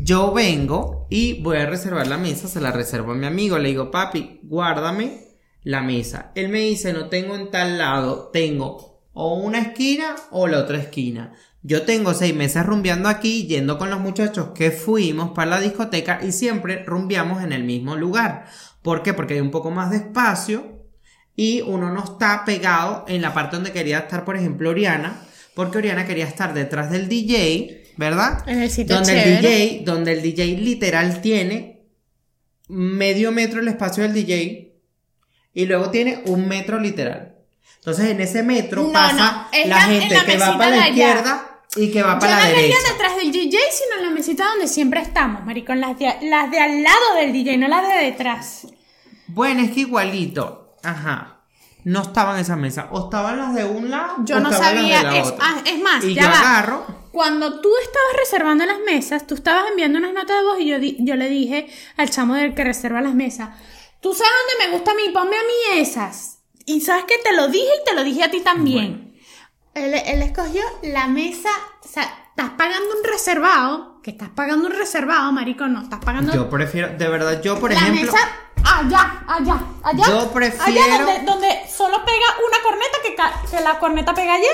Yo 0.00 0.32
vengo 0.32 1.08
y 1.10 1.42
voy 1.42 1.56
a 1.56 1.66
reservar 1.66 2.06
la 2.06 2.18
mesa, 2.18 2.46
se 2.46 2.60
la 2.60 2.70
reservo 2.70 3.12
a 3.12 3.14
mi 3.16 3.26
amigo, 3.26 3.58
le 3.58 3.70
digo, 3.70 3.90
papi, 3.90 4.38
guárdame 4.44 5.24
la 5.64 5.82
mesa. 5.82 6.30
Él 6.36 6.50
me 6.50 6.60
dice, 6.60 6.92
no 6.92 7.08
tengo 7.08 7.34
en 7.34 7.50
tal 7.50 7.78
lado, 7.78 8.30
tengo 8.32 9.02
o 9.12 9.34
una 9.34 9.58
esquina 9.58 10.14
o 10.30 10.46
la 10.46 10.60
otra 10.60 10.78
esquina. 10.78 11.32
Yo 11.62 11.82
tengo 11.82 12.14
seis 12.14 12.32
meses 12.32 12.64
rumbeando 12.64 13.08
aquí, 13.08 13.48
yendo 13.48 13.76
con 13.76 13.90
los 13.90 13.98
muchachos 13.98 14.50
que 14.54 14.70
fuimos 14.70 15.30
para 15.30 15.50
la 15.50 15.60
discoteca 15.60 16.20
y 16.22 16.30
siempre 16.30 16.84
rumbeamos 16.84 17.42
en 17.42 17.52
el 17.52 17.64
mismo 17.64 17.96
lugar. 17.96 18.46
¿Por 18.82 19.02
qué? 19.02 19.14
Porque 19.14 19.34
hay 19.34 19.40
un 19.40 19.50
poco 19.50 19.72
más 19.72 19.90
de 19.90 19.96
espacio 19.96 20.86
y 21.34 21.62
uno 21.62 21.92
no 21.92 22.04
está 22.04 22.44
pegado 22.44 23.04
en 23.08 23.20
la 23.20 23.34
parte 23.34 23.56
donde 23.56 23.72
quería 23.72 23.98
estar, 23.98 24.24
por 24.24 24.36
ejemplo, 24.36 24.70
Oriana, 24.70 25.20
porque 25.56 25.78
Oriana 25.78 26.06
quería 26.06 26.26
estar 26.26 26.54
detrás 26.54 26.88
del 26.92 27.08
DJ, 27.08 27.77
¿verdad? 27.98 28.42
En 28.48 28.62
el 28.62 28.70
sitio 28.70 28.94
donde 28.96 29.22
el. 29.22 29.40
DJ, 29.42 29.82
donde 29.84 30.12
el 30.12 30.22
DJ 30.22 30.46
literal 30.56 31.20
tiene 31.20 31.82
medio 32.68 33.32
metro 33.32 33.60
el 33.60 33.68
espacio 33.68 34.02
del 34.04 34.14
DJ 34.14 34.72
y 35.52 35.66
luego 35.66 35.90
tiene 35.90 36.22
un 36.26 36.48
metro 36.48 36.78
literal. 36.78 37.34
Entonces 37.78 38.06
en 38.10 38.20
ese 38.20 38.42
metro 38.42 38.82
No, 38.84 38.92
pasa 38.92 39.48
no, 39.52 39.68
la 39.68 39.80
gente 39.82 40.14
en 40.14 40.14
la 40.14 40.24
que 40.26 40.38
va 40.38 40.56
para 40.58 40.76
la 40.76 40.88
izquierda 40.88 41.60
y 41.76 41.90
que 41.90 42.02
va 42.02 42.14
Yo 42.14 42.20
para 42.20 42.36
no 42.36 42.42
la 42.42 42.48
derecha. 42.48 42.76
detrás 42.92 43.16
del 43.16 43.32
DJ, 43.32 43.58
sino 43.72 43.98
en 43.98 44.04
la 44.04 44.10
mesita 44.10 44.44
donde 44.46 44.68
siempre 44.68 45.00
estamos, 45.00 45.44
maricón. 45.44 45.80
Las 45.80 45.98
de, 45.98 46.06
las 46.22 46.50
de 46.50 46.60
al 46.60 46.82
lado 46.82 47.14
del 47.20 47.32
DJ, 47.32 47.58
no 47.58 47.68
las 47.68 47.82
de 47.88 48.04
detrás. 48.04 48.66
Bueno, 49.26 49.60
es 49.62 49.72
que 49.72 49.80
igualito, 49.80 50.76
ajá. 50.82 51.34
No 51.84 52.02
estaban 52.02 52.36
en 52.36 52.42
esa 52.42 52.56
mesa, 52.56 52.88
o 52.90 53.04
estaban 53.04 53.38
las 53.38 53.54
de 53.54 53.64
un 53.64 53.90
lado, 53.90 54.16
Yo 54.24 54.36
o 54.36 54.40
no 54.40 54.50
estaban 54.50 54.74
las 54.74 54.84
de 54.84 54.92
sabía. 54.92 55.02
la 55.10 55.18
Es, 55.18 55.26
otra. 55.28 55.46
ah, 55.48 55.62
es 55.64 55.78
más, 55.80 56.04
y 56.04 56.14
ya 56.14 56.22
yo 56.22 56.28
va. 56.28 56.38
agarro, 56.40 56.86
Cuando 57.18 57.60
tú 57.60 57.68
estabas 57.82 58.12
reservando 58.16 58.64
las 58.64 58.78
mesas, 58.78 59.26
tú 59.26 59.34
estabas 59.34 59.68
enviando 59.70 59.98
unas 59.98 60.12
notas 60.12 60.36
de 60.38 60.44
voz 60.44 60.60
y 60.60 60.66
yo, 60.68 60.78
di- 60.78 60.98
yo 61.00 61.16
le 61.16 61.28
dije 61.28 61.68
al 61.96 62.10
chamo 62.10 62.34
del 62.36 62.54
que 62.54 62.62
reserva 62.62 63.00
las 63.00 63.12
mesas, 63.14 63.48
tú 64.00 64.14
sabes 64.14 64.32
dónde 64.52 64.66
me 64.68 64.72
gusta 64.76 64.92
a 64.92 64.94
mí, 64.94 65.08
ponme 65.12 65.34
a 65.36 65.42
mí 65.42 65.80
esas. 65.80 66.38
Y 66.64 66.80
sabes 66.80 67.06
que 67.06 67.18
te 67.18 67.32
lo 67.32 67.48
dije 67.48 67.66
y 67.82 67.84
te 67.84 67.94
lo 67.96 68.04
dije 68.04 68.22
a 68.22 68.30
ti 68.30 68.38
también. 68.38 69.18
Él, 69.74 69.94
él 69.94 70.22
escogió 70.22 70.62
la 70.84 71.08
mesa, 71.08 71.48
o 71.84 71.88
sea, 71.88 72.04
estás 72.30 72.50
pagando 72.50 72.86
un 72.96 73.02
reservado, 73.02 74.00
que 74.00 74.12
estás 74.12 74.28
pagando 74.28 74.68
un 74.68 74.74
reservado, 74.74 75.32
marico, 75.32 75.66
no, 75.66 75.82
estás 75.82 75.98
pagando 76.04 76.32
yo 76.32 76.48
prefiero, 76.48 76.96
de 76.96 77.08
verdad, 77.08 77.42
yo 77.42 77.58
por 77.58 77.72
la 77.72 77.80
ejemplo, 77.80 78.12
mesa 78.12 78.28
allá, 78.64 79.24
allá, 79.26 79.60
allá. 79.82 80.04
Yo 80.06 80.30
prefiero- 80.32 80.64
Allá 80.82 81.04
donde, 81.04 81.24
donde 81.24 81.48
solo 81.68 81.96
pega 82.04 82.26
una 82.46 82.62
corneta, 82.62 82.98
que, 83.02 83.56
que 83.56 83.60
la 83.64 83.76
corneta 83.80 84.14
pega 84.14 84.34
allá. 84.34 84.46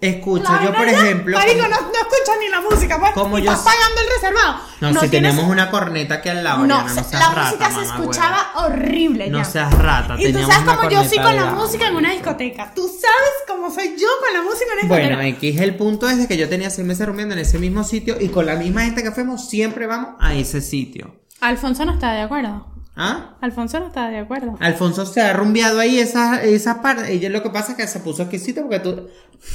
Escucha, 0.00 0.52
La 0.52 0.64
yo 0.64 0.74
por 0.74 0.86
ejemplo, 0.88 1.36
Marico, 1.38 1.62
como- 1.62 1.68
no, 1.68 1.80
no 1.80 1.86
escuchas 1.98 2.36
ni 2.40 2.48
la 2.48 2.60
música, 2.60 2.98
pues. 3.00 3.12
Como 3.12 3.38
yo 3.38 3.50
estás 3.52 3.58
s- 3.60 3.64
pagando 3.76 4.00
el 4.00 4.06
reservado. 4.14 4.60
no, 4.80 4.88
si 5.00 5.08
tienes- 5.08 5.32
tenemos 5.32 5.50
una 5.52 5.70
corneta 5.70 6.14
aquí 6.14 6.28
al 6.28 6.44
lado, 6.44 6.58
No, 6.66 6.76
Oriana, 6.76 6.94
no 6.94 7.04
seas 7.08 7.12
la 7.12 7.30
rata, 7.30 7.44
música 7.50 7.70
se 7.72 7.82
escuchaba 7.82 8.50
horrible. 8.56 9.30
No 9.30 9.38
ya. 9.38 9.44
seas 9.44 9.72
rata, 9.74 10.14
Y 10.14 10.18
tú 10.18 10.22
teníamos 10.24 10.54
sabes 10.54 10.76
como 10.76 10.90
yo 10.90 11.04
soy 11.04 11.18
con 11.18 11.36
la 11.36 11.44
música 11.46 11.88
en 11.88 11.96
una 11.96 12.12
discoteca. 12.12 12.72
Tú 12.74 12.82
sabes 12.86 13.32
cómo 13.48 13.70
soy 13.74 13.96
yo 14.00 14.08
con 14.24 14.32
la 14.34 14.42
música 14.42 14.64
en 14.66 14.72
una 14.72 14.82
discoteca. 14.82 15.16
Bueno, 15.16 15.22
X, 15.36 15.60
el 15.60 15.74
punto 15.76 16.08
es 16.08 16.18
de 16.18 16.28
que 16.28 16.36
yo 16.36 16.48
tenía 16.48 16.70
seis 16.70 16.86
meses 16.86 17.06
rumbeando 17.06 17.34
en 17.34 17.40
ese 17.40 17.58
mismo 17.58 17.82
sitio 17.84 18.16
y 18.20 18.28
con 18.28 18.46
la 18.46 18.54
misma 18.54 18.82
gente 18.82 19.02
que 19.02 19.10
fuimos, 19.10 19.48
siempre 19.48 19.86
vamos 19.86 20.10
a 20.20 20.34
ese 20.34 20.60
sitio. 20.60 21.16
Alfonso 21.40 21.84
no 21.84 21.92
está 21.94 22.12
de 22.12 22.22
acuerdo. 22.22 22.66
¿Ah? 23.00 23.36
Alfonso 23.40 23.78
no 23.78 23.86
estaba 23.86 24.10
de 24.10 24.18
acuerdo. 24.18 24.56
Alfonso 24.58 25.06
se 25.06 25.20
ha 25.20 25.32
rumbeado 25.32 25.78
ahí 25.78 26.00
esa, 26.00 26.42
esa 26.42 26.82
parte. 26.82 27.12
Ella 27.12 27.30
lo 27.30 27.44
que 27.44 27.50
pasa 27.50 27.72
es 27.72 27.78
que 27.78 27.86
se 27.86 28.00
puso 28.00 28.22
exquisito 28.22 28.62
porque 28.62 28.80
tú, 28.80 29.08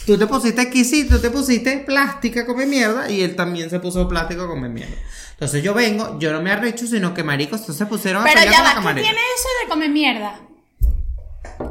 tú 0.05 0.17
te 0.17 0.27
pusiste 0.27 0.61
exquisito, 0.61 1.17
tú 1.17 1.21
te 1.21 1.29
pusiste 1.29 1.79
plástica 1.79 2.45
come 2.45 2.65
mierda 2.65 3.11
y 3.11 3.21
él 3.21 3.35
también 3.35 3.69
se 3.69 3.81
puso 3.81 4.07
plástico 4.07 4.47
come 4.47 4.69
mierda. 4.69 4.95
Entonces 5.31 5.61
yo 5.61 5.73
vengo, 5.73 6.17
yo 6.19 6.31
no 6.31 6.41
me 6.41 6.51
arrecho, 6.51 6.87
sino 6.87 7.13
que 7.13 7.25
maricos 7.25 7.59
estos 7.59 7.75
se 7.75 7.85
pusieron 7.85 8.21
a 8.21 8.25
Pero 8.25 8.49
ya 8.49 8.63
va, 8.63 8.75
¿qué 8.75 9.01
tiene 9.01 9.19
eso 9.35 9.49
de 9.61 9.69
comer 9.69 9.89
mierda? 9.89 10.39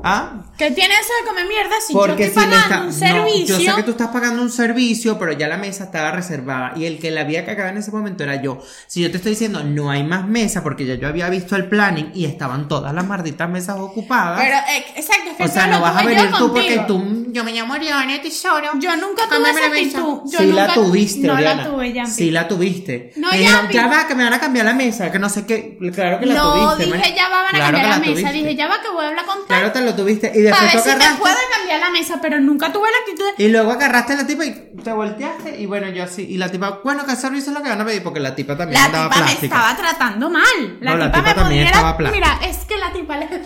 ¿Ah? 0.05 0.43
¿Qué 0.59 0.71
tiene 0.71 0.95
eso 0.95 1.11
de 1.21 1.29
comer 1.29 1.47
mierda 1.47 1.75
si 1.87 1.93
Porque 1.93 2.25
yo 2.25 2.29
estoy 2.29 2.45
si 2.45 2.51
pagando 2.51 2.63
está, 2.63 2.81
un 2.81 2.87
no, 2.87 2.93
servicio? 3.27 3.59
yo 3.59 3.71
sé 3.71 3.77
que 3.77 3.83
tú 3.83 3.91
estás 3.93 4.09
pagando 4.09 4.43
un 4.43 4.51
servicio, 4.51 5.19
pero 5.19 5.33
ya 5.33 5.49
la 5.49 5.57
mesa 5.57 5.85
estaba 5.85 6.11
reservada 6.13 6.73
y 6.77 6.85
el 6.87 6.99
que 6.99 7.11
la 7.11 7.23
había 7.23 7.45
cagado 7.45 7.71
en 7.71 7.79
ese 7.79 7.91
momento 7.91 8.23
era 8.25 8.41
yo. 8.41 8.59
Si 8.87 9.01
yo 9.03 9.11
te 9.11 9.17
estoy 9.17 9.31
diciendo 9.31 9.63
no 9.65 9.91
hay 9.91 10.03
más 10.05 10.27
mesa 10.27 10.63
porque 10.63 10.85
ya 10.87 10.95
yo 10.95 11.09
había 11.09 11.29
visto 11.31 11.57
el 11.57 11.69
planning 11.69 12.13
y 12.15 12.25
estaban 12.27 12.69
todas 12.69 12.95
las 12.95 13.07
malditas 13.07 13.49
mesas 13.49 13.77
ocupadas. 13.79 14.41
Pero, 14.41 14.57
eh, 14.57 14.85
exacto, 14.97 15.31
es 15.31 15.37
que 15.37 15.45
o 15.45 15.49
sea, 15.49 15.67
no 15.67 15.81
vas 15.81 15.97
a 15.97 16.07
venir 16.07 16.31
tú 16.39 16.53
porque 16.53 16.85
tú 16.87 17.27
yo 17.33 17.45
me 17.45 17.53
llamo 17.53 17.75
Oriana 17.75 18.21
Tesoro. 18.21 18.71
Yo 18.79 18.95
nunca 18.97 19.23
tuve 19.29 19.51
esa 19.51 19.67
actitud. 19.67 20.21
Yo 20.31 20.39
sí 20.39 20.47
nunca- 20.47 20.67
la 20.69 20.75
tuviste, 20.75 21.27
No 21.27 21.33
Oriana. 21.35 21.63
la 21.65 21.71
tuve, 21.71 21.93
Yampi. 21.93 22.11
Sí 22.11 22.31
la 22.31 22.47
tuviste. 22.49 23.13
No, 23.17 23.31
Me 23.31 23.39
dijeron, 23.39 23.69
ya 23.71 23.87
va, 23.89 24.07
que 24.07 24.15
me 24.15 24.25
van 24.25 24.35
a 24.35 24.39
cambiar 24.41 24.67
la 24.67 24.75
mesa, 24.75 25.11
que 25.11 25.19
no 25.19 25.29
sé 25.31 25.47
qué. 25.47 25.79
Claro 25.95 26.21
que 26.21 26.27
la 26.27 26.35
no, 26.35 26.75
tuviste. 26.75 26.85
dije 26.95 27.09
man. 27.09 27.17
ya 27.17 27.29
va, 27.29 27.37
van 27.43 27.47
a 27.47 27.51
Claro 27.51 27.65
cambiar 27.79 27.89
la, 27.89 27.99
la 27.99 28.15
mesa. 28.15 28.33
Dije 28.33 28.55
ya 28.55 28.69
va 28.69 28.81
que 28.83 28.91
voy 28.91 29.05
a 29.05 29.09
hablar 29.09 29.25
con 29.25 29.37
tal. 29.39 29.47
Claro 29.47 29.73
lo 29.83 29.95
tuviste. 29.95 30.31
Y 30.35 30.41
después 30.43 30.73
tú 30.73 30.79
si 30.79 30.85
te 30.85 30.91
agarraste. 30.93 31.23
cambiar 31.59 31.81
la 31.81 31.91
mesa, 31.91 32.19
pero 32.23 32.41
nunca 32.41 32.73
tuve 32.73 32.89
la 32.91 32.99
actitud 32.99 33.25
de... 33.37 33.45
Y 33.45 33.49
luego 33.49 33.71
agarraste 33.73 34.13
a 34.15 34.17
la 34.17 34.27
tipa 34.27 34.45
y 34.45 34.53
te 34.83 34.93
volteaste 34.93 35.61
y 35.61 35.67
bueno, 35.67 35.89
yo 35.91 36.05
así. 36.05 36.23
Y 36.23 36.39
la 36.39 36.51
tipa, 36.51 36.81
bueno, 36.85 37.05
¿qué 37.07 37.17
servicio 37.17 37.51
es 37.53 37.57
lo 37.59 37.63
que 37.63 37.69
van 37.71 37.81
a 37.81 37.85
pedir? 37.85 38.03
Porque 38.03 38.21
la 38.21 38.35
tipa 38.35 38.57
también 38.57 38.81
La 38.81 38.87
andaba 38.87 39.09
tipa 39.09 39.17
me 39.21 39.27
plástica. 39.31 39.57
estaba 39.57 39.77
tratando 39.77 40.31
mal. 40.31 40.79
La 40.81 40.91
No, 40.93 40.97
la 40.99 41.13
tipa, 41.13 41.23
me 41.29 41.35
también 41.35 41.67
estaba 41.67 41.97
plástica. 41.97 42.27
Mira, 42.41 42.51
es 42.51 42.59
que 42.65 42.77
la 42.79 42.93
tipa 42.93 43.17
le... 43.17 43.27
Ay, 43.27 43.43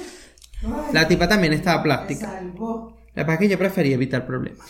La 0.93 1.07
tipa 1.09 1.29
también 1.29 1.53
estaba 1.53 1.79
me 1.79 1.83
plástica. 1.85 2.27
salvó. 2.31 2.97
La 3.15 3.23
verdad 3.23 3.35
es 3.35 3.41
que 3.41 3.49
yo 3.49 3.59
prefería 3.59 3.95
evitar 3.95 4.27
problemas. 4.27 4.67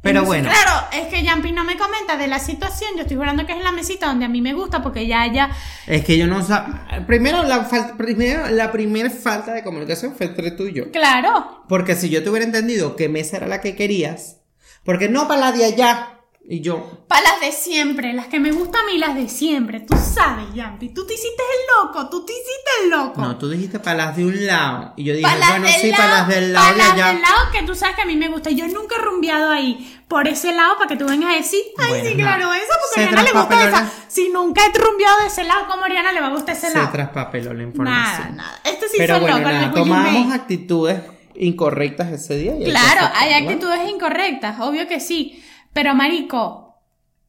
Pero 0.00 0.20
Entonces, 0.20 0.44
bueno. 0.44 0.56
Claro, 0.62 0.86
es 0.92 1.08
que 1.08 1.24
Yampi 1.24 1.50
no 1.50 1.64
me 1.64 1.76
comenta 1.76 2.16
de 2.16 2.28
la 2.28 2.38
situación. 2.38 2.90
Yo 2.94 3.02
estoy 3.02 3.16
jurando 3.16 3.44
que 3.46 3.52
es 3.58 3.64
la 3.64 3.72
mesita 3.72 4.06
donde 4.06 4.26
a 4.26 4.28
mí 4.28 4.40
me 4.40 4.54
gusta 4.54 4.80
porque 4.80 5.06
ya 5.08 5.26
ya. 5.32 5.50
Es 5.88 6.04
que 6.04 6.16
yo 6.16 6.26
no 6.28 6.40
sab- 6.46 7.04
Primero 7.06 7.42
la, 7.42 7.68
fal- 7.68 7.96
primero, 7.96 8.48
la 8.48 8.70
primera 8.70 9.10
falta 9.10 9.52
de 9.52 9.64
comunicación 9.64 10.14
fue 10.14 10.26
entre 10.26 10.52
tú 10.52 10.66
y 10.68 10.74
yo. 10.74 10.92
Claro. 10.92 11.64
Porque 11.68 11.96
si 11.96 12.10
yo 12.10 12.22
te 12.22 12.30
hubiera 12.30 12.46
entendido 12.46 12.94
qué 12.94 13.08
mesa 13.08 13.38
era 13.38 13.48
la 13.48 13.60
que 13.60 13.74
querías. 13.74 14.36
Porque 14.84 15.08
no 15.08 15.26
para 15.26 15.40
la 15.40 15.52
de 15.52 15.64
allá. 15.64 16.17
Y 16.50 16.62
yo. 16.62 17.04
Para 17.08 17.20
las 17.24 17.40
de 17.42 17.52
siempre, 17.52 18.14
las 18.14 18.28
que 18.28 18.40
me 18.40 18.50
gustan 18.52 18.80
a 18.80 18.86
mí, 18.86 18.96
las 18.96 19.14
de 19.14 19.28
siempre. 19.28 19.80
Tú 19.80 19.94
sabes, 19.98 20.46
Yampi. 20.54 20.88
Tú 20.94 21.06
te 21.06 21.12
hiciste 21.12 21.42
el 21.42 21.84
loco, 21.86 22.08
tú 22.08 22.24
te 22.24 22.32
hiciste 22.32 22.70
el 22.84 22.90
loco. 22.90 23.20
No, 23.20 23.36
tú 23.36 23.50
dijiste 23.50 23.78
para 23.80 23.96
las 24.06 24.16
de 24.16 24.24
un 24.24 24.46
lado. 24.46 24.94
Y 24.96 25.04
yo 25.04 25.12
dije, 25.14 25.28
las 25.38 25.50
bueno, 25.50 25.68
sí, 25.78 25.90
para 25.94 26.08
las 26.08 26.28
del 26.28 26.54
lado 26.54 26.72
de 26.72 26.78
las 26.78 26.90
allá. 26.92 27.06
del 27.12 27.20
lado 27.20 27.36
que 27.52 27.62
tú 27.64 27.74
sabes 27.74 27.96
que 27.96 28.00
a 28.02 28.06
mí 28.06 28.16
me 28.16 28.28
gusta. 28.28 28.48
Yo 28.48 28.66
nunca 28.68 28.96
he 28.96 28.98
rumbeado 28.98 29.50
ahí. 29.50 29.94
Por 30.08 30.26
ese 30.26 30.52
lado, 30.54 30.78
para 30.78 30.88
que 30.88 30.96
tú 30.96 31.04
vengas 31.06 31.34
a 31.34 31.36
decir, 31.36 31.60
ay, 31.76 31.88
Bueno, 31.90 32.08
sí, 32.08 32.16
claro, 32.16 32.52
eso, 32.54 32.64
porque 32.80 32.94
Se 32.94 33.00
a 33.00 33.04
Ariana 33.08 33.22
le 33.24 33.32
gusta 33.38 33.68
esa. 33.68 33.92
Si 34.08 34.28
nunca 34.30 34.62
he 34.64 34.78
rumbeado 34.78 35.20
de 35.20 35.26
ese 35.26 35.44
lado, 35.44 35.66
¿cómo 35.68 35.82
a 35.82 35.86
Ariana 35.86 36.12
le 36.12 36.20
va 36.22 36.28
a 36.28 36.30
gustar 36.30 36.56
ese 36.56 36.68
Se 36.70 36.78
lado? 36.78 36.88
traspapeló 36.90 37.52
la 37.52 37.58
Nada, 37.58 37.68
información. 37.68 38.36
nada. 38.38 38.58
Esto 38.64 38.86
sí 38.90 38.96
Pero 38.96 39.20
bueno, 39.20 39.36
locos, 39.38 39.52
nada, 39.52 39.72
tomamos 39.74 40.32
actitudes 40.32 40.98
incorrectas 41.34 42.10
ese 42.10 42.36
día. 42.38 42.54
y 42.58 42.64
Claro, 42.64 43.06
hay 43.14 43.34
actitudes 43.34 43.80
incorrectas, 43.88 44.58
obvio 44.60 44.88
que 44.88 44.98
sí. 45.00 45.44
Pero, 45.72 45.94
marico, 45.94 46.82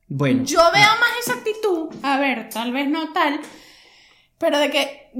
Bueno, 0.08 0.44
yo 0.44 0.60
veo 0.74 0.90
más 1.00 1.12
esa 1.22 1.34
actitud, 1.34 1.90
a 2.02 2.18
ver, 2.20 2.50
tal 2.50 2.72
vez 2.72 2.90
no 2.90 3.14
tal, 3.14 3.40
pero 4.38 4.58
de 4.58 4.72
que 4.72 5.12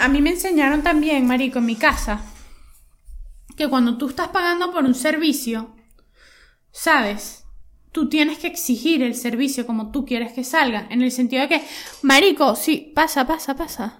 a 0.00 0.08
mí 0.08 0.20
me 0.20 0.30
enseñaron 0.30 0.82
también, 0.82 1.26
marico, 1.26 1.58
en 1.58 1.66
mi 1.66 1.76
casa, 1.76 2.24
que 3.56 3.68
cuando 3.68 3.98
tú 3.98 4.08
estás 4.08 4.28
pagando 4.28 4.72
por 4.72 4.84
un 4.84 4.94
servicio, 4.94 5.76
¿sabes? 6.72 7.44
Tú 7.92 8.08
tienes 8.08 8.38
que 8.38 8.46
exigir 8.46 9.02
el 9.02 9.14
servicio 9.14 9.66
como 9.66 9.90
tú 9.90 10.04
quieres 10.04 10.32
que 10.32 10.44
salga, 10.44 10.86
en 10.90 11.02
el 11.02 11.12
sentido 11.12 11.42
de 11.42 11.48
que, 11.48 11.64
marico, 12.02 12.56
sí, 12.56 12.92
pasa, 12.94 13.26
pasa, 13.26 13.56
pasa. 13.56 13.98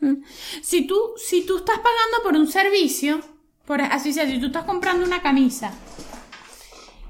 Mm. 0.00 0.16
Si 0.62 0.86
tú, 0.86 1.14
si 1.16 1.46
tú 1.46 1.58
estás 1.58 1.76
pagando 1.76 2.22
por 2.24 2.34
un 2.34 2.48
servicio, 2.48 3.20
por 3.64 3.80
así 3.80 4.12
sea, 4.12 4.26
si 4.26 4.38
tú 4.38 4.46
estás 4.46 4.64
comprando 4.64 5.06
una 5.06 5.22
camisa 5.22 5.72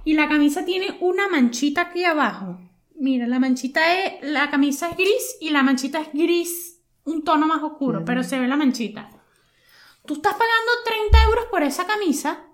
y 0.04 0.14
la 0.14 0.28
camisa 0.28 0.64
tiene 0.64 0.96
una 1.00 1.28
manchita 1.28 1.82
aquí 1.82 2.04
abajo. 2.04 2.58
Mira, 2.94 3.26
la 3.26 3.38
manchita 3.38 3.80
es, 4.00 4.22
la 4.22 4.50
camisa 4.50 4.90
es 4.90 4.96
gris 4.96 5.36
y 5.40 5.50
la 5.50 5.62
manchita 5.62 6.00
es 6.00 6.12
gris, 6.12 6.80
un 7.04 7.24
tono 7.24 7.46
más 7.46 7.62
oscuro, 7.62 8.04
pero 8.04 8.22
se 8.22 8.38
ve 8.38 8.46
la 8.46 8.56
manchita. 8.56 9.10
Tú 10.06 10.14
estás 10.14 10.34
pagando 10.34 10.70
30 10.84 11.24
euros 11.24 11.44
por 11.50 11.62
esa 11.62 11.86
camisa 11.86 12.46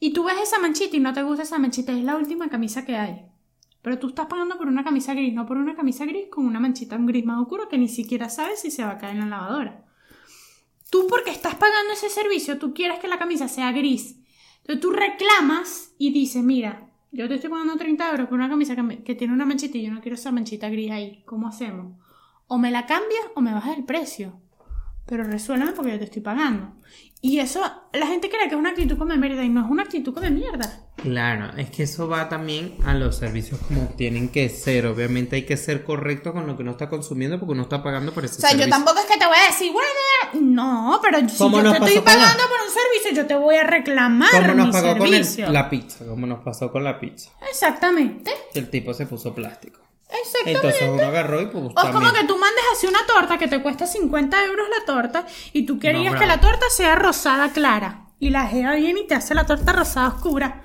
y 0.00 0.12
tú 0.12 0.24
ves 0.24 0.36
esa 0.42 0.58
manchita 0.58 0.96
y 0.96 1.00
no 1.00 1.12
te 1.12 1.22
gusta 1.22 1.42
esa 1.42 1.58
manchita, 1.58 1.92
es 1.92 2.04
la 2.04 2.16
última 2.16 2.48
camisa 2.48 2.84
que 2.84 2.96
hay. 2.96 3.26
Pero 3.82 3.98
tú 3.98 4.08
estás 4.08 4.26
pagando 4.26 4.56
por 4.56 4.66
una 4.66 4.82
camisa 4.82 5.12
gris, 5.12 5.34
no 5.34 5.44
por 5.44 5.58
una 5.58 5.76
camisa 5.76 6.06
gris 6.06 6.28
con 6.30 6.46
una 6.46 6.58
manchita, 6.58 6.96
un 6.96 7.06
gris 7.06 7.24
más 7.24 7.40
oscuro 7.40 7.68
que 7.68 7.76
ni 7.76 7.88
siquiera 7.88 8.30
sabes 8.30 8.60
si 8.60 8.70
se 8.70 8.82
va 8.82 8.92
a 8.92 8.98
caer 8.98 9.14
en 9.14 9.20
la 9.20 9.36
lavadora. 9.36 9.84
Tú 10.90 11.06
porque 11.06 11.30
estás 11.30 11.54
pagando 11.56 11.92
ese 11.92 12.08
servicio, 12.08 12.58
tú 12.58 12.72
quieres 12.72 12.98
que 12.98 13.08
la 13.08 13.18
camisa 13.18 13.46
sea 13.46 13.72
gris. 13.72 14.16
Entonces 14.64 14.80
tú 14.80 14.92
reclamas 14.92 15.94
y 15.98 16.10
dices, 16.10 16.42
mira, 16.42 16.90
yo 17.12 17.28
te 17.28 17.34
estoy 17.34 17.50
pagando 17.50 17.76
30 17.76 18.10
euros 18.10 18.28
por 18.28 18.38
una 18.38 18.48
camisa 18.48 18.74
que, 18.74 19.04
que 19.04 19.14
tiene 19.14 19.34
una 19.34 19.44
manchita 19.44 19.76
y 19.76 19.82
yo 19.84 19.92
no 19.92 20.00
quiero 20.00 20.14
esa 20.14 20.32
manchita 20.32 20.70
gris 20.70 20.90
ahí. 20.90 21.22
¿Cómo 21.26 21.48
hacemos? 21.48 21.98
O 22.46 22.56
me 22.56 22.70
la 22.70 22.86
cambias 22.86 23.26
o 23.34 23.42
me 23.42 23.52
bajas 23.52 23.76
el 23.76 23.84
precio. 23.84 24.40
Pero 25.06 25.22
resuélveme 25.24 25.72
porque 25.72 25.92
yo 25.92 25.98
te 25.98 26.04
estoy 26.04 26.22
pagando. 26.22 26.72
Y 27.20 27.38
eso, 27.40 27.60
la 27.92 28.06
gente 28.06 28.28
cree 28.28 28.42
que 28.48 28.54
es 28.54 28.58
una 28.60 28.70
actitud 28.70 28.98
como 28.98 29.12
de 29.12 29.18
mierda 29.18 29.42
y 29.44 29.48
no 29.48 29.64
es 29.64 29.70
una 29.70 29.82
actitud 29.82 30.12
como 30.12 30.24
de 30.26 30.30
mierda. 30.30 30.80
Claro, 30.96 31.56
es 31.56 31.70
que 31.70 31.82
eso 31.84 32.06
va 32.08 32.28
también 32.28 32.76
a 32.84 32.94
los 32.94 33.16
servicios 33.16 33.60
como 33.66 33.82
tienen 33.96 34.28
que 34.28 34.48
ser. 34.50 34.86
Obviamente 34.86 35.36
hay 35.36 35.44
que 35.46 35.56
ser 35.56 35.84
correcto 35.84 36.32
con 36.32 36.46
lo 36.46 36.56
que 36.56 36.62
uno 36.62 36.72
está 36.72 36.88
consumiendo 36.88 37.38
porque 37.38 37.52
uno 37.52 37.62
está 37.62 37.82
pagando 37.82 38.12
por 38.12 38.24
ese 38.24 38.36
O 38.36 38.40
sea, 38.40 38.50
yo 38.50 38.58
servicio. 38.58 38.76
tampoco 38.76 38.98
es 39.00 39.06
que 39.06 39.18
te 39.18 39.26
voy 39.26 39.36
a 39.42 39.46
decir, 39.50 39.72
bueno, 39.72 40.50
no, 40.52 40.98
pero 41.02 41.18
si 41.28 41.36
¿Cómo 41.38 41.62
yo 41.62 41.70
te 41.72 41.78
estoy 41.78 41.94
la- 41.96 42.04
pagando 42.04 42.42
por 42.44 42.58
un 42.66 42.72
servicio, 42.74 43.22
yo 43.22 43.26
te 43.26 43.34
voy 43.34 43.56
a 43.56 43.64
reclamar 43.64 44.30
Como 44.30 44.54
nos 44.54 44.66
mi 44.66 44.72
pagó 44.72 44.98
con 44.98 45.06
el- 45.08 45.24
servicio. 45.24 45.50
la 45.50 45.68
pizza, 45.70 46.04
como 46.06 46.26
nos 46.26 46.42
pasó 46.44 46.70
con 46.70 46.84
la 46.84 46.98
pizza. 47.00 47.30
Exactamente. 47.50 48.30
El 48.54 48.68
tipo 48.70 48.92
se 48.94 49.06
puso 49.06 49.34
plástico. 49.34 49.80
Exactamente. 50.22 50.52
Entonces 50.68 50.88
uno 50.90 51.02
agarró 51.02 51.40
y 51.40 51.46
pues 51.46 51.64
O 51.64 51.68
es 51.68 51.74
como 51.74 51.92
también- 51.92 52.14
que 52.14 52.24
tú 52.26 52.36
mandes 52.38 52.64
así 52.72 52.86
una 52.86 53.04
torta 53.06 53.38
que 53.38 53.48
te 53.48 53.60
cuesta 53.62 53.86
50 53.86 54.44
euros 54.44 54.66
la 54.78 54.84
torta 54.84 55.26
y 55.52 55.66
tú 55.66 55.78
querías 55.78 56.12
No, 56.14 56.18
que 56.18 56.26
la 56.26 56.40
torta 56.40 56.66
sea 56.70 56.94
rosada 56.94 57.50
clara. 57.52 58.00
Y 58.20 58.30
la 58.30 58.46
jeva 58.46 58.74
viene 58.74 59.00
y 59.00 59.06
te 59.06 59.14
hace 59.14 59.34
la 59.34 59.44
torta 59.44 59.72
rosada 59.72 60.08
oscura. 60.08 60.62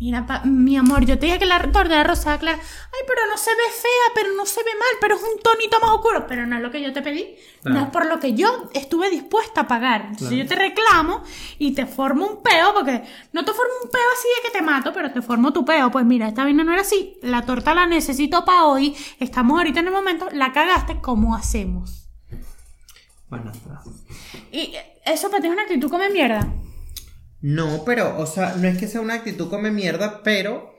Mira, 0.00 0.26
pa- 0.26 0.42
mi 0.44 0.76
amor, 0.76 1.04
yo 1.04 1.18
te 1.18 1.26
dije 1.26 1.40
que 1.40 1.46
la 1.46 1.58
torta 1.60 1.94
era 1.94 2.04
rosada 2.04 2.38
clara. 2.38 2.58
Ay, 2.58 3.00
pero 3.06 3.20
no 3.28 3.36
se 3.36 3.50
ve 3.50 3.62
fea, 3.72 4.12
pero 4.14 4.28
no 4.36 4.46
se 4.46 4.62
ve 4.62 4.70
mal, 4.78 4.88
pero 5.00 5.16
es 5.16 5.22
un 5.22 5.40
tonito 5.42 5.80
más 5.80 5.90
oscuro. 5.90 6.24
Pero 6.28 6.46
no 6.46 6.54
es 6.56 6.62
lo 6.62 6.70
que 6.70 6.80
yo 6.80 6.92
te 6.92 7.02
pedí. 7.02 7.34
No 7.64 7.80
es 7.80 7.88
por 7.90 8.06
lo 8.06 8.20
que 8.20 8.34
yo 8.34 8.70
estuve 8.74 9.10
dispuesta 9.10 9.62
a 9.62 9.66
pagar. 9.68 10.02
Entonces 10.02 10.28
Claro. 10.28 10.42
yo 10.44 10.48
te 10.48 10.54
reclamo 10.54 11.22
y 11.58 11.72
te 11.72 11.86
formo 11.86 12.26
un 12.26 12.42
peo, 12.44 12.72
porque 12.74 13.02
no 13.32 13.44
te 13.44 13.52
formo 13.52 13.72
un 13.82 13.90
peo 13.90 14.00
así 14.14 14.28
de 14.36 14.48
que 14.48 14.56
te 14.58 14.62
mato, 14.64 14.92
pero 14.92 15.10
te 15.10 15.20
formo 15.20 15.52
tu 15.52 15.64
peo. 15.64 15.90
Pues 15.90 16.04
mira, 16.06 16.28
esta 16.28 16.44
vaina 16.44 16.62
no 16.62 16.72
era 16.72 16.82
así. 16.82 17.18
La 17.22 17.42
torta 17.44 17.74
la 17.74 17.86
necesito 17.86 18.44
para 18.44 18.66
hoy. 18.66 18.96
Estamos 19.18 19.58
ahorita 19.58 19.80
en 19.80 19.86
el 19.88 19.92
momento. 19.92 20.28
La 20.32 20.52
cagaste, 20.52 21.00
¿cómo 21.00 21.34
hacemos? 21.34 22.08
Bueno, 23.28 23.50
está. 23.50 23.82
Y 24.52 24.74
eso 25.04 25.28
para 25.28 25.40
ti 25.42 25.48
es 25.48 25.52
una 25.52 25.62
actitud 25.62 25.90
come 25.90 26.08
mierda. 26.08 26.46
No, 27.40 27.84
pero, 27.84 28.18
o 28.18 28.26
sea, 28.26 28.54
no 28.56 28.66
es 28.68 28.78
que 28.78 28.88
sea 28.88 29.00
una 29.00 29.14
actitud 29.14 29.48
come 29.48 29.70
mierda, 29.70 30.22
pero 30.22 30.74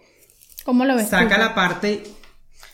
¿Cómo 0.65 0.85
lo 0.85 0.95
ves? 0.95 1.07
saca 1.09 1.35
tú? 1.35 1.41
la 1.41 1.55
parte, 1.55 2.03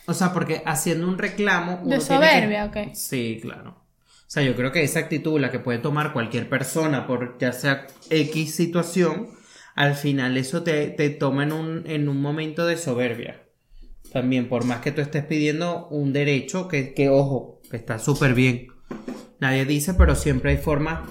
o 0.08 0.14
sea, 0.14 0.34
porque 0.34 0.64
haciendo 0.66 1.08
un 1.08 1.18
reclamo... 1.18 1.80
uno 1.84 1.96
De 1.98 1.98
tiene 2.00 2.00
que- 2.00 2.06
soberbia, 2.32 2.66
ok. 2.66 2.78
Sí, 2.96 3.40
claro. 3.42 3.82
O 4.28 4.28
sea, 4.36 4.42
yo 4.44 4.56
creo 4.56 4.72
que 4.72 4.84
esa 4.84 5.00
actitud, 5.00 5.40
la 5.40 5.52
que 5.52 5.60
puede 5.60 5.78
tomar 5.78 6.12
cualquier 6.14 6.50
persona 6.50 7.06
por 7.06 7.38
ya 7.38 7.52
sea 7.54 7.86
X 8.10 8.56
situación, 8.56 9.30
al 9.76 9.94
final 9.96 10.36
eso 10.38 10.64
te, 10.64 10.88
te 10.88 11.10
toma 11.12 11.44
en 11.44 11.52
un, 11.54 11.84
en 11.86 12.10
un 12.10 12.20
momento 12.22 12.66
de 12.66 12.76
soberbia. 12.78 13.44
También, 14.12 14.50
por 14.50 14.64
más 14.66 14.80
que 14.82 14.92
tú 14.92 15.02
estés 15.02 15.26
pidiendo 15.26 15.88
un 15.90 16.12
derecho, 16.12 16.68
que, 16.68 16.94
que 16.94 17.10
ojo, 17.10 17.62
que 17.70 17.78
está 17.78 18.00
súper 18.00 18.34
bien. 18.34 18.68
Nadie 19.40 19.66
dice, 19.66 19.94
pero 19.94 20.16
siempre 20.16 20.52
hay 20.52 20.58
formas, 20.58 21.02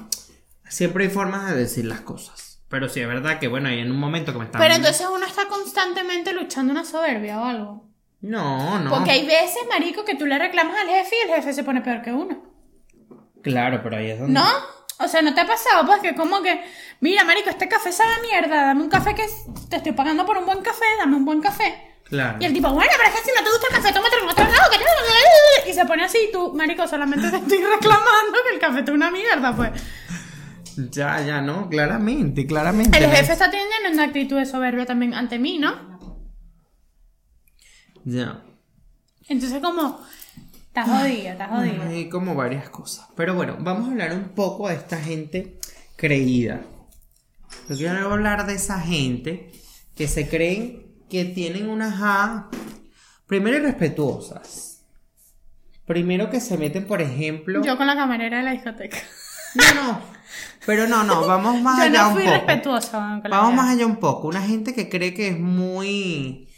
siempre 0.69 1.05
hay 1.05 1.11
formas 1.11 1.51
de 1.51 1.57
decir 1.57 1.85
las 1.85 2.01
cosas. 2.01 2.54
Pero 2.69 2.89
sí 2.89 3.01
es 3.01 3.07
verdad 3.09 3.39
que, 3.39 3.49
bueno, 3.49 3.69
hay 3.69 3.81
en 3.81 3.91
un 3.91 3.99
momento 3.99 4.33
que 4.33 4.39
me 4.39 4.45
están... 4.47 4.61
Pero 4.61 4.75
entonces 4.75 5.07
uno 5.13 5.27
está 5.27 5.47
constantemente 5.49 6.33
luchando 6.33 6.73
una 6.73 6.85
soberbia 6.85 7.41
o 7.41 7.45
algo. 7.45 7.89
No, 8.21 8.79
no. 8.79 8.91
Porque 8.91 9.11
hay 9.11 9.27
veces, 9.27 9.63
marico, 9.69 10.05
que 10.05 10.15
tú 10.17 10.27
le 10.27 10.39
reclamas 10.39 10.77
al 10.81 10.89
jefe 10.89 11.15
y 11.17 11.29
el 11.29 11.35
jefe 11.37 11.53
se 11.53 11.63
pone 11.63 11.83
peor 11.83 12.03
que 12.03 12.11
uno. 12.13 12.43
Claro, 13.43 13.81
pero 13.83 13.97
ahí 13.97 14.11
es 14.11 14.19
donde... 14.19 14.33
¿No? 14.33 14.47
O 14.99 15.09
sea, 15.09 15.23
¿no 15.23 15.35
te 15.35 15.41
ha 15.41 15.47
pasado? 15.47 15.85
Pues 15.87 16.01
que 16.01 16.15
como 16.15 16.41
que, 16.43 16.65
mira, 17.01 17.25
marico, 17.25 17.51
este 17.51 17.69
café 17.69 17.93
sabe 17.93 18.13
a 18.15 18.21
mierda, 18.21 18.67
dame 18.67 18.83
un 18.83 18.89
café 18.89 19.15
que 19.15 19.27
te 19.69 19.77
estoy 19.77 19.93
pagando 19.93 20.25
por 20.25 20.39
un 20.39 20.47
buen 20.47 20.63
café, 20.63 20.85
dame 20.99 21.17
un 21.17 21.25
buen 21.25 21.41
café. 21.41 21.97
Claro. 22.05 22.39
Y 22.41 22.45
el 22.45 22.53
tipo, 22.53 22.71
bueno, 22.71 22.93
pero 22.97 23.09
es 23.09 23.15
que 23.17 23.31
si 23.31 23.37
no 23.37 23.43
te 23.43 23.51
gusta 23.51 23.67
el 23.69 23.75
café, 23.75 23.93
tómate 23.93 24.17
otro 24.17 24.45
lado. 24.45 24.71
que 24.71 25.71
Y 25.71 25.75
se 25.75 25.85
pone 25.85 26.05
así, 26.05 26.19
y 26.29 26.33
tú, 26.33 26.53
marico, 26.55 26.87
solamente 26.87 27.31
te 27.31 27.37
estoy 27.37 27.59
reclamando 27.75 28.39
que 28.47 28.55
el 28.55 28.61
café 28.61 28.81
es 28.81 28.89
una 28.89 29.11
mierda, 29.11 29.55
pues. 29.55 29.71
Ya, 30.77 31.21
ya, 31.25 31.41
no, 31.41 31.69
claramente, 31.69 32.47
claramente. 32.47 32.99
El 32.99 33.11
jefe 33.11 33.33
está 33.33 33.51
teniendo 33.51 33.91
una 33.93 34.05
actitud 34.05 34.37
de 34.37 34.47
soberbia 34.47 34.87
también 34.87 35.15
ante 35.15 35.39
mí, 35.39 35.59
¿no? 35.59 35.95
Ya. 38.05 38.43
Entonces, 39.29 39.61
como, 39.63 40.05
está 40.67 40.85
jodida, 40.85 41.33
está 41.33 41.49
jodida. 41.49 41.87
Hay 41.87 42.09
como 42.09 42.35
varias 42.35 42.69
cosas. 42.69 43.07
Pero 43.17 43.35
bueno, 43.35 43.57
vamos 43.61 43.89
a 43.89 43.93
hablar 43.93 44.13
un 44.13 44.31
poco 44.31 44.69
de 44.69 44.75
esta 44.75 44.99
gente 44.99 45.59
creída. 45.97 46.63
Yo 47.69 47.77
quiero 47.77 48.13
hablar 48.13 48.47
de 48.47 48.55
esa 48.55 48.81
gente 48.81 49.53
que 49.95 50.09
se 50.09 50.29
creen 50.29 50.85
que 51.09 51.25
tienen 51.25 51.69
unas 51.69 51.95
A, 52.03 52.51
primero 53.27 53.57
irrespetuosas. 53.57 54.85
Primero 55.87 56.31
que 56.31 56.41
se 56.41 56.57
meten, 56.57 56.87
por 56.87 57.03
ejemplo. 57.03 57.63
Yo 57.63 57.77
con 57.77 57.87
la 57.87 57.95
camarera 57.95 58.39
de 58.39 58.43
la 58.43 58.53
discoteca. 58.53 58.99
No, 59.55 59.75
no. 59.75 60.14
Pero 60.67 60.87
no, 60.89 61.05
no, 61.05 61.27
vamos 61.27 61.61
más 61.63 61.79
Yo 61.79 61.85
allá 61.85 62.03
no 62.03 62.09
un 62.09 62.15
fui 62.15 62.25
poco. 62.25 62.35
respetuosa 62.37 63.19
con 63.23 63.31
la 63.31 63.37
Vamos 63.39 63.55
más 63.55 63.71
allá 63.75 63.87
un 63.87 63.97
poco. 63.97 64.29
Una 64.29 64.43
gente 64.43 64.75
que 64.75 64.89
cree 64.89 65.15
que 65.15 65.29
es 65.29 65.39
muy. 65.39 66.49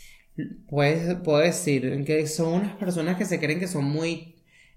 Puedes, 0.69 1.15
puedo 1.21 1.39
decir 1.39 2.05
que 2.05 2.27
son 2.27 2.53
unas 2.55 2.77
personas 2.77 3.17
que 3.17 3.25
se 3.25 3.41
creen 3.41 3.59
que 3.59 3.69
son 3.69 3.85
muy 3.85 4.35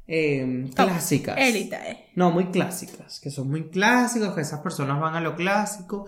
eh, 0.08 0.70
clásicas. 0.74 1.36
Élite. 1.38 1.76
eh. 1.76 2.06
No, 2.16 2.32
muy 2.32 2.46
clásicas. 2.46 3.20
Que 3.20 3.30
son 3.30 3.50
muy 3.50 3.70
clásicos, 3.70 4.34
que 4.34 4.42
esas 4.42 4.62
personas 4.62 5.00
van 5.00 5.16
a 5.16 5.22
lo 5.22 5.36
clásico. 5.36 6.06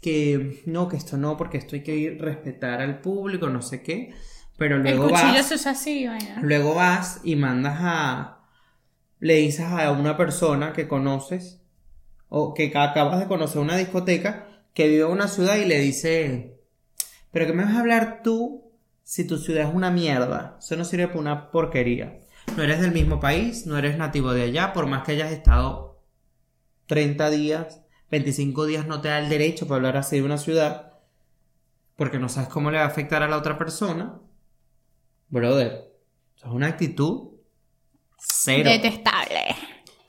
Que 0.00 0.62
no, 0.66 0.88
que 0.88 0.96
esto 0.96 1.16
no, 1.16 1.36
porque 1.36 1.58
esto 1.58 1.74
hay 1.76 1.82
que 1.82 1.94
ir- 1.96 2.18
respetar 2.20 2.80
al 2.80 3.00
público, 3.00 3.48
no 3.48 3.60
sé 3.62 3.82
qué. 3.82 4.14
Pero 4.58 4.76
El 4.76 4.82
luego 4.82 5.08
cuchillo 5.10 5.34
vas. 5.34 5.46
se 5.46 5.54
usa 5.56 5.72
así, 5.72 6.06
vaina. 6.06 6.38
Luego 6.42 6.74
vas 6.74 7.20
y 7.24 7.36
mandas 7.36 7.76
a. 7.80 8.38
Le 9.20 9.34
dices 9.36 9.66
a 9.66 9.90
una 9.92 10.16
persona 10.16 10.72
que 10.72 10.88
conoces 10.88 11.60
o 12.28 12.54
que 12.54 12.70
ca- 12.70 12.90
acabas 12.90 13.20
de 13.20 13.26
conocer 13.26 13.60
una 13.60 13.76
discoteca 13.76 14.48
que 14.74 14.88
vive 14.88 15.04
en 15.04 15.10
una 15.10 15.28
ciudad 15.28 15.56
y 15.56 15.64
le 15.64 15.78
dice: 15.78 16.58
¿Pero 17.32 17.46
qué 17.46 17.52
me 17.52 17.64
vas 17.64 17.74
a 17.74 17.80
hablar 17.80 18.20
tú 18.22 18.72
si 19.04 19.26
tu 19.26 19.38
ciudad 19.38 19.68
es 19.68 19.74
una 19.74 19.90
mierda? 19.90 20.56
Eso 20.60 20.76
no 20.76 20.84
sirve 20.84 21.08
para 21.08 21.20
una 21.20 21.50
porquería. 21.50 22.20
No 22.56 22.62
eres 22.62 22.80
del 22.80 22.92
mismo 22.92 23.20
país, 23.20 23.66
no 23.66 23.76
eres 23.78 23.96
nativo 23.98 24.32
de 24.32 24.42
allá, 24.44 24.72
por 24.72 24.86
más 24.86 25.04
que 25.04 25.12
hayas 25.12 25.32
estado 25.32 26.00
30 26.86 27.30
días, 27.30 27.80
25 28.10 28.66
días, 28.66 28.86
no 28.86 29.00
te 29.00 29.08
da 29.08 29.18
el 29.18 29.28
derecho 29.28 29.66
para 29.66 29.76
hablar 29.76 29.96
así 29.96 30.16
de 30.16 30.22
una 30.22 30.38
ciudad 30.38 30.92
porque 31.96 32.18
no 32.18 32.28
sabes 32.28 32.50
cómo 32.50 32.70
le 32.70 32.76
va 32.78 32.84
a 32.84 32.88
afectar 32.88 33.22
a 33.22 33.28
la 33.28 33.38
otra 33.38 33.56
persona. 33.58 34.20
Brother, 35.28 35.92
es 36.36 36.44
una 36.44 36.68
actitud 36.68 37.30
cero. 38.18 38.70
Detestable. 38.70 39.56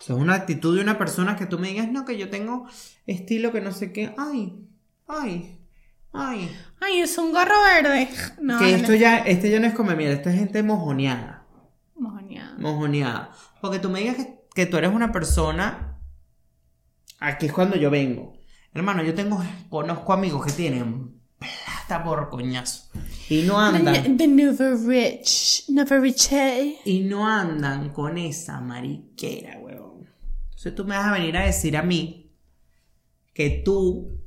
Es 0.09 0.15
una 0.19 0.35
actitud 0.35 0.75
de 0.75 0.81
una 0.81 0.97
persona 0.97 1.35
que 1.35 1.45
tú 1.45 1.59
me 1.59 1.69
digas, 1.69 1.89
no, 1.91 2.05
que 2.05 2.17
yo 2.17 2.29
tengo 2.29 2.65
estilo 3.05 3.51
que 3.51 3.61
no 3.61 3.71
sé 3.71 3.91
qué. 3.91 4.13
Ay, 4.17 4.53
ay, 5.07 5.59
ay. 6.13 6.55
Ay, 6.79 6.99
es 6.99 7.17
un 7.17 7.31
gorro 7.31 7.55
verde. 7.63 8.09
No, 8.41 8.59
que 8.59 8.73
esto 8.73 8.93
ya, 8.95 9.17
este 9.19 9.49
ya 9.49 9.59
no 9.59 9.67
es 9.67 9.73
come 9.73 9.95
mierda, 9.95 10.13
esta 10.15 10.31
es 10.31 10.39
gente 10.39 10.63
mojoneada. 10.63 11.45
Mojoneado. 11.95 12.57
Mojoneada. 12.59 13.31
Porque 13.61 13.79
tú 13.79 13.89
me 13.89 13.99
digas 13.99 14.15
que, 14.17 14.39
que 14.53 14.65
tú 14.65 14.77
eres 14.77 14.91
una 14.93 15.11
persona. 15.11 15.99
Aquí 17.19 17.47
es 17.47 17.53
cuando 17.53 17.75
yo 17.75 17.89
vengo. 17.89 18.33
Hermano, 18.73 19.03
yo 19.03 19.13
tengo, 19.15 19.43
conozco 19.69 20.13
amigos 20.13 20.45
que 20.45 20.51
tienen 20.51 21.19
plata 21.39 22.03
por 22.03 22.29
coñazo. 22.29 22.89
Y 23.29 23.41
no 23.41 23.59
andan. 23.59 24.17
The 24.17 24.27
never 24.27 24.77
rich. 24.77 25.65
Never 25.69 25.99
rich. 25.99 26.31
eh. 26.31 26.77
Y 26.85 26.99
no 26.99 27.27
andan 27.27 27.89
con 27.89 28.17
esa 28.19 28.61
mariquera, 28.61 29.57
huevón. 29.59 29.86
Entonces 30.57 30.73
tú 30.73 30.85
me 30.85 30.97
vas 30.97 31.05
a 31.05 31.11
venir 31.11 31.37
a 31.37 31.45
decir 31.45 31.77
a 31.77 31.83
mí 31.83 32.33
que 33.31 33.61
tú, 33.63 34.23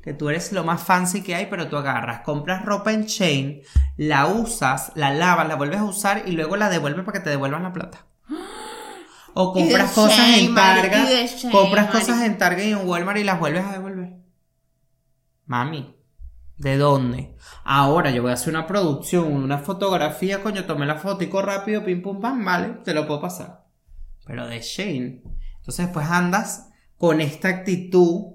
que 0.00 0.14
tú 0.14 0.30
eres 0.30 0.50
lo 0.52 0.64
más 0.64 0.82
fancy 0.82 1.22
que 1.22 1.34
hay, 1.34 1.44
pero 1.44 1.68
tú 1.68 1.76
agarras, 1.76 2.22
compras 2.22 2.64
ropa 2.64 2.90
en 2.94 3.04
chain, 3.04 3.60
la 3.98 4.28
usas, 4.28 4.92
la 4.94 5.12
lavas, 5.12 5.46
la 5.46 5.56
vuelves 5.56 5.80
a 5.80 5.84
usar 5.84 6.22
y 6.24 6.32
luego 6.32 6.56
la 6.56 6.70
devuelves 6.70 7.04
para 7.04 7.18
que 7.18 7.24
te 7.24 7.28
devuelvan 7.28 7.64
la 7.64 7.74
plata. 7.74 8.06
O 9.34 9.52
compras 9.52 9.92
cosas 9.92 10.38
en 10.38 10.54
de 10.54 11.26
Shein, 11.36 11.52
compras 11.52 11.88
mari. 11.88 11.98
cosas 11.98 12.22
en 12.22 12.38
Target 12.38 12.68
y 12.68 12.72
en 12.72 12.88
Walmart 12.88 13.18
y 13.18 13.24
las 13.24 13.38
vuelves 13.38 13.66
a 13.66 13.72
devolver. 13.72 14.14
Mami, 15.44 15.94
¿de 16.56 16.78
dónde? 16.78 17.36
Ahora 17.64 18.10
yo 18.10 18.22
voy 18.22 18.30
a 18.30 18.34
hacer 18.34 18.54
una 18.54 18.66
producción, 18.66 19.30
una 19.30 19.58
fotografía, 19.58 20.42
coño, 20.42 20.64
tomé 20.64 20.86
la 20.86 20.94
fotico 20.94 21.42
rápido, 21.42 21.84
pim 21.84 22.00
pum 22.00 22.22
pam, 22.22 22.42
vale, 22.42 22.78
te 22.84 22.94
lo 22.94 23.06
puedo 23.06 23.20
pasar. 23.20 23.66
Pero 24.24 24.46
de 24.46 24.62
Shane. 24.62 25.37
Entonces 25.58 25.86
después 25.86 26.06
andas 26.08 26.68
con 26.96 27.20
esta 27.20 27.48
actitud 27.48 28.34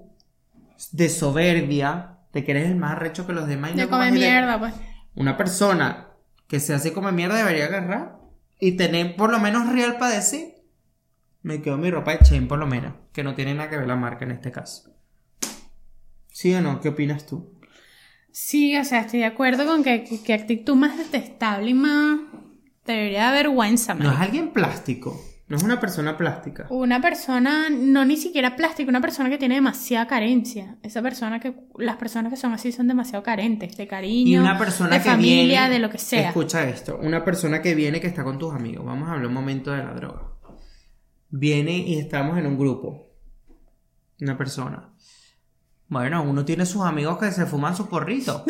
de 0.92 1.08
soberbia, 1.08 2.18
de 2.32 2.44
que 2.44 2.50
eres 2.52 2.66
el 2.66 2.76
más 2.76 2.92
arrecho 2.92 3.26
que 3.26 3.32
los 3.32 3.46
demás. 3.46 3.72
y 3.72 3.76
De 3.76 3.86
no 3.86 3.98
mierda, 4.10 4.58
pues. 4.58 4.74
Una 5.14 5.36
persona 5.36 6.08
que 6.48 6.60
se 6.60 6.74
hace 6.74 6.92
come 6.92 7.12
mierda 7.12 7.36
debería 7.36 7.66
agarrar 7.66 8.18
y 8.58 8.72
tener 8.72 9.16
por 9.16 9.30
lo 9.30 9.38
menos 9.38 9.72
real 9.72 9.98
para 9.98 10.14
decir. 10.14 10.54
Me 11.42 11.60
quedo 11.60 11.76
mi 11.76 11.90
ropa 11.90 12.12
de 12.12 12.24
Shane 12.24 12.46
por 12.46 12.58
lo 12.58 12.66
menos, 12.66 12.94
que 13.12 13.22
no 13.22 13.34
tiene 13.34 13.54
nada 13.54 13.68
que 13.68 13.76
ver 13.76 13.86
la 13.86 13.96
marca 13.96 14.24
en 14.24 14.30
este 14.30 14.50
caso. 14.50 14.90
¿Sí 16.30 16.54
o 16.54 16.60
no? 16.60 16.80
¿Qué 16.80 16.88
opinas 16.88 17.26
tú? 17.26 17.52
Sí, 18.32 18.76
o 18.76 18.84
sea, 18.84 19.02
estoy 19.02 19.20
de 19.20 19.26
acuerdo 19.26 19.66
con 19.66 19.84
que, 19.84 20.02
que, 20.02 20.20
que 20.20 20.34
actitud 20.34 20.74
más 20.74 20.96
detestable 20.98 21.70
y 21.70 21.74
más. 21.74 22.18
Debería 22.84 23.30
de 23.30 23.42
vergüenza, 23.42 23.94
No 23.94 24.10
es 24.10 24.18
alguien 24.18 24.52
plástico, 24.52 25.22
no 25.46 25.58
es 25.58 25.62
una 25.62 25.78
persona 25.78 26.16
plástica. 26.16 26.66
Una 26.70 27.02
persona, 27.02 27.68
no 27.68 28.04
ni 28.06 28.16
siquiera 28.16 28.56
plástica, 28.56 28.88
una 28.88 29.02
persona 29.02 29.28
que 29.28 29.36
tiene 29.36 29.56
demasiada 29.56 30.06
carencia. 30.06 30.78
Esa 30.82 31.02
persona 31.02 31.38
que, 31.38 31.54
las 31.78 31.96
personas 31.96 32.32
que 32.32 32.38
son 32.38 32.54
así 32.54 32.72
son 32.72 32.88
demasiado 32.88 33.22
carentes 33.22 33.76
de 33.76 33.86
cariño, 33.86 34.30
Y 34.30 34.36
una 34.38 34.56
persona 34.56 34.90
de 34.96 35.02
que 35.02 35.10
familia, 35.10 35.60
viene, 35.62 35.74
de 35.74 35.78
lo 35.80 35.90
que 35.90 35.98
sea. 35.98 36.28
Escucha 36.28 36.66
esto, 36.66 36.98
una 37.02 37.24
persona 37.24 37.60
que 37.60 37.74
viene 37.74 38.00
que 38.00 38.06
está 38.06 38.24
con 38.24 38.38
tus 38.38 38.54
amigos. 38.54 38.86
Vamos 38.86 39.08
a 39.08 39.12
hablar 39.12 39.26
un 39.26 39.34
momento 39.34 39.70
de 39.70 39.84
la 39.84 39.92
droga. 39.92 40.22
Viene 41.28 41.76
y 41.76 41.98
estamos 41.98 42.38
en 42.38 42.46
un 42.46 42.56
grupo. 42.56 43.10
Una 44.20 44.38
persona. 44.38 44.94
Bueno, 45.88 46.22
uno 46.22 46.44
tiene 46.46 46.64
sus 46.64 46.82
amigos 46.82 47.18
que 47.18 47.30
se 47.32 47.44
fuman 47.44 47.76
su 47.76 47.86
porrito. 47.86 48.44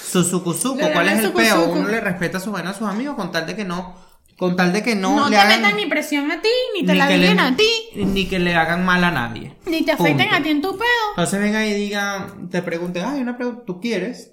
Su 0.00 0.22
sucuzuco. 0.22 0.76
Le 0.76 0.92
¿Cuál 0.92 1.08
es 1.08 1.24
el 1.24 1.32
peo? 1.32 1.72
Uno 1.72 1.88
le 1.88 2.00
respeta 2.00 2.38
su 2.38 2.52
vaina 2.52 2.70
a 2.70 2.74
sus 2.74 2.86
amigos 2.86 3.16
con 3.16 3.32
tal 3.32 3.46
de 3.46 3.56
que 3.56 3.64
no. 3.64 3.96
Con 4.36 4.56
tal 4.56 4.72
de 4.72 4.82
que 4.82 4.94
no, 4.96 5.14
No, 5.16 5.24
le 5.28 5.36
te 5.36 5.42
hagan. 5.42 5.62
metan 5.62 5.76
ni 5.76 5.86
presión 5.86 6.30
a 6.32 6.40
ti, 6.42 6.48
ni 6.74 6.84
te 6.84 6.92
ni 6.92 6.98
la 6.98 7.08
digan 7.08 7.38
a 7.40 7.56
ti, 7.56 7.68
Ni 7.94 8.26
que 8.26 8.38
le 8.40 8.54
hagan 8.54 8.84
mal 8.84 9.04
a 9.04 9.10
nadie. 9.10 9.56
ni 9.66 9.82
te 9.82 9.92
afecten 9.92 10.18
Punto. 10.28 10.34
a 10.34 10.42
ti 10.42 10.48
en 10.50 10.60
tu 10.62 10.72
pedo. 10.72 10.84
Entonces 11.10 11.40
venga 11.40 11.64
y 11.64 11.72
diga, 11.74 12.34
te 12.50 12.60
pregunte, 12.62 13.00
ay, 13.02 13.20
una 13.20 13.36
pregunta, 13.36 13.62
¿tú 13.64 13.80
quieres? 13.80 14.32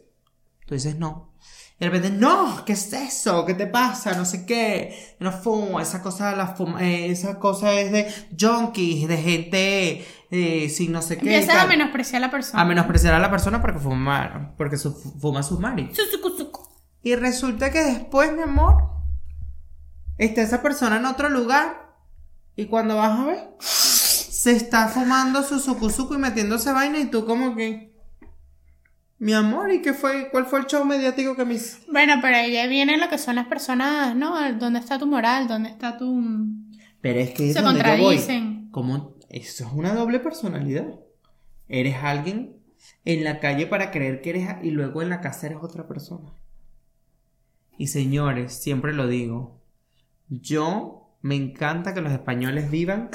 Tú 0.66 0.74
dices 0.74 0.96
no. 0.98 1.30
Y 1.80 1.86
de 1.86 1.90
repente, 1.90 2.10
no, 2.18 2.64
¿qué 2.66 2.74
es 2.74 2.94
eso? 2.94 3.44
¿Qué 3.46 3.54
te 3.56 3.66
pasa? 3.68 4.14
No 4.16 4.24
sé 4.26 4.46
qué. 4.46 5.16
No 5.20 5.32
fumo, 5.32 5.80
esa 5.80 6.02
cosa, 6.04 6.36
la 6.36 6.56
fuma- 6.56 6.80
eh, 6.82 7.08
esa 7.12 7.40
cosa 7.40 7.74
es 7.74 7.92
de 7.92 8.08
junkies, 8.40 9.08
de 9.08 9.18
gente 9.18 10.06
eh, 10.32 10.70
sin 10.70 10.92
no 10.92 11.02
sé 11.02 11.18
qué. 11.18 11.26
y 11.26 11.34
Empiezas 11.34 11.64
a 11.64 11.68
menospreciar 11.68 12.22
a 12.24 12.26
la 12.28 12.32
persona. 12.32 12.62
A 12.62 12.66
menospreciar 12.66 13.14
a 13.16 13.20
la 13.20 13.30
persona 13.32 13.62
porque 13.62 13.80
fuma, 13.80 14.54
porque 14.58 14.78
su- 14.78 14.94
fuma 14.94 15.42
sus 15.44 15.60
maris. 15.60 15.90
Suzuku, 15.96 16.30
suku. 16.38 16.68
Y 17.04 17.16
resulta 17.16 17.72
que 17.72 17.84
después, 17.84 18.32
mi 18.34 18.44
amor, 18.44 18.84
está 20.26 20.42
esa 20.42 20.62
persona 20.62 20.98
en 20.98 21.06
otro 21.06 21.30
lugar. 21.30 21.92
Y 22.56 22.66
cuando 22.66 22.98
vas 22.98 23.20
a 23.20 23.26
ver, 23.26 23.40
se 23.60 24.52
está 24.52 24.88
fumando 24.88 25.44
su 25.44 25.60
sucuzuco 25.60 26.16
y 26.16 26.18
metiéndose 26.18 26.72
vaina. 26.72 27.00
Y 27.00 27.06
tú, 27.06 27.26
como 27.26 27.56
que. 27.56 27.92
Mi 29.18 29.34
amor, 29.34 29.72
¿y 29.72 29.82
qué 29.82 29.94
fue? 29.94 30.30
¿Cuál 30.32 30.48
fue 30.48 30.60
el 30.60 30.66
show 30.66 30.84
mediático 30.84 31.36
que 31.36 31.46
me 31.46 31.54
hizo? 31.54 31.78
Bueno, 31.92 32.16
pero 32.22 32.38
ahí 32.38 32.54
ya 32.54 32.66
viene 32.66 32.98
lo 32.98 33.08
que 33.08 33.20
son 33.20 33.36
las 33.36 33.46
personas, 33.46 34.16
¿no? 34.16 34.36
¿Dónde 34.54 34.80
está 34.80 34.98
tu 34.98 35.06
moral? 35.06 35.48
¿Dónde 35.48 35.70
está 35.70 35.98
tu...? 35.98 36.24
Pero 37.02 37.20
es 37.20 37.30
que 37.32 37.50
es 37.50 37.56
Se 37.56 37.62
donde 37.62 37.82
yo 37.82 37.86
voy. 37.86 37.98
contradicen. 38.00 38.70
Como 38.72 39.16
eso 39.30 39.66
es 39.66 39.72
una 39.74 39.94
doble 39.94 40.20
personalidad. 40.20 40.88
Eres 41.68 41.98
alguien 42.02 42.58
en 43.06 43.24
la 43.24 43.40
calle 43.40 43.68
para 43.68 43.92
creer 43.92 44.22
que 44.22 44.32
eres 44.32 44.50
y 44.64 44.72
luego 44.72 45.04
en 45.04 45.10
la 45.10 45.22
casa 45.22 45.46
eres 45.48 45.60
otra 45.62 45.88
persona. 45.88 46.32
Y 47.78 47.88
señores, 47.88 48.54
siempre 48.54 48.94
lo 48.94 49.08
digo. 49.08 49.61
Yo 50.32 51.18
me 51.22 51.36
encanta 51.36 51.94
que 51.94 52.00
los 52.00 52.14
españoles 52.14 52.72
vivan 52.72 53.10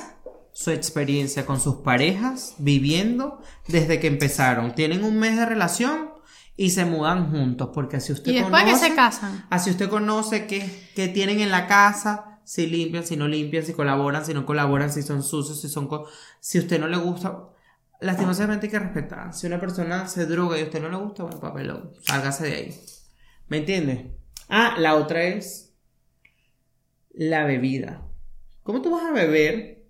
su 0.53 0.71
experiencia 0.71 1.47
con 1.47 1.59
sus 1.61 1.77
parejas 1.77 2.55
viviendo 2.59 3.41
desde 3.69 3.99
que 4.01 4.07
empezaron. 4.07 4.75
Tienen 4.75 5.03
un 5.03 5.19
mes 5.19 5.37
de 5.37 5.47
relación 5.47 6.11
y 6.57 6.71
se 6.71 6.85
mudan 6.85 7.31
juntos 7.31 7.71
porque 7.73 7.97
así 7.97 8.13
usted 8.13 8.33
Y 8.33 8.35
después 8.37 8.65
que 8.65 8.77
se 8.77 8.95
casan. 8.95 9.47
Así 9.49 9.71
usted 9.71 9.89
conoce 9.89 10.47
qué, 10.47 10.91
qué 10.95 11.09
tienen 11.09 11.41
en 11.41 11.51
la 11.51 11.67
casa, 11.67 12.41
si 12.45 12.67
limpian, 12.67 13.05
si 13.05 13.17
no 13.17 13.29
limpian, 13.29 13.65
si 13.65 13.73
colaboran, 13.73 14.25
si 14.27 14.35
no 14.35 14.45
colaboran, 14.45 14.93
si 14.93 15.03
son 15.03 15.23
sucios, 15.23 15.61
si 15.61 15.69
son... 15.71 15.89
si 16.41 16.59
usted 16.59 16.79
no 16.79 16.87
le 16.87 16.99
gusta... 16.99 17.49
Lastimosamente 18.01 18.67
hay 18.67 18.73
que 18.73 18.79
respetar. 18.79 19.33
Si 19.33 19.47
una 19.47 19.59
persona 19.59 20.07
se 20.07 20.27
droga 20.27 20.59
y 20.59 20.61
a 20.61 20.65
usted 20.65 20.83
no 20.83 20.91
le 20.91 20.97
gusta, 20.99 21.23
bueno, 21.23 21.41
papelón, 21.41 21.93
sálgase 22.03 22.45
de 22.45 22.55
ahí. 22.55 22.81
¿Me 23.49 23.57
entiendes? 23.57 24.13
Ah, 24.51 24.75
la 24.79 24.97
otra 24.97 25.23
es 25.23 25.66
la 27.17 27.45
bebida. 27.45 28.07
¿Cómo 28.63 28.83
tú 28.83 28.91
vas 28.91 29.05
a 29.05 29.13
beber? 29.13 29.87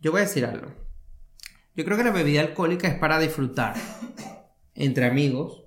Yo 0.00 0.12
voy 0.12 0.20
a 0.20 0.24
decir 0.24 0.44
algo. 0.44 0.68
Yo 1.74 1.84
creo 1.84 1.96
que 1.96 2.04
la 2.04 2.12
bebida 2.12 2.40
alcohólica 2.40 2.88
es 2.88 2.94
para 2.94 3.18
disfrutar 3.18 3.74
entre 4.74 5.06
amigos. 5.06 5.64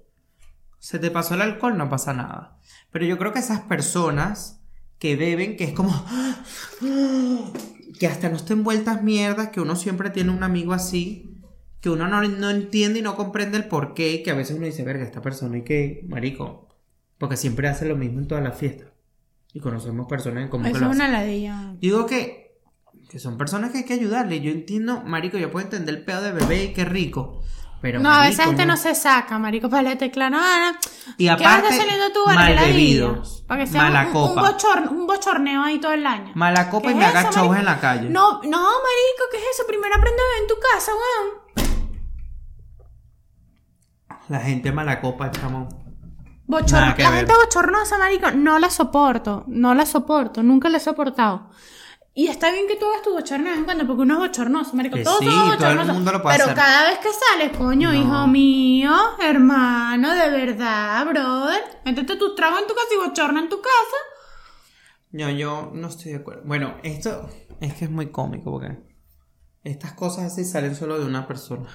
Se 0.80 0.98
te 0.98 1.12
pasó 1.12 1.36
el 1.36 1.42
alcohol, 1.42 1.78
no 1.78 1.90
pasa 1.90 2.14
nada. 2.14 2.58
Pero 2.92 3.06
yo 3.06 3.18
creo 3.18 3.34
que 3.34 3.40
esas 3.40 3.62
personas 3.62 4.64
que 4.98 5.18
beben, 5.18 5.58
que 5.58 5.66
es 5.66 5.74
como 5.74 5.94
que 8.00 8.08
hasta 8.08 8.30
no 8.30 8.38
estén 8.38 8.64
vueltas 8.64 9.04
mierdas, 9.04 9.50
que 9.50 9.60
uno 9.60 9.76
siempre 9.76 10.10
tiene 10.10 10.32
un 10.32 10.44
amigo 10.44 10.72
así, 10.72 11.42
que 11.82 11.90
uno 11.90 12.08
no, 12.08 12.22
no 12.24 12.50
entiende 12.50 13.00
y 13.00 13.02
no 13.02 13.18
comprende 13.18 13.58
el 13.58 13.68
por 13.68 13.94
qué, 13.94 14.14
y 14.14 14.24
que 14.24 14.32
a 14.32 14.36
veces 14.36 14.56
uno 14.56 14.66
dice, 14.66 14.84
verga, 14.84 15.04
esta 15.04 15.22
persona 15.22 15.58
y 15.58 15.64
que, 15.64 16.06
marico, 16.08 16.70
porque 17.18 17.36
siempre 17.36 17.68
hace 17.68 17.86
lo 17.86 17.98
mismo 17.98 18.20
en 18.20 18.28
todas 18.28 18.44
las 18.44 18.58
fiestas. 18.58 18.90
Y 19.54 19.60
conocemos 19.60 20.08
personas 20.08 20.44
en 20.44 20.50
común 20.50 20.66
que 20.66 20.72
Eso 20.72 20.82
lo 20.86 20.92
es 20.92 20.96
una 20.96 21.08
ladilla. 21.08 21.74
Digo 21.80 22.06
que, 22.06 22.60
que 23.10 23.18
son 23.20 23.38
personas 23.38 23.72
que 23.72 23.80
hay 23.80 23.86
que 23.86 23.94
ayudarle. 23.94 24.42
Yo 24.42 24.52
entiendo, 24.52 25.02
marico, 25.04 25.38
yo 25.38 25.52
puedo 25.52 25.66
entender 25.66 25.96
el 25.96 26.06
pedo 26.06 26.22
de 26.22 26.32
bebé 26.32 26.66
y 26.66 26.74
qué 26.74 26.86
rico. 26.86 27.42
Pero, 27.82 28.00
No, 28.02 28.12
a 28.12 28.24
veces 28.24 28.44
gente 28.46 28.66
no 28.66 28.76
se 28.76 28.94
saca, 28.94 29.40
marico, 29.40 29.70
para 29.70 29.84
la 29.84 29.98
tecla. 29.98 30.30
No, 30.30 30.38
no. 30.40 30.78
Y 31.18 31.24
¿Qué 31.24 31.30
aparte, 31.32 31.68
vas 31.70 31.78
saliendo 31.78 32.12
tú, 32.12 32.20
mal 32.26 32.54
qué 32.58 32.66
bebidos, 32.66 33.46
Para 33.48 33.64
que 33.64 33.68
sea 33.72 33.84
mala 33.84 34.08
un, 34.08 34.12
copa. 34.14 34.42
Un, 34.42 34.48
bochorn- 34.50 34.90
un 34.92 35.08
bochorneo 35.08 35.64
ahí 35.64 35.80
todo 35.80 35.94
el 35.94 36.06
año. 36.06 36.32
Mala 36.36 36.70
copa 36.70 36.90
¿Qué 36.90 36.90
y 36.90 36.92
es 36.92 36.98
me 37.00 37.06
haga 37.06 37.22
eso, 37.22 37.32
shows 37.32 37.58
en 37.58 37.66
la 37.66 37.80
calle. 37.80 38.10
No, 38.10 38.34
no, 38.44 38.60
marico, 38.60 39.24
¿qué 39.32 39.38
es 39.38 39.44
eso? 39.56 39.64
Primero 39.66 39.96
aprende 39.96 40.22
en 40.42 40.48
tu 40.48 40.56
casa, 40.74 40.92
weón. 40.92 41.70
La 44.28 44.42
gente 44.42 44.72
mala 44.74 45.00
copa, 45.02 45.32
chamo. 45.32 45.70
Bochorno- 46.50 46.96
la 46.98 47.12
gente 47.12 47.34
bochornosa, 47.36 47.98
marico, 48.00 48.32
no 48.32 48.58
la 48.60 48.70
soporto. 48.70 49.44
No 49.48 49.74
la 49.76 49.86
soporto. 49.86 50.42
Nunca 50.44 50.68
la 50.70 50.78
he 50.78 50.80
soportado. 50.80 51.50
Y 52.16 52.28
está 52.28 52.52
bien 52.52 52.68
que 52.68 52.76
tú 52.76 52.86
hagas 52.90 53.04
tu 53.04 53.14
bochorno 53.14 53.46
de 53.46 53.50
vez 53.52 53.60
en 53.60 53.66
cuando, 53.66 53.86
porque 53.86 54.02
uno 54.02 54.16
es 54.16 54.20
bochornoso, 54.20 54.76
marico. 54.76 54.98
Que 54.98 55.04
Todos 55.04 55.20
sí, 55.20 55.26
somos 55.26 55.42
todo 55.44 55.52
el 55.54 55.58
bochornosos. 55.78 55.94
mundo 55.94 56.12
lo 56.12 56.22
puede 56.24 56.36
Pero 56.38 56.46
hacer. 56.52 56.58
cada 56.58 56.88
vez 56.90 56.98
que 57.00 57.10
sales, 57.14 57.58
coño, 57.58 57.92
No. 57.94 57.96
hijo 58.02 58.28
mío, 58.28 58.94
hermano, 59.22 60.14
de 60.16 60.30
verdad, 60.32 61.06
brother. 61.06 61.62
Métete 61.86 62.16
tus 62.18 62.36
tragos 62.36 62.60
en 62.62 62.68
tu 62.68 62.74
casa 62.74 62.88
y 62.96 63.08
bochorna 63.08 63.40
en 63.42 63.50
tu 63.50 63.62
casa. 63.62 63.98
Yo, 65.12 65.30
yo 65.30 65.72
no 65.74 65.88
estoy 65.88 66.12
de 66.14 66.18
acuerdo. 66.18 66.42
Bueno, 66.46 66.78
esto 66.84 67.30
es 67.62 67.74
que 67.76 67.86
es 67.86 67.92
muy 67.92 68.12
cómico 68.12 68.52
porque 68.52 68.80
estas 69.64 69.94
cosas 69.94 70.26
así 70.34 70.44
salen 70.46 70.76
solo 70.76 71.00
de 71.00 71.06
una 71.06 71.28
persona. 71.28 71.70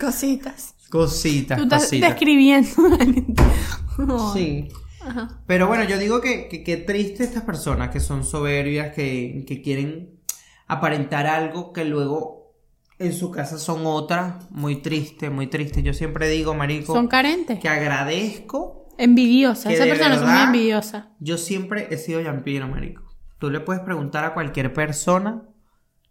Cositas. 0.00 0.75
Cositas, 0.90 1.58
Tú 1.58 1.64
estás 1.64 1.84
cositas. 1.84 2.10
describiendo. 2.10 2.68
Sí. 4.34 4.68
Ajá. 5.00 5.40
Pero 5.46 5.68
bueno, 5.68 5.84
yo 5.84 5.98
digo 5.98 6.20
que, 6.20 6.48
que, 6.48 6.62
que 6.62 6.76
triste 6.76 7.24
estas 7.24 7.44
personas 7.44 7.90
que 7.90 8.00
son 8.00 8.24
soberbias, 8.24 8.94
que, 8.94 9.44
que 9.46 9.62
quieren 9.62 10.20
aparentar 10.66 11.26
algo 11.26 11.72
que 11.72 11.84
luego 11.84 12.54
en 12.98 13.12
su 13.12 13.30
casa 13.30 13.56
son 13.58 13.86
otra. 13.86 14.40
Muy 14.50 14.76
triste, 14.82 15.30
muy 15.30 15.46
triste. 15.46 15.82
Yo 15.82 15.94
siempre 15.94 16.28
digo, 16.28 16.54
marico, 16.54 16.92
Son 16.92 17.08
carentes. 17.08 17.58
que 17.60 17.68
agradezco. 17.68 18.88
Envidiosas. 18.98 19.66
Que 19.68 19.74
Esas 19.74 19.88
personas 19.88 20.18
son 20.20 20.30
muy 20.30 20.40
envidiosas. 20.42 21.04
Yo 21.20 21.38
siempre 21.38 21.88
he 21.90 21.98
sido 21.98 22.20
yampiro, 22.20 22.66
marico. 22.68 23.02
Tú 23.38 23.50
le 23.50 23.60
puedes 23.60 23.82
preguntar 23.82 24.24
a 24.24 24.34
cualquier 24.34 24.72
persona 24.72 25.42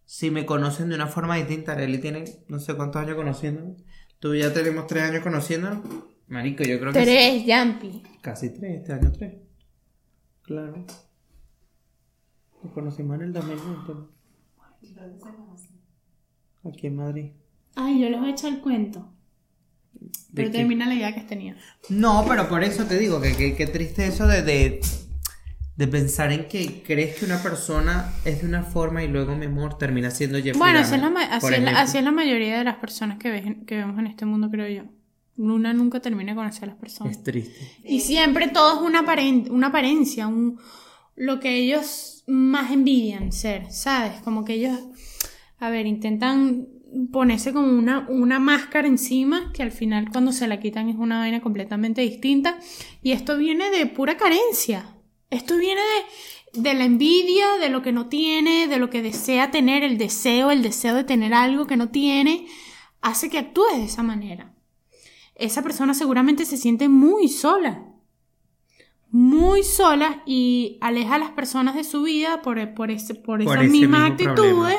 si 0.05 0.29
me 0.31 0.45
conocen 0.45 0.89
de 0.89 0.95
una 0.95 1.07
forma 1.07 1.35
distinta. 1.35 1.73
Eli 1.73 1.97
tiene 1.99 2.23
no 2.47 2.59
sé 2.59 2.75
cuántos 2.75 3.01
años 3.01 3.15
conociéndome. 3.15 3.75
Tú 4.19 4.35
ya 4.35 4.53
tenemos 4.53 4.87
tres 4.87 5.03
años 5.03 5.23
conociéndonos. 5.23 5.79
Marico, 6.27 6.63
yo 6.63 6.79
creo 6.79 6.91
que 6.91 6.99
sí. 6.99 7.05
Tres, 7.05 7.45
Yampi. 7.45 8.03
Casi 8.21 8.49
tres, 8.49 8.79
este 8.81 8.93
año 8.93 9.11
tres. 9.11 9.35
Claro. 10.41 10.85
Nos 12.63 12.73
conocimos 12.73 13.15
en 13.17 13.21
el 13.23 13.33
2020. 13.33 13.93
¿no? 13.93 14.09
Aquí 16.67 16.87
en 16.87 16.95
Madrid. 16.95 17.31
Ay, 17.75 18.01
yo 18.01 18.09
les 18.09 18.19
voy 18.19 18.29
a 18.29 18.31
echar 18.33 18.53
el 18.53 18.61
cuento. 18.61 19.11
¿De 19.93 20.09
Pero 20.33 20.51
qué? 20.51 20.57
termina 20.57 20.87
la 20.87 20.95
idea 20.95 21.13
que 21.13 21.21
tenía. 21.21 21.57
No, 21.89 22.25
pero 22.27 22.49
por 22.49 22.63
eso 22.63 22.85
te 22.85 22.97
digo 22.97 23.21
que 23.21 23.55
que 23.55 23.67
triste 23.67 24.07
eso 24.07 24.27
de, 24.27 24.41
de, 24.41 24.81
de 25.75 25.87
pensar 25.87 26.31
en 26.31 26.47
que 26.47 26.83
crees 26.85 27.17
que 27.17 27.25
una 27.25 27.43
persona 27.43 28.13
es 28.23 28.41
de 28.41 28.47
una 28.47 28.63
forma 28.63 29.03
y 29.03 29.07
luego, 29.09 29.35
mi 29.35 29.47
amor, 29.47 29.77
termina 29.77 30.09
siendo 30.09 30.37
Jeffrey 30.37 30.57
Bueno, 30.57 30.79
Dahmer, 30.81 30.87
así 30.89 30.95
es, 30.95 31.01
la, 31.01 31.35
así, 31.35 31.53
es 31.55 31.63
la, 31.63 31.81
así 31.81 31.97
es 31.97 32.03
la 32.03 32.11
mayoría 32.11 32.57
de 32.57 32.63
las 32.63 32.77
personas 32.77 33.17
que, 33.19 33.57
que 33.67 33.75
vemos 33.75 33.99
en 33.99 34.07
este 34.07 34.25
mundo, 34.25 34.49
creo 34.49 34.69
yo. 34.69 34.89
Una 35.37 35.73
nunca 35.73 35.99
termina 35.99 36.31
de 36.31 36.37
conocer 36.37 36.63
a 36.63 36.67
las 36.67 36.75
personas. 36.77 37.17
Es 37.17 37.23
triste. 37.23 37.59
Y 37.83 37.99
siempre 37.99 38.47
todo 38.47 38.75
es 38.77 38.81
una, 38.87 39.03
aparen- 39.05 39.49
una 39.49 39.67
apariencia, 39.67 40.27
un, 40.27 40.57
lo 41.17 41.41
que 41.41 41.57
ellos 41.57 42.23
más 42.25 42.71
envidian 42.71 43.33
ser, 43.33 43.69
¿sabes? 43.69 44.21
Como 44.23 44.45
que 44.45 44.53
ellos, 44.53 44.79
a 45.59 45.69
ver, 45.69 45.87
intentan 45.87 46.67
ponerse 47.11 47.51
como 47.51 47.67
una, 47.67 48.07
una 48.07 48.39
máscara 48.39 48.87
encima 48.87 49.51
que 49.53 49.61
al 49.61 49.71
final 49.71 50.09
cuando 50.09 50.31
se 50.31 50.47
la 50.47 50.61
quitan 50.61 50.87
es 50.87 50.95
una 50.95 51.19
vaina 51.19 51.41
completamente 51.41 51.99
distinta. 51.99 52.57
Y 53.03 53.11
esto 53.11 53.37
viene 53.37 53.69
de 53.71 53.87
pura 53.87 54.15
carencia. 54.15 54.94
Esto 55.29 55.57
viene 55.57 55.81
de, 55.81 56.61
de 56.61 56.73
la 56.73 56.85
envidia, 56.85 57.57
de 57.59 57.69
lo 57.69 57.81
que 57.81 57.91
no 57.91 58.07
tiene, 58.07 58.67
de 58.67 58.77
lo 58.77 58.89
que 58.89 59.01
desea 59.01 59.51
tener, 59.51 59.83
el 59.83 59.97
deseo, 59.97 60.51
el 60.51 60.61
deseo 60.61 60.95
de 60.95 61.03
tener 61.03 61.33
algo 61.33 61.67
que 61.67 61.77
no 61.77 61.89
tiene, 61.89 62.47
hace 63.01 63.29
que 63.29 63.37
actúes 63.37 63.77
de 63.77 63.85
esa 63.85 64.03
manera 64.03 64.55
esa 65.35 65.61
persona 65.61 65.93
seguramente 65.93 66.45
se 66.45 66.57
siente 66.57 66.89
muy 66.89 67.27
sola. 67.27 67.83
Muy 69.11 69.63
sola 69.63 70.23
y 70.25 70.77
aleja 70.81 71.15
a 71.15 71.19
las 71.19 71.31
personas 71.31 71.75
de 71.75 71.83
su 71.83 72.03
vida 72.03 72.41
por, 72.41 72.73
por, 72.73 72.91
ese, 72.91 73.15
por, 73.15 73.43
Por 73.43 73.57
esas 73.57 73.69
mismas 73.69 74.11
actitudes. 74.11 74.77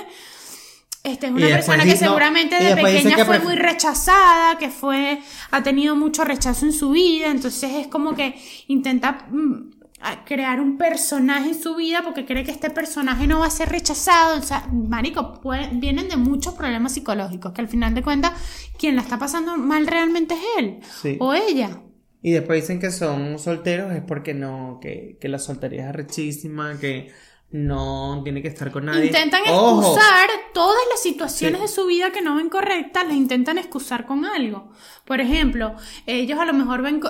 Este 1.02 1.26
es 1.26 1.32
una 1.32 1.46
persona 1.46 1.84
que 1.84 1.96
seguramente 1.96 2.62
de 2.62 2.74
pequeña 2.74 3.14
que 3.14 3.24
fue 3.24 3.38
muy 3.38 3.54
rechazada, 3.54 4.58
que 4.58 4.70
fue, 4.70 5.20
ha 5.52 5.62
tenido 5.62 5.94
mucho 5.94 6.24
rechazo 6.24 6.66
en 6.66 6.72
su 6.72 6.90
vida, 6.90 7.28
entonces 7.28 7.74
es 7.74 7.86
como 7.86 8.16
que 8.16 8.34
intenta 8.66 9.26
mm, 9.30 9.75
a- 10.00 10.24
crear 10.24 10.60
un 10.60 10.76
personaje 10.78 11.48
en 11.48 11.60
su 11.62 11.74
vida 11.76 12.02
porque 12.04 12.24
cree 12.26 12.44
que 12.44 12.50
este 12.50 12.70
personaje 12.70 13.26
no 13.26 13.38
va 13.40 13.46
a 13.46 13.50
ser 13.50 13.68
rechazado. 13.70 14.38
O 14.38 14.42
sea, 14.42 14.66
marico, 14.72 15.40
vienen 15.72 16.08
de 16.08 16.16
muchos 16.16 16.54
problemas 16.54 16.92
psicológicos 16.94 17.52
que 17.52 17.60
al 17.62 17.68
final 17.68 17.94
de 17.94 18.02
cuentas 18.02 18.32
quien 18.78 18.96
la 18.96 19.02
está 19.02 19.18
pasando 19.18 19.56
mal 19.56 19.86
realmente 19.86 20.34
es 20.34 20.40
él 20.58 20.78
Sí. 21.02 21.16
o 21.20 21.32
ella. 21.34 21.80
Y 22.22 22.32
después 22.32 22.60
dicen 22.62 22.80
que 22.80 22.90
son 22.90 23.38
solteros 23.38 23.92
es 23.92 24.02
porque 24.02 24.34
no, 24.34 24.78
que, 24.82 25.16
que 25.20 25.28
la 25.28 25.38
soltería 25.38 25.82
es 25.84 25.88
arrechísima, 25.90 26.78
que 26.78 27.12
no 27.50 28.20
tiene 28.24 28.42
que 28.42 28.48
estar 28.48 28.72
con 28.72 28.86
nadie. 28.86 29.06
Intentan 29.06 29.42
Ojo, 29.48 29.80
excusar 29.80 30.28
todas 30.52 30.82
las 30.90 31.00
situaciones 31.00 31.58
Sí. 31.60 31.62
de 31.66 31.72
su 31.72 31.86
vida 31.86 32.10
que 32.10 32.20
no 32.22 32.34
ven 32.34 32.48
correctas, 32.48 33.06
las 33.06 33.14
intentan 33.14 33.58
excusar 33.58 34.04
con 34.06 34.24
algo. 34.24 34.70
Por 35.06 35.20
ejemplo, 35.20 35.76
ellos 36.04 36.38
a 36.38 36.44
lo 36.44 36.52
mejor 36.52 36.82
ven, 36.82 37.00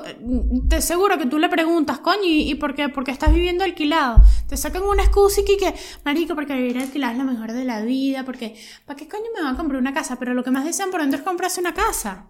te 0.68 0.82
seguro 0.82 1.16
que 1.16 1.24
tú 1.24 1.38
le 1.38 1.48
preguntas, 1.48 1.98
coño, 2.00 2.24
¿y, 2.24 2.50
y 2.50 2.54
por 2.56 2.74
qué? 2.74 2.92
Estás 3.06 3.32
viviendo 3.32 3.64
alquilado. 3.64 4.18
Te 4.48 4.56
sacan 4.58 4.82
una 4.82 5.02
excusa 5.02 5.40
y 5.40 5.56
que, 5.56 5.74
marico, 6.04 6.34
porque 6.34 6.54
vivir 6.54 6.78
alquilado 6.78 7.12
es 7.12 7.18
lo 7.18 7.24
mejor 7.24 7.52
de 7.52 7.64
la 7.64 7.80
vida, 7.80 8.24
porque, 8.24 8.54
¿para 8.84 8.98
qué 8.98 9.08
coño 9.08 9.24
me 9.34 9.42
van 9.42 9.54
a 9.54 9.56
comprar 9.56 9.80
una 9.80 9.94
casa? 9.94 10.18
Pero 10.18 10.34
lo 10.34 10.44
que 10.44 10.50
más 10.50 10.66
desean 10.66 10.90
por 10.90 11.00
dentro 11.00 11.18
es 11.18 11.24
comprarse 11.24 11.58
una 11.58 11.72
casa. 11.72 12.26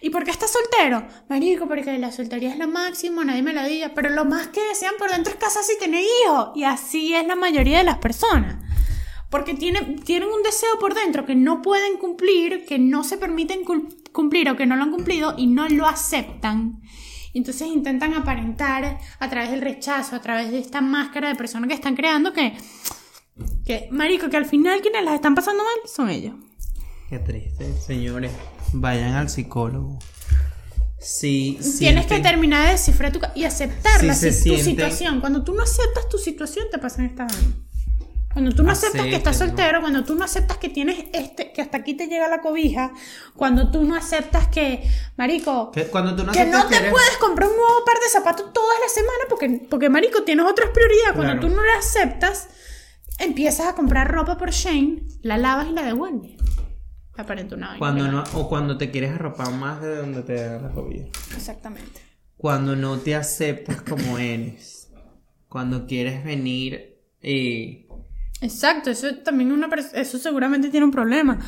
¿Y 0.00 0.08
por 0.08 0.24
qué 0.24 0.30
estás 0.30 0.50
soltero? 0.50 1.06
Marico, 1.28 1.68
porque 1.68 1.98
la 1.98 2.10
soltería 2.10 2.50
es 2.50 2.58
lo 2.58 2.68
máximo, 2.68 3.22
nadie 3.22 3.42
me 3.42 3.52
lo 3.52 3.62
diga, 3.64 3.92
pero 3.94 4.08
lo 4.08 4.24
más 4.24 4.48
que 4.48 4.62
desean 4.62 4.94
por 4.98 5.10
dentro 5.10 5.34
es 5.34 5.38
casarse 5.38 5.74
y 5.74 5.78
tener 5.78 6.02
hijos. 6.24 6.50
Y 6.54 6.64
así 6.64 7.14
es 7.14 7.26
la 7.26 7.36
mayoría 7.36 7.78
de 7.78 7.84
las 7.84 7.98
personas. 7.98 8.56
Porque 9.32 9.54
tienen, 9.54 9.98
tienen 10.04 10.28
un 10.28 10.42
deseo 10.44 10.78
por 10.78 10.94
dentro 10.94 11.26
que 11.26 11.34
no 11.34 11.60
pueden 11.62 11.96
cumplir, 11.96 12.64
que 12.66 12.78
no 12.78 13.02
se 13.02 13.16
permiten 13.16 13.62
cumplir 14.12 14.48
o 14.50 14.56
que 14.56 14.66
no 14.66 14.76
lo 14.76 14.82
han 14.84 14.90
cumplido 14.92 15.34
y 15.36 15.46
no 15.48 15.68
lo 15.68 15.86
aceptan. 15.88 16.80
Entonces 17.34 17.66
intentan 17.68 18.12
aparentar 18.12 18.98
a 19.18 19.30
través 19.30 19.50
del 19.50 19.62
rechazo, 19.62 20.14
a 20.16 20.20
través 20.20 20.50
de 20.52 20.58
esta 20.58 20.82
máscara 20.82 21.28
de 21.28 21.34
persona 21.34 21.66
que 21.66 21.72
están 21.74 21.96
creando 21.96 22.34
que, 22.34 22.52
que, 23.64 23.88
marico, 23.90 24.28
que 24.28 24.36
al 24.36 24.44
final 24.44 24.82
quienes 24.82 25.02
las 25.02 25.14
están 25.14 25.34
pasando 25.34 25.64
mal 25.64 25.88
son 25.92 26.10
ellos. 26.10 26.34
Qué 27.08 27.18
triste, 27.18 27.72
señores. 27.80 28.30
Vayan 28.74 29.14
al 29.14 29.30
psicólogo. 29.30 29.98
Sí, 31.00 31.58
Tienes 31.78 32.06
que 32.06 32.20
terminar 32.20 32.66
de 32.66 32.72
descifrar 32.72 33.10
tu, 33.12 33.18
y 33.34 33.50
se 33.50 33.68
si- 33.68 34.50
tu 34.50 34.56
siente- 34.56 34.62
situación. 34.62 35.20
Cuando 35.20 35.42
tú 35.42 35.54
no 35.54 35.62
aceptas 35.62 36.08
tu 36.08 36.18
situación, 36.18 36.66
te 36.70 36.78
pasan 36.78 37.06
estas 37.06 37.32
vainas. 37.32 37.54
Cuando 38.32 38.50
tú 38.52 38.62
no 38.62 38.72
aceptas 38.72 39.02
que 39.02 39.14
estás 39.16 39.36
soltero, 39.36 39.80
cuando 39.80 40.04
tú 40.04 40.14
no 40.14 40.24
aceptas 40.24 40.56
que 40.56 40.68
tienes 40.70 41.04
este, 41.12 41.52
que 41.52 41.60
hasta 41.60 41.78
aquí 41.78 41.94
te 41.94 42.06
llega 42.06 42.28
la 42.28 42.40
cobija, 42.40 42.92
cuando 43.36 43.70
tú 43.70 43.84
no 43.84 43.94
aceptas 43.94 44.48
que, 44.48 44.82
marico, 45.16 45.70
Que 45.70 45.84
cuando 45.86 46.16
tú 46.16 46.24
no 46.24 46.32
que 46.32 46.38
que 46.38 46.44
te 46.46 46.76
eres- 46.76 46.90
puedes 46.90 47.16
comprar 47.18 47.48
un 47.50 47.56
nuevo 47.56 47.84
par 47.84 47.96
de 48.02 48.08
zapatos 48.08 48.52
todas 48.52 48.78
las 48.80 48.92
semanas 48.94 49.26
porque, 49.28 49.66
porque 49.68 49.88
marico, 49.90 50.22
tienes 50.22 50.46
otras 50.46 50.70
prioridades. 50.70 51.12
Cuando 51.14 51.32
Claro. 51.34 51.48
tú 51.48 51.54
no 51.54 51.62
la 51.62 51.78
aceptas, 51.78 52.48
empiezas 53.18 53.66
a 53.68 53.74
comprar 53.74 54.10
ropa 54.10 54.38
por 54.38 54.50
Shane, 54.50 55.02
la 55.22 55.36
lavas 55.36 55.68
y 55.68 55.72
la 55.72 55.82
devuelves. 55.82 56.32
Aparenta 57.14 57.54
una 57.56 57.76
Cuando 57.78 58.08
no, 58.08 58.24
o 58.32 58.48
cuando 58.48 58.78
te 58.78 58.90
quieres 58.90 59.10
arropar 59.12 59.52
más 59.52 59.82
de 59.82 59.96
donde 59.96 60.22
te 60.22 60.34
da 60.34 60.58
la 60.58 60.70
cobilla. 60.70 61.06
Exactamente. 61.36 62.00
cuando 62.38 62.74
no 62.74 62.98
te 62.98 63.14
aceptas 63.14 63.82
como 63.82 64.16
eres. 64.18 64.90
Cuando 65.48 65.86
quieres 65.86 66.24
venir 66.24 66.98
y... 67.22 67.86
Exacto, 68.42 68.90
eso 68.90 69.14
también 69.16 69.52
una 69.52 69.68
eso 69.94 70.18
seguramente 70.18 70.68
tiene 70.68 70.84
un 70.84 70.92
problema. 70.92 71.38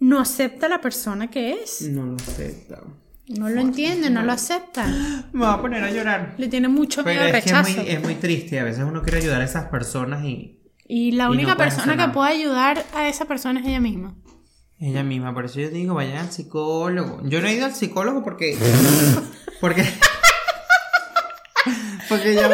No 0.00 0.18
acepta 0.20 0.66
a 0.66 0.68
la 0.68 0.80
persona 0.80 1.28
que 1.30 1.52
es. 1.62 1.82
No 1.82 2.06
lo 2.06 2.16
aceptas. 2.16 2.80
No 3.28 3.48
lo 3.50 3.60
entiende, 3.60 4.08
no 4.10 4.22
lo 4.22 4.32
acepta. 4.32 4.86
Me 5.32 5.44
voy 5.44 5.54
a 5.54 5.60
poner 5.60 5.84
a 5.84 5.90
llorar. 5.90 6.34
Le 6.38 6.48
tiene 6.48 6.68
mucho 6.68 7.04
miedo 7.04 7.20
al 7.20 7.26
es 7.28 7.32
que 7.32 7.38
es 7.38 7.44
rechazo. 7.44 7.80
muy, 7.82 7.88
es 7.90 8.02
muy 8.02 8.14
triste. 8.14 8.58
A 8.58 8.64
veces 8.64 8.84
uno 8.84 9.02
quiere 9.02 9.18
ayudar 9.18 9.42
a 9.42 9.44
esas 9.44 9.66
personas 9.68 10.24
y 10.24 10.58
Y 10.86 11.12
la 11.12 11.24
Y 11.24 11.26
no 11.26 11.32
única 11.32 11.56
persona 11.56 11.96
que 11.96 12.12
puede 12.12 12.30
ayudar 12.32 12.84
a 12.94 13.06
esa 13.08 13.26
persona 13.26 13.60
es 13.60 13.66
ella 13.66 13.80
misma. 13.80 14.14
ella 14.80 15.02
misma. 15.02 15.34
Por 15.34 15.44
eso 15.44 15.60
yo 15.60 15.68
digo, 15.68 15.94
vayan 15.94 16.16
al 16.16 16.32
psicólogo. 16.32 17.20
Yo 17.24 17.42
no 17.42 17.48
he 17.48 17.54
ido 17.54 17.66
al 17.66 17.74
psicólogo 17.74 18.22
porque... 18.24 18.56
Porque... 19.60 19.82
Porque 22.08 22.34
yo... 22.34 22.42
No, 22.42 22.48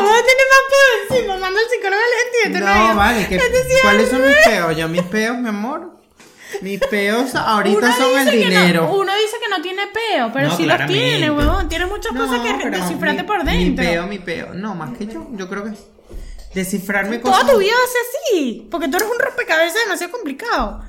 vamos 0.00 0.12
a 0.12 0.22
tener 0.22 0.46
pedo 1.10 1.18
encima. 1.20 1.38
Manda 1.38 1.60
al 1.60 1.68
psicólogo 1.70 2.02
a 2.02 2.10
la 2.10 2.18
gente 2.22 2.38
y 2.38 2.46
este 2.46 2.60
No, 2.60 2.94
vale, 2.96 3.28
que, 3.28 3.80
¿cuáles 3.82 4.08
son 4.10 4.26
mis 4.26 4.36
peos? 4.44 4.76
Yo 4.76 4.88
mis 4.88 5.02
peos, 5.02 5.38
mi 5.38 5.48
amor. 5.48 6.00
Mis 6.62 6.80
peos 6.80 7.34
ahorita 7.36 7.78
Uno 7.78 7.96
son 7.96 8.28
el 8.28 8.30
dinero. 8.36 8.82
no- 8.82 8.94
uno 8.96 9.12
dice 9.14 9.36
que 9.40 9.48
no 9.48 9.62
tiene 9.62 9.82
peo, 9.86 10.30
pero 10.32 10.48
No, 10.48 10.56
sí 10.56 10.66
los 10.66 10.84
tiene, 10.86 11.30
huevón. 11.30 11.68
Tiene 11.68 11.86
muchas 11.86 12.12
No, 12.12 12.26
cosas 12.26 12.40
que 12.40 12.70
descifrarte 12.70 13.22
mi- 13.22 13.28
por 13.28 13.44
Mi 13.44 13.52
dentro. 13.64 13.84
peo, 13.84 14.06
mi 14.08 14.18
peo. 14.18 14.52
No, 14.54 14.74
más 14.74 14.96
que 14.98 15.06
yo. 15.06 15.28
Yo 15.32 15.48
creo 15.48 15.64
que 15.64 15.70
descifrarme 16.54 17.18
Toda 17.18 17.34
cosas. 17.38 17.52
tu 17.52 17.58
vida 17.58 17.72
va 17.72 17.84
a 17.84 17.86
ser 17.86 18.00
así. 18.34 18.68
Porque 18.70 18.88
tú 18.88 18.96
eres 18.96 19.08
un 19.08 19.18
rompecabezas 19.18 19.80
demasiado 19.84 20.12
complicado. 20.12 20.82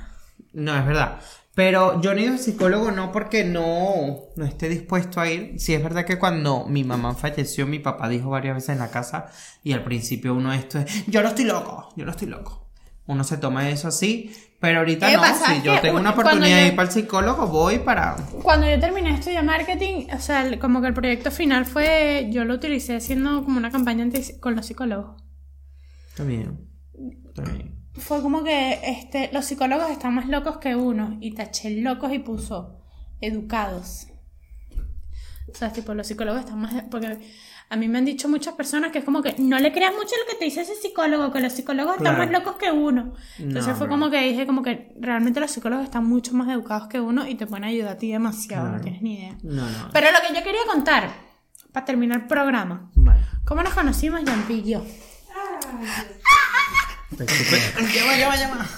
No, 0.54 0.76
es 0.78 0.86
verdad. 0.86 1.20
Pero 1.54 1.99
yo 2.02 2.14
no 2.14 2.20
he 2.20 2.24
ido 2.24 2.34
al 2.34 2.39
psicólogo 2.39 2.91
no 2.91 3.12
porque 3.12 3.43
no, 3.43 4.20
no 4.38 4.45
esté 4.45 4.70
dispuesto 4.70 5.20
a 5.20 5.30
ir. 5.30 5.60
Sí 5.60 5.74
es 5.74 5.84
verdad 5.84 6.06
que 6.06 6.18
cuando 6.18 6.66
mi 6.66 6.84
mamá 6.86 7.14
falleció, 7.14 7.68
mi 7.68 7.80
papá 7.80 8.08
dijo 8.08 8.30
varias 8.30 8.56
veces 8.56 8.70
en 8.70 8.80
la 8.80 8.89
casa 8.89 9.26
y 9.64 9.74
al 9.74 9.84
principio 9.84 10.34
uno 10.34 10.54
esto 10.54 10.80
es, 10.80 11.06
yo 11.08 11.22
no 11.22 11.28
estoy 11.30 11.45
loco, 11.45 11.89
yo 11.97 12.06
no 12.06 12.12
estoy 12.12 12.30
loco. 12.30 12.70
Uno 13.08 13.26
se 13.26 13.38
toma 13.38 13.68
eso 13.70 13.89
así, 13.89 14.34
pero 14.62 14.80
ahorita 14.80 15.12
no, 15.12 15.22
pasa 15.22 15.54
si 15.56 15.62
yo 15.64 15.82
tengo 15.82 15.95
un- 15.95 16.02
una 16.02 16.12
oportunidad 16.12 16.58
de 16.62 16.68
ir 16.68 16.76
para 16.76 16.88
el 16.88 16.93
psicólogo, 16.93 17.47
voy 17.47 17.80
para... 17.80 18.16
Cuando 18.43 18.70
yo 18.70 18.80
terminé 18.80 19.10
de 19.10 19.16
estudiar 19.16 19.43
marketing, 19.43 20.08
o 20.16 20.20
sea, 20.20 20.58
como 20.60 20.80
que 20.82 20.88
el 20.88 20.93
proyecto 20.93 21.32
final 21.32 21.66
fue, 21.66 22.30
yo 22.32 22.45
lo 22.45 22.54
utilicé 22.54 22.95
haciendo 22.95 23.43
como 23.43 23.58
una 23.58 23.72
campaña 23.72 24.08
con 24.39 24.56
los 24.56 24.66
psicólogos. 24.68 25.22
Está 26.12 26.24
bien. 26.24 26.70
Está 27.28 27.41
bien. 27.41 27.81
Fue 27.96 28.22
como 28.22 28.44
que 28.44 28.80
este, 28.86 29.30
los 29.34 29.46
psicólogos 29.46 29.89
están 29.89 30.14
más 30.16 30.28
locos 30.28 30.58
que 30.58 30.76
uno. 30.76 31.18
Y 31.20 31.34
taché 31.34 31.82
locos 31.82 32.12
y 32.14 32.20
puso 32.20 32.80
educados. 33.20 34.08
O 35.52 35.56
sea, 35.56 35.72
tipo, 35.74 35.94
los 35.94 36.08
psicólogos 36.08 36.42
están 36.42 36.60
más. 36.60 36.74
Porque 36.89 37.18
a 37.70 37.76
mí 37.76 37.88
me 37.89 37.98
han 37.98 38.06
dicho 38.06 38.30
muchas 38.30 38.54
personas 38.54 38.92
que 38.92 39.00
es 39.00 39.04
como 39.06 39.22
que 39.22 39.36
no 39.39 39.60
le 39.60 39.72
creas 39.74 39.94
mucho 39.94 40.16
lo 40.20 40.32
que 40.32 40.38
te 40.38 40.46
dice 40.46 40.62
ese 40.62 40.76
psicólogo, 40.76 41.32
que 41.34 41.39
los 41.42 41.52
psicólogos 41.54 41.98
están 41.98 42.16
Claro. 42.16 42.32
más 42.32 42.39
locos 42.39 42.56
que 42.58 42.72
uno. 42.72 43.14
Entonces 43.39 43.68
No, 43.74 43.76
fue 43.76 43.88
bro. 43.88 43.96
como 43.98 44.10
que 44.10 44.22
dije, 44.22 44.46
como 44.46 44.62
que 44.64 44.94
realmente 45.00 45.39
los 45.39 45.52
psicólogos 45.52 45.86
están 45.86 46.06
mucho 46.06 46.34
más 46.34 46.48
educados 46.50 46.88
que 46.88 47.00
uno 47.02 47.28
y 47.28 47.36
te 47.36 47.48
pueden 47.48 47.66
ayudar 47.66 47.94
a 47.94 47.98
ti 47.98 48.12
demasiado, 48.12 48.64
no 48.66 48.70
Claro. 48.72 48.84
tienes 48.84 49.02
ni 49.02 49.16
idea. 49.20 49.38
No, 49.44 49.70
no. 49.70 49.89
Pero 49.92 50.08
lo 50.12 50.18
que 50.28 50.34
yo 50.38 50.44
quería 50.44 50.62
contar, 50.72 51.10
para 51.74 51.86
terminar 51.86 52.22
el 52.22 52.28
programa, 52.28 52.89
Vale. 52.96 53.22
¿cómo 53.46 53.64
nos 53.64 53.74
conocimos, 53.74 54.22
Yampi 54.24 54.54
y 54.54 54.70
yo? 54.72 54.86
Llama, 57.18 58.18
llama, 58.18 58.36
llama. 58.36 58.70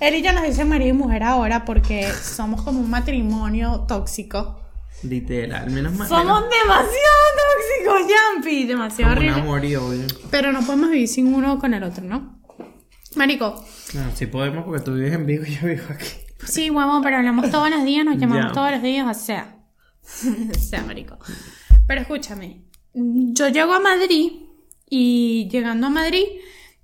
Él 0.00 0.14
y 0.16 0.22
yo 0.22 0.32
nos 0.32 0.42
dicen 0.42 0.68
marido 0.68 0.90
y 0.90 0.92
mujer 0.92 1.22
ahora 1.22 1.64
porque 1.64 2.10
somos 2.12 2.62
como 2.62 2.80
un 2.80 2.90
matrimonio 2.90 3.84
tóxico. 3.88 4.60
Literal, 5.04 5.70
menos 5.70 5.94
mal. 5.94 6.08
Somos 6.08 6.42
demasiado 6.44 7.22
tóxicos, 7.38 8.12
Yampi. 8.34 8.64
Demasiado 8.66 9.14
como 9.14 9.20
un 9.26 9.28
horrible. 9.32 9.42
amor 9.42 9.64
y 9.64 9.76
odio. 9.76 10.06
Pero 10.30 10.52
no 10.52 10.60
podemos 10.64 10.90
vivir 10.90 11.08
sin 11.08 11.34
uno 11.34 11.58
con 11.58 11.74
el 11.74 11.82
otro, 11.82 12.04
¿no? 12.04 12.40
Marico, 13.14 13.62
No, 13.94 14.10
sí 14.16 14.26
podemos 14.26 14.64
porque 14.64 14.82
tú 14.82 14.94
vives 14.94 15.12
en 15.12 15.26
Vigo 15.26 15.44
y 15.46 15.54
yo 15.54 15.66
vivo 15.66 15.84
aquí. 15.90 16.06
sí, 16.46 16.70
huevón, 16.70 17.02
pero 17.02 17.18
hablamos 17.18 17.50
todos 17.50 17.68
los 17.70 17.84
días, 17.84 18.04
nos 18.04 18.16
llamamos 18.18 18.52
todos 18.52 18.70
los 18.72 18.82
días, 18.82 19.06
o 19.06 19.14
sea. 19.14 19.56
o 20.56 20.58
sea, 20.58 20.82
marico. 20.82 21.18
Pero 21.86 22.00
escúchame, 22.00 22.62
yo 22.94 23.48
llego 23.48 23.72
a 23.74 23.80
Madrid 23.80 24.32
y 24.88 25.48
llegando 25.50 25.88
a 25.88 25.90
Madrid, 25.90 26.24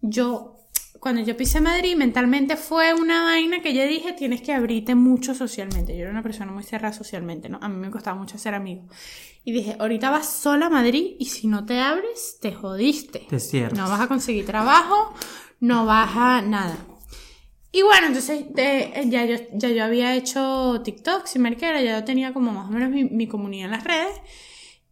yo, 0.02 0.57
cuando 1.09 1.22
yo 1.22 1.36
pisé 1.38 1.61
Madrid, 1.62 1.96
mentalmente 1.96 2.56
fue 2.56 2.92
una 2.92 3.24
vaina 3.24 3.61
que 3.62 3.72
yo 3.72 3.82
dije, 3.86 4.12
tienes 4.12 4.42
que 4.42 4.52
abrirte 4.52 4.94
mucho 4.94 5.34
socialmente. 5.34 5.96
Yo 5.96 6.02
era 6.02 6.11
una 6.11 6.22
persona 6.22 6.52
muy 6.52 6.64
cerrada 6.64 6.92
socialmente, 6.92 7.48
¿no? 7.48 7.59
A 7.62 7.68
mí 7.70 7.76
me 7.78 7.90
costaba 7.90 8.14
mucho 8.18 8.36
ser 8.36 8.52
amigo. 8.52 8.82
Y 9.42 9.52
dije, 9.52 9.74
ahorita 9.78 10.11
vas 10.11 10.28
sola 10.28 10.66
a 10.66 10.70
Madrid 10.70 11.16
y 11.18 11.24
si 11.24 11.46
no 11.46 11.64
te 11.64 11.80
abres, 11.80 12.36
te 12.42 12.52
jodiste. 12.52 13.20
Te 13.20 13.40
cierras. 13.40 13.72
No 13.78 13.88
vas 13.88 14.02
a 14.02 14.06
conseguir 14.06 14.44
trabajo, 14.44 15.14
no 15.61 15.86
vas 15.86 16.11
a 16.14 16.42
nada. 16.42 16.76
Y 17.72 17.80
bueno, 17.80 18.09
entonces 18.09 18.44
de- 18.54 19.04
ya, 19.06 19.24
yo, 19.24 19.36
ya 19.54 19.70
yo 19.70 19.84
había 19.84 20.14
hecho 20.14 20.82
TikTok, 20.84 21.24
si 21.26 21.38
me 21.38 21.56
ya 21.56 21.80
yo 21.80 22.04
tenía 22.04 22.34
como 22.34 22.52
más 22.52 22.68
o 22.68 22.70
menos 22.70 22.90
mi, 22.90 23.04
mi 23.04 23.26
comunidad 23.26 23.64
en 23.66 23.70
las 23.70 23.84
redes 23.84 24.12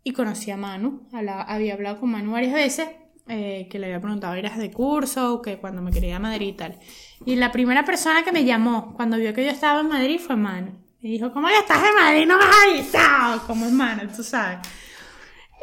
y 0.02 0.12
conocí 0.12 0.50
a 0.50 0.56
Manu, 0.56 1.06
a 1.12 1.20
la- 1.20 1.42
había 1.42 1.74
hablado 1.74 2.00
con 2.00 2.10
Manu 2.10 2.32
varias 2.32 2.54
veces, 2.54 2.88
eh, 3.28 3.66
que 3.70 3.78
le 3.78 3.86
había 3.86 4.00
preguntado 4.00 4.34
eras 4.34 4.56
de 4.56 4.70
curso, 4.70 5.42
que 5.42 5.58
cuando 5.58 5.82
me 5.82 5.90
quería 5.90 6.10
ir 6.10 6.14
a 6.14 6.20
Madrid 6.20 6.48
y 6.48 6.52
tal. 6.52 6.78
Y 7.24 7.36
la 7.36 7.50
primera 7.50 7.84
persona 7.84 8.22
que 8.22 8.32
me 8.32 8.44
llamó 8.44 8.94
cuando 8.94 9.16
vio 9.16 9.34
que 9.34 9.44
yo 9.44 9.50
estaba 9.50 9.80
en 9.80 9.88
Madrid 9.88 10.20
fue 10.20 10.36
Manu. 10.36 10.72
Y 11.00 11.10
dijo, 11.12 11.32
¿cómo 11.32 11.48
que 11.48 11.58
estás 11.58 11.82
en 11.88 11.94
Madrid? 11.94 12.26
No 12.26 12.38
me 12.38 12.44
has 12.44 12.56
avisado, 12.70 13.46
como 13.46 13.66
es 13.66 13.72
Manu, 13.72 14.08
tú 14.14 14.22
sabes. 14.22 14.58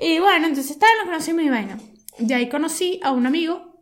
Y 0.02 0.20
bueno, 0.20 0.48
entonces 0.48 0.72
estaba, 0.72 0.92
lo 1.02 1.06
conocí 1.06 1.34
mi 1.34 1.50
vaina. 1.50 1.78
De 2.20 2.36
ahí 2.36 2.50
conocí 2.50 3.00
a 3.04 3.12
un 3.12 3.26
amigo 3.26 3.74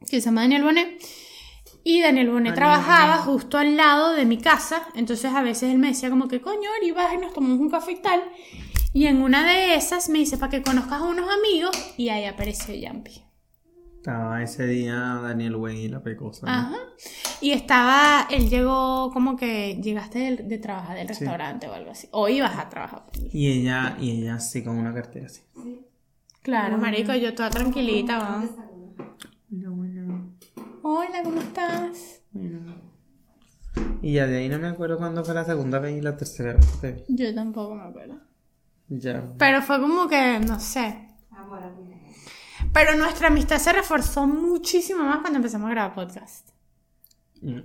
que 0.00 0.20
se 0.20 0.26
llama 0.26 0.42
Daniel 0.42 0.64
Bonet. 0.64 1.02
Y 1.84 2.00
Daniel 2.00 2.30
Bonet 2.30 2.54
trabajaba 2.54 3.18
justo 3.18 3.58
al 3.58 3.76
lado 3.76 4.12
de 4.12 4.24
mi 4.24 4.38
casa. 4.38 4.86
Entonces 4.94 5.32
a 5.32 5.42
veces 5.42 5.70
él 5.70 5.78
me 5.78 5.88
decía 5.88 6.10
como 6.10 6.28
que, 6.28 6.40
coño, 6.40 6.70
Ari, 6.78 6.90
vas 6.92 7.12
y 7.14 7.18
nos 7.18 7.32
tomamos 7.32 7.58
un 7.58 7.70
café 7.70 7.92
y 7.92 7.96
tal. 7.96 8.22
Y 8.92 9.06
en 9.06 9.22
una 9.22 9.46
de 9.46 9.76
esas 9.76 10.08
me 10.08 10.18
dice, 10.18 10.36
para 10.36 10.50
que 10.50 10.62
conozcas 10.62 11.00
a 11.00 11.04
unos 11.04 11.28
amigos. 11.30 11.70
Y 11.96 12.08
ahí 12.08 12.24
apareció 12.24 12.74
Yampi. 12.74 13.22
Estaba 13.96 14.42
ese 14.42 14.66
día 14.66 15.20
Daniel 15.22 15.56
Wayne 15.56 15.82
y 15.82 15.88
la 15.88 16.02
pecosa. 16.02 16.46
¿no? 16.46 16.52
Ajá. 16.52 16.76
Y 17.40 17.52
estaba, 17.52 18.26
él 18.30 18.48
llegó 18.48 19.10
como 19.12 19.36
que 19.36 19.78
llegaste 19.80 20.18
de, 20.18 20.36
de 20.42 20.58
trabajar 20.58 20.96
del 20.96 21.06
restaurante 21.06 21.68
o 21.68 21.72
algo 21.74 21.90
así. 21.92 22.08
O 22.10 22.28
ibas 22.28 22.58
a 22.58 22.68
trabajar. 22.68 23.04
Y 23.32 23.50
ella, 23.52 23.96
y 24.00 24.22
ella 24.22 24.34
así 24.36 24.64
con 24.64 24.76
una 24.76 24.92
cartera 24.92 25.26
así. 25.26 25.42
Claro, 26.42 26.78
marico, 26.78 27.14
yo 27.14 27.34
toda 27.34 27.50
tranquilita, 27.50 28.18
¿va? 28.18 28.44
Hola, 30.82 31.22
¿cómo 31.22 31.40
estás? 31.40 32.22
bueno. 32.32 32.90
Y 34.02 34.14
ya 34.14 34.26
de 34.26 34.38
ahí 34.38 34.48
no 34.48 34.58
me 34.58 34.68
acuerdo 34.68 34.96
cuándo 34.96 35.24
fue 35.24 35.34
la 35.34 35.44
segunda 35.44 35.78
vez 35.78 35.96
y 35.96 36.00
la 36.00 36.16
tercera 36.16 36.54
vez 36.54 36.66
que 36.66 36.78
te 36.78 36.92
vi. 36.92 37.02
Yo 37.08 37.34
tampoco 37.34 37.74
me 37.74 37.82
acuerdo. 37.82 38.29
Ya. 38.90 39.24
Pero 39.38 39.62
fue 39.62 39.80
como 39.80 40.06
que, 40.08 40.38
no 40.40 40.60
sé. 40.60 41.08
Pero 42.72 42.96
nuestra 42.96 43.28
amistad 43.28 43.58
se 43.58 43.72
reforzó 43.72 44.26
muchísimo 44.26 45.02
más 45.04 45.18
cuando 45.20 45.38
empezamos 45.38 45.68
a 45.68 45.70
grabar 45.70 45.94
podcast. 45.94 46.50
Mm. 47.40 47.60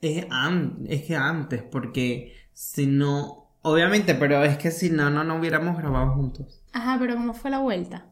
Es, 0.00 0.26
an- 0.30 0.78
es 0.88 1.04
que 1.04 1.16
antes, 1.16 1.62
porque 1.62 2.34
si 2.52 2.86
no, 2.86 3.52
obviamente, 3.62 4.14
pero 4.14 4.42
es 4.44 4.58
que 4.58 4.70
si 4.70 4.90
no, 4.90 5.08
no, 5.10 5.22
no 5.24 5.36
hubiéramos 5.36 5.76
grabado 5.78 6.12
juntos. 6.14 6.62
Ajá, 6.72 6.96
pero 6.98 7.14
¿cómo 7.14 7.32
fue 7.34 7.50
la 7.50 7.58
vuelta? 7.58 8.06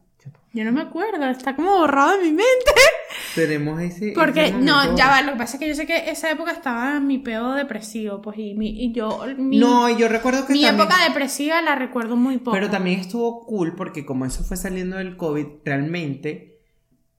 Yo 0.51 0.63
no 0.63 0.71
me 0.71 0.81
acuerdo, 0.81 1.23
está 1.29 1.55
como 1.55 1.77
borrado 1.77 2.17
de 2.17 2.23
mi 2.23 2.29
mente. 2.31 2.71
Tenemos 3.35 3.79
ese. 3.81 4.13
Porque, 4.15 4.45
ese 4.47 4.57
no, 4.57 4.95
ya 4.95 5.07
va, 5.07 5.21
lo 5.21 5.33
que 5.33 5.37
pasa 5.37 5.57
es 5.57 5.59
que 5.59 5.67
yo 5.67 5.75
sé 5.75 5.85
que 5.85 6.09
esa 6.09 6.31
época 6.31 6.51
estaba 6.51 6.97
en 6.97 7.05
mi 7.05 7.19
pedo 7.19 7.53
depresivo, 7.53 8.21
pues, 8.21 8.39
y, 8.39 8.55
mi, 8.55 8.69
y 8.69 8.91
yo, 8.91 9.19
mi, 9.37 9.59
No, 9.59 9.87
y 9.89 9.97
yo 9.97 10.07
recuerdo 10.07 10.47
que 10.47 10.53
mi 10.53 10.63
también- 10.63 10.87
época 10.87 11.03
depresiva 11.07 11.61
la 11.61 11.75
recuerdo 11.75 12.15
muy 12.15 12.37
poco. 12.39 12.51
Pero 12.51 12.69
también 12.69 12.99
estuvo 12.99 13.45
cool 13.45 13.75
porque 13.75 14.05
como 14.05 14.25
eso 14.25 14.43
fue 14.43 14.57
saliendo 14.57 14.97
del 14.97 15.17
COVID, 15.17 15.45
realmente 15.65 16.59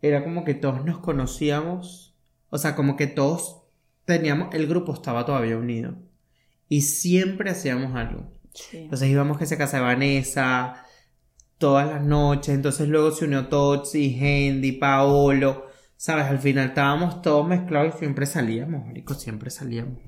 era 0.02 0.24
como 0.24 0.44
que 0.44 0.54
todos 0.54 0.84
nos 0.84 0.98
conocíamos, 0.98 2.16
o 2.48 2.58
sea, 2.58 2.74
como 2.74 2.96
que 2.96 3.06
todos 3.06 3.62
teníamos, 4.06 4.52
el 4.54 4.66
grupo 4.66 4.92
estaba 4.92 5.24
todavía 5.24 5.56
unido 5.56 5.94
y 6.68 6.80
siempre 6.82 7.50
hacíamos 7.50 7.94
algo. 7.94 8.24
Sí. 8.54 8.78
Entonces 8.78 9.08
íbamos 9.08 9.38
que 9.38 9.46
se 9.46 9.56
casa 9.56 9.76
de 9.76 9.84
Vanessa 9.84 10.84
todas 11.60 11.86
las 11.86 12.02
noches, 12.02 12.52
entonces 12.52 12.88
luego 12.88 13.12
se 13.12 13.26
unió 13.26 13.46
Totsi, 13.46 14.18
Hendy, 14.18 14.72
Paolo, 14.72 15.68
sabes, 15.96 16.24
al 16.24 16.40
final 16.40 16.70
estábamos 16.70 17.22
todos 17.22 17.46
mezclados 17.46 17.94
y 17.94 17.98
siempre 17.98 18.26
salíamos, 18.26 18.84
marico, 18.84 19.14
siempre 19.14 19.50
salíamos. 19.50 19.98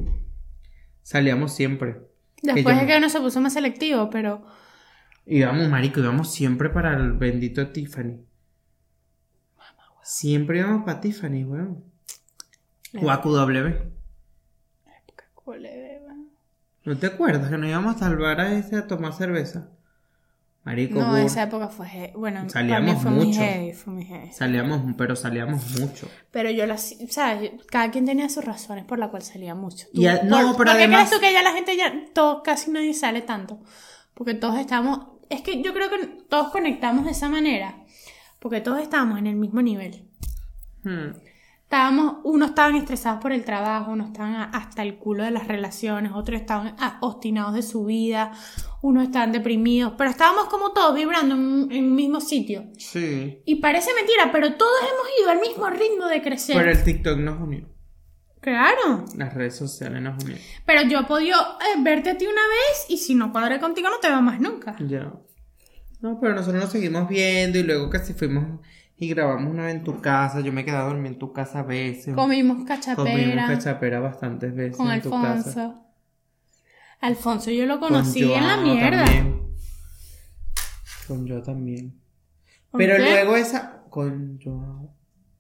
Salíamos 1.02 1.54
siempre. 1.54 2.08
Después 2.42 2.76
es 2.80 2.86
que 2.86 2.96
uno 2.96 3.08
se 3.08 3.20
puso 3.20 3.40
más 3.40 3.52
selectivo, 3.52 4.08
pero 4.10 4.44
Íbamos, 5.26 5.68
marico, 5.68 6.00
íbamos 6.00 6.32
siempre 6.32 6.68
para 6.68 6.96
el 6.96 7.12
bendito 7.12 7.68
Tiffany. 7.68 8.24
Siempre 10.02 10.58
íbamos 10.58 10.84
para 10.84 11.00
Tiffany, 11.00 11.44
weón. 11.44 11.84
O 13.00 13.10
a 13.10 13.22
QW. 13.22 13.92
¿No 16.84 16.98
te 16.98 17.06
acuerdas 17.06 17.50
que 17.50 17.58
nos 17.58 17.68
íbamos 17.68 18.02
al 18.02 18.16
bar 18.16 18.40
a 18.40 18.52
ese 18.54 18.76
a 18.76 18.88
tomar 18.88 19.12
cerveza? 19.12 19.70
Marico, 20.64 21.00
No, 21.00 21.16
esa 21.16 21.42
época 21.42 21.68
fue. 21.68 22.12
Bueno, 22.16 22.48
Salíamos 22.48 23.02
fue 23.02 23.10
mucho. 23.10 23.40
heavy, 23.40 23.72
fue 23.72 23.92
muy 23.94 24.04
heavy. 24.04 24.32
Salíamos, 24.32 24.94
pero 24.96 25.16
salíamos 25.16 25.80
mucho. 25.80 26.08
Pero 26.30 26.50
yo 26.50 26.66
las, 26.66 26.94
¿sabes? 27.10 27.50
Cada 27.68 27.90
quien 27.90 28.04
tenía 28.06 28.28
sus 28.28 28.44
razones 28.44 28.84
por 28.84 28.98
las 29.00 29.08
cuales 29.10 29.26
salía 29.28 29.56
mucho. 29.56 29.86
Y 29.92 30.06
a- 30.06 30.22
no, 30.22 30.36
¿por, 30.36 30.42
pero 30.42 30.56
¿por 30.56 30.66
qué 30.66 30.72
además- 30.72 31.08
crees 31.08 31.10
tú 31.10 31.20
que 31.26 31.32
ya 31.32 31.42
la 31.42 31.52
gente 31.52 31.76
ya, 31.76 31.92
todo, 32.14 32.44
casi 32.44 32.70
nadie 32.70 32.94
sale 32.94 33.22
tanto? 33.22 33.58
Porque 34.14 34.34
todos 34.34 34.56
estamos, 34.58 35.00
es 35.30 35.40
que 35.40 35.60
yo 35.62 35.74
creo 35.74 35.90
que 35.90 36.06
todos 36.28 36.52
conectamos 36.52 37.06
de 37.06 37.10
esa 37.10 37.28
manera, 37.28 37.82
porque 38.38 38.60
todos 38.60 38.80
estábamos 38.80 39.18
en 39.18 39.26
el 39.26 39.34
mismo 39.36 39.62
nivel. 39.62 40.04
Hmm. 40.84 41.10
Estábamos, 41.72 42.16
unos 42.24 42.50
estaban 42.50 42.76
estresados 42.76 43.22
por 43.22 43.32
el 43.32 43.46
trabajo, 43.46 43.92
unos 43.92 44.08
estaban 44.08 44.34
hasta 44.54 44.82
el 44.82 44.98
culo 44.98 45.24
de 45.24 45.30
las 45.30 45.48
relaciones, 45.48 46.12
otros 46.14 46.38
estaban 46.38 46.76
a- 46.78 46.98
obstinados 47.00 47.54
de 47.54 47.62
su 47.62 47.86
vida, 47.86 48.30
unos 48.82 49.04
estaban 49.04 49.32
deprimidos, 49.32 49.94
pero 49.96 50.10
estábamos 50.10 50.48
como 50.50 50.72
todos 50.74 50.94
vibrando 50.94 51.34
en, 51.34 51.72
en 51.72 51.84
un 51.86 51.94
mismo 51.94 52.20
sitio. 52.20 52.66
Sí. 52.76 53.40
Y 53.46 53.54
parece 53.54 53.88
mentira, 53.94 54.30
pero 54.30 54.54
todos 54.56 54.70
hemos 54.82 55.06
ido 55.22 55.30
al 55.30 55.40
mismo 55.40 55.70
ritmo 55.70 56.08
de 56.08 56.20
crecer. 56.20 56.58
Pero 56.58 56.70
el 56.72 56.84
TikTok 56.84 57.16
nos 57.20 57.40
unió. 57.40 57.66
Claro. 58.42 59.06
Las 59.16 59.32
redes 59.32 59.56
sociales 59.56 60.02
nos 60.02 60.22
unieron. 60.22 60.44
Pero 60.66 60.82
yo 60.82 60.98
he 61.00 61.04
podido 61.04 61.38
eh, 61.40 61.80
verte 61.82 62.10
a 62.10 62.18
ti 62.18 62.26
una 62.26 62.34
vez 62.42 62.84
y 62.90 62.98
si 62.98 63.14
no 63.14 63.32
cuadré 63.32 63.58
contigo 63.60 63.88
no 63.88 63.96
te 63.98 64.08
veo 64.08 64.20
más 64.20 64.38
nunca. 64.42 64.76
Ya. 64.86 65.10
No, 66.02 66.20
pero 66.20 66.34
nosotros 66.34 66.62
nos 66.64 66.70
seguimos 66.70 67.08
viendo 67.08 67.58
y 67.58 67.62
luego 67.62 67.88
casi 67.88 68.12
fuimos 68.12 68.60
y 69.02 69.08
grabamos 69.08 69.50
una 69.52 69.64
vez 69.66 69.74
en 69.74 69.82
tu 69.84 70.00
casa. 70.00 70.40
Yo 70.40 70.52
me 70.52 70.60
he 70.60 70.64
quedado 70.64 70.90
dormir 70.90 71.12
en 71.12 71.18
tu 71.18 71.32
casa 71.32 71.58
a 71.58 71.62
veces. 71.64 72.14
Comimos 72.14 72.58
Comimos 72.58 72.68
cachapera 72.68 73.46
cachapera 73.48 73.98
bastantes 74.00 74.54
veces 74.54 74.76
con 74.76 74.90
en 74.92 75.02
tu 75.02 75.10
casa. 75.10 75.32
Alfonso. 75.32 75.84
Alfonso 77.00 77.50
yo 77.50 77.66
lo 77.66 77.80
Con 77.80 77.88
conocí 77.88 78.32
en 78.32 78.46
la 78.46 78.56
mierda. 78.58 79.04
también. 79.04 79.42
Con 81.08 81.26
yo 81.26 81.42
también. 81.42 82.00
¿Por 82.70 82.78
Pero 82.78 82.96
qué? 82.96 83.02
luego 83.10 83.34
esa. 83.34 83.82
Con 83.90 84.38
yo. 84.38 84.88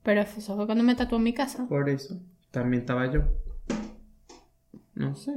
Pero 0.02 0.22
eso 0.22 0.56
fue 0.56 0.66
cuando 0.66 0.82
me 0.82 0.96
tatuó 0.96 1.18
en 1.18 1.24
mi 1.24 1.32
casa. 1.32 1.64
Por 1.68 1.88
eso. 1.88 2.20
También 2.50 2.80
estaba 2.82 3.12
yo. 3.12 3.22
No 4.94 5.14
sé. 5.14 5.32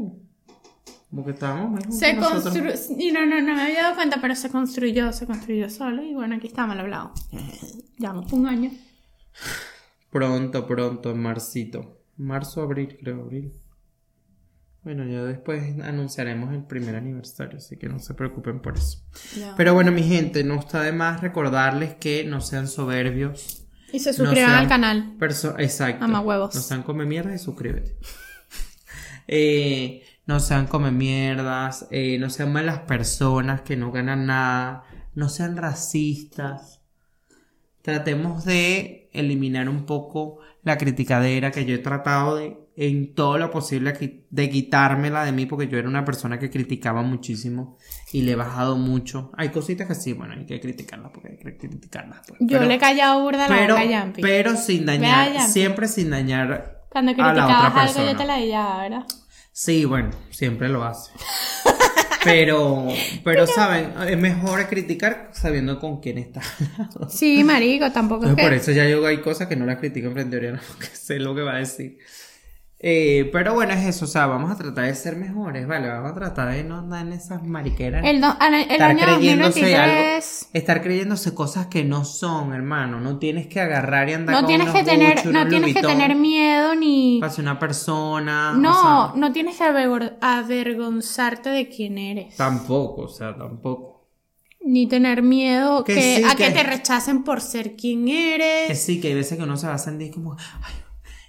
Porque 1.16 1.32
estábamos 1.32 1.72
muy 1.72 1.82
juntos 1.82 1.99
Se 1.99 2.18
construyó. 2.18 2.74
Y 2.97 3.11
no, 3.11 3.26
no, 3.26 3.41
no 3.41 3.55
me 3.55 3.61
había 3.61 3.84
dado 3.84 3.95
cuenta, 3.95 4.20
pero 4.22 4.36
se 4.36 4.49
construyó, 4.49 5.13
se 5.13 5.26
construyó 5.26 5.70
solo. 5.70 6.03
Y 6.03 6.13
bueno, 6.13 6.36
aquí 6.36 6.47
está 6.47 6.68
mal 6.68 6.80
hablado. 6.80 7.13
Llevamos 7.97 8.32
un 8.34 8.47
año. 8.47 8.72
Pronto, 10.11 10.68
pronto, 10.68 11.11
en 11.11 11.22
marcito. 11.22 12.01
Marzo, 12.18 12.61
abril, 12.61 12.97
creo, 12.99 13.22
abril. 13.22 13.53
Bueno, 14.84 15.05
ya 15.05 15.24
después 15.24 15.80
anunciaremos 15.82 16.53
el 16.53 16.63
primer 16.63 16.95
aniversario, 16.95 17.57
así 17.57 17.76
que 17.76 17.89
no 17.89 17.97
se 17.97 18.13
preocupen 18.13 18.61
por 18.61 18.78
eso. 18.78 18.99
Pero 19.57 19.74
bueno, 19.74 19.91
mi 19.91 20.03
gente, 20.03 20.43
no 20.43 20.59
está 20.59 20.84
de 20.84 20.91
más 20.91 21.22
recordarles 21.22 21.95
que 21.95 22.24
no 22.24 22.39
sean 22.39 22.68
soberbios. 22.68 23.66
Y 23.91 23.99
se 23.99 24.13
suscriban 24.13 24.51
al 24.51 24.68
canal. 24.68 25.18
Exacto. 25.57 26.01
Mamá 26.01 26.20
huevos. 26.20 26.53
No 26.53 26.61
sean 26.61 26.84
come 26.84 27.05
mierdas 27.05 27.41
y 27.41 27.43
suscríbete. 27.43 27.97
Eh, 29.28 30.03
no 30.28 30.39
sean 30.39 30.67
come 30.67 30.91
mierdas, 30.91 31.88
eh, 31.91 32.17
no 32.19 32.30
sean 32.30 32.51
malas 32.53 32.80
personas 32.80 33.61
que 33.61 33.76
no 33.78 33.91
ganan 33.91 34.26
nada, 34.26 34.84
no 35.13 35.30
sean 35.30 35.55
racistas. 35.57 36.82
Tratemos 37.82 38.45
de 38.45 39.09
eliminar 39.13 39.69
un 39.69 39.86
poco 39.86 40.39
la 40.63 40.78
criticadera 40.78 41.51
que 41.51 41.65
yo 41.65 41.76
he 41.76 41.78
tratado 41.78 42.36
de, 42.38 42.57
en 42.76 43.13
todo 43.13 43.38
lo 43.38 43.51
posible, 43.51 43.93
de 44.32 44.49
quitármela 44.49 45.23
de 45.23 45.32
mí, 45.32 45.45
porque 45.45 45.67
yo 45.67 45.78
era 45.78 45.88
una 45.88 46.03
persona 46.03 46.39
que 46.39 46.49
criticaba 46.49 47.03
muchísimo 47.03 47.78
y 48.11 48.23
le 48.23 48.32
he 48.32 48.36
bajado 48.36 48.76
mucho. 48.78 49.32
Hay 49.38 49.49
cositas 49.49 49.88
que 49.88 49.93
sí, 49.93 50.13
bueno, 50.13 50.34
hay 50.34 50.47
que 50.47 50.59
criticarlas 50.59 51.11
porque 51.13 51.30
hay 51.30 51.38
que 51.38 51.55
criticarlas. 51.69 52.21
pues. 52.28 52.39
Yo 52.41 52.57
Pero- 52.57 52.65
le 52.65 52.73
he 52.73 52.80
callado 52.80 53.21
burda 53.21 53.47
la 53.47 53.55
pero, 53.55 53.76
boca 53.76 53.82
a 53.86 53.89
Yampi. 53.91 54.21
pero 54.23 54.57
sin 54.57 54.88
dañar, 54.88 55.39
siempre 55.41 55.88
sin 55.88 56.09
dañar 56.09 56.82
Cuando 56.89 57.11
a 57.11 57.15
la 57.15 57.21
otra 57.21 57.34
criticabas 57.43 57.65
algo 57.65 57.82
persona. 57.93 58.11
yo 58.13 58.17
te 58.17 58.26
la 58.26 58.38
dillaba, 58.38 58.82
¿verdad? 58.82 59.05
Sí, 59.57 59.85
bueno, 59.85 60.11
siempre 60.31 60.67
lo 60.67 60.83
hace. 60.83 61.13
Pero, 62.25 62.87
pero 63.23 63.47
saben, 63.47 63.93
es 64.05 64.17
mejor 64.17 64.67
criticar 64.67 65.29
sabiendo 65.31 65.79
con 65.79 66.01
quién 66.01 66.17
está. 66.17 66.41
Sí, 67.07 67.41
marico, 67.45 67.89
tampoco 67.93 68.25
es 68.25 68.35
que... 68.35 68.41
por 68.41 68.51
eso 68.51 68.71
ya 68.73 68.85
yo 68.89 69.05
hay 69.05 69.21
cosas 69.21 69.47
que 69.47 69.55
no 69.55 69.65
las 69.65 69.77
critico 69.77 70.07
en 70.07 70.13
frente 70.13 70.35
a 70.35 70.39
Oriana, 70.39 70.61
porque 70.67 70.87
sé 70.87 71.19
lo 71.19 71.33
que 71.33 71.43
va 71.43 71.53
a 71.55 71.59
decir. 71.59 71.99
Eh, 72.80 73.30
pero 73.32 73.53
bueno, 73.53 73.73
es 73.73 73.86
eso, 73.86 74.03
o 74.05 74.07
sea, 74.07 74.26
vamos 74.28 74.51
a 74.51 74.57
tratar 74.57 74.86
de 74.86 74.93
ser 74.95 75.15
mejores, 75.15 75.65
¿vale? 75.65 75.88
Vamos 75.88 76.11
a 76.11 76.15
tratar 76.15 76.51
de 76.51 76.63
no 76.65 76.78
andar 76.80 77.07
en 77.07 77.13
esas 77.13 77.41
mariqueras. 77.41 78.05
El, 78.05 78.19
do- 78.21 78.36
el 78.41 78.53
estar 78.69 78.91
año 78.91 78.99
creyéndose 79.05 79.61
2023... 79.61 80.49
estar 80.53 80.82
creyéndose 80.84 81.34
cosas 81.34 81.67
que 81.67 81.84
no 81.86 82.03
son, 82.03 82.53
hermano. 82.53 82.99
No 82.99 83.17
tienes 83.17 83.47
que 83.47 83.61
agarrar 83.61 84.09
y 84.09 84.13
andar 84.13 84.36
No 84.36 84.41
con 84.41 84.47
tienes 84.47 84.69
que 84.71 84.84
tener, 84.84 85.26
no 85.26 85.47
tienes 85.47 85.73
que 85.73 85.82
tener 85.82 86.15
miedo 86.15 86.76
ni... 86.76 87.21
hacia 87.23 87.41
una 87.41 87.57
persona. 87.59 88.53
No, 88.53 88.71
o 88.71 89.07
sea, 89.11 89.19
no 89.19 89.32
tienes 89.32 89.57
que 89.57 89.63
avergonzarte 90.21 91.49
de 91.49 91.69
quién 91.69 91.97
eres. 91.97 92.36
Tampoco, 92.36 93.03
o 93.03 93.07
sea, 93.07 93.36
tampoco. 93.36 94.05
Ni 94.67 94.88
tener 94.88 95.21
miedo 95.21 95.84
Que 95.84 95.93
que, 95.95 96.15
sí, 96.17 96.23
a 96.23 96.36
que... 96.36 96.45
que- 96.45 96.51
te 96.51 96.63
rechacen 96.63 97.23
por 97.23 97.39
ser 97.41 97.76
quien 97.76 98.07
eres. 98.09 98.67
Que 98.67 98.76
sí, 98.76 98.99
que 98.99 99.09
hay 99.09 99.13
veces 99.15 99.38
que 99.38 99.43
uno 99.43 99.57
se 99.57 99.67
va 99.67 99.76
a 99.76 99.80
sentir 99.80 100.11
como. 100.11 100.34
"Ay". 100.61 100.73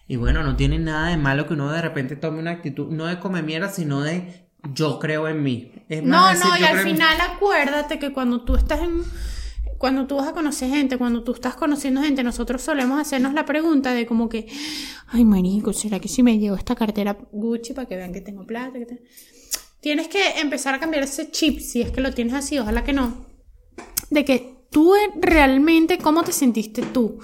Y 0.09 0.17
bueno, 0.17 0.43
no 0.43 0.57
tiene 0.57 0.79
nada 0.79 1.09
de 1.09 1.17
malo 1.17 1.47
que 1.47 1.55
uno 1.55 1.71
de 1.71 1.83
repente 1.83 2.17
tome 2.17 2.39
una 2.39 2.53
actitud, 2.53 2.89
no 2.91 3.07
de 3.07 3.19
come 3.19 3.43
mierda, 3.43 3.69
sino 3.69 4.03
de 4.03 4.47
yo 4.73 4.99
creo 4.99 5.29
en 5.29 5.43
mí. 5.43 5.73
Es 5.89 6.03
No, 6.03 6.19
más 6.19 6.39
no, 6.39 6.53
decir, 6.53 6.63
y 6.63 6.65
al 6.65 6.79
final 6.79 7.21
acuérdate 7.21 7.99
que 7.99 8.13
cuando 8.13 8.43
tú 8.43 8.55
estás 8.55 8.81
en... 8.81 9.03
Cuando 9.79 10.07
tú 10.07 10.17
vas 10.17 10.29
a 10.29 10.33
conocer 10.33 10.71
gente, 10.71 10.97
cuando 10.97 11.23
tú 11.23 11.33
estás 11.33 11.55
conociendo 11.55 12.01
gente, 12.01 12.23
nosotros 12.23 12.63
solemos 12.63 12.99
hacernos 12.99 13.35
la 13.35 13.45
pregunta 13.45 13.93
de 13.93 14.07
como 14.07 14.29
que, 14.31 14.47
ay, 15.09 15.25
marico, 15.27 15.75
¿será 15.75 16.01
que 16.01 16.09
si 16.09 16.23
me 16.23 16.39
llevo 16.39 16.57
esta 16.57 16.75
cartera 16.75 17.19
Gucci 17.31 17.75
para 17.75 17.87
que 17.87 17.97
vean 17.97 18.13
que 18.13 18.23
tengo 18.23 18.47
plata? 18.47 18.79
que 18.79 18.87
te-?" 18.87 19.03
Tienes 19.81 20.09
que 20.09 20.41
empezar 20.41 20.75
a 20.75 20.81
cambiar 20.81 21.05
ese 21.05 21.31
chip, 21.31 21.61
si 21.61 21.83
es 21.83 21.91
que 21.91 22.01
lo 22.01 22.13
tienes 22.13 22.33
así, 22.33 22.59
ojalá 22.59 22.85
que 22.85 22.95
no, 22.95 23.27
de 24.11 24.25
que 24.25 24.57
tú 24.71 24.95
realmente, 25.21 25.99
¿cómo 25.99 26.23
te 26.23 26.33
sentiste 26.33 26.83
tú? 26.83 27.19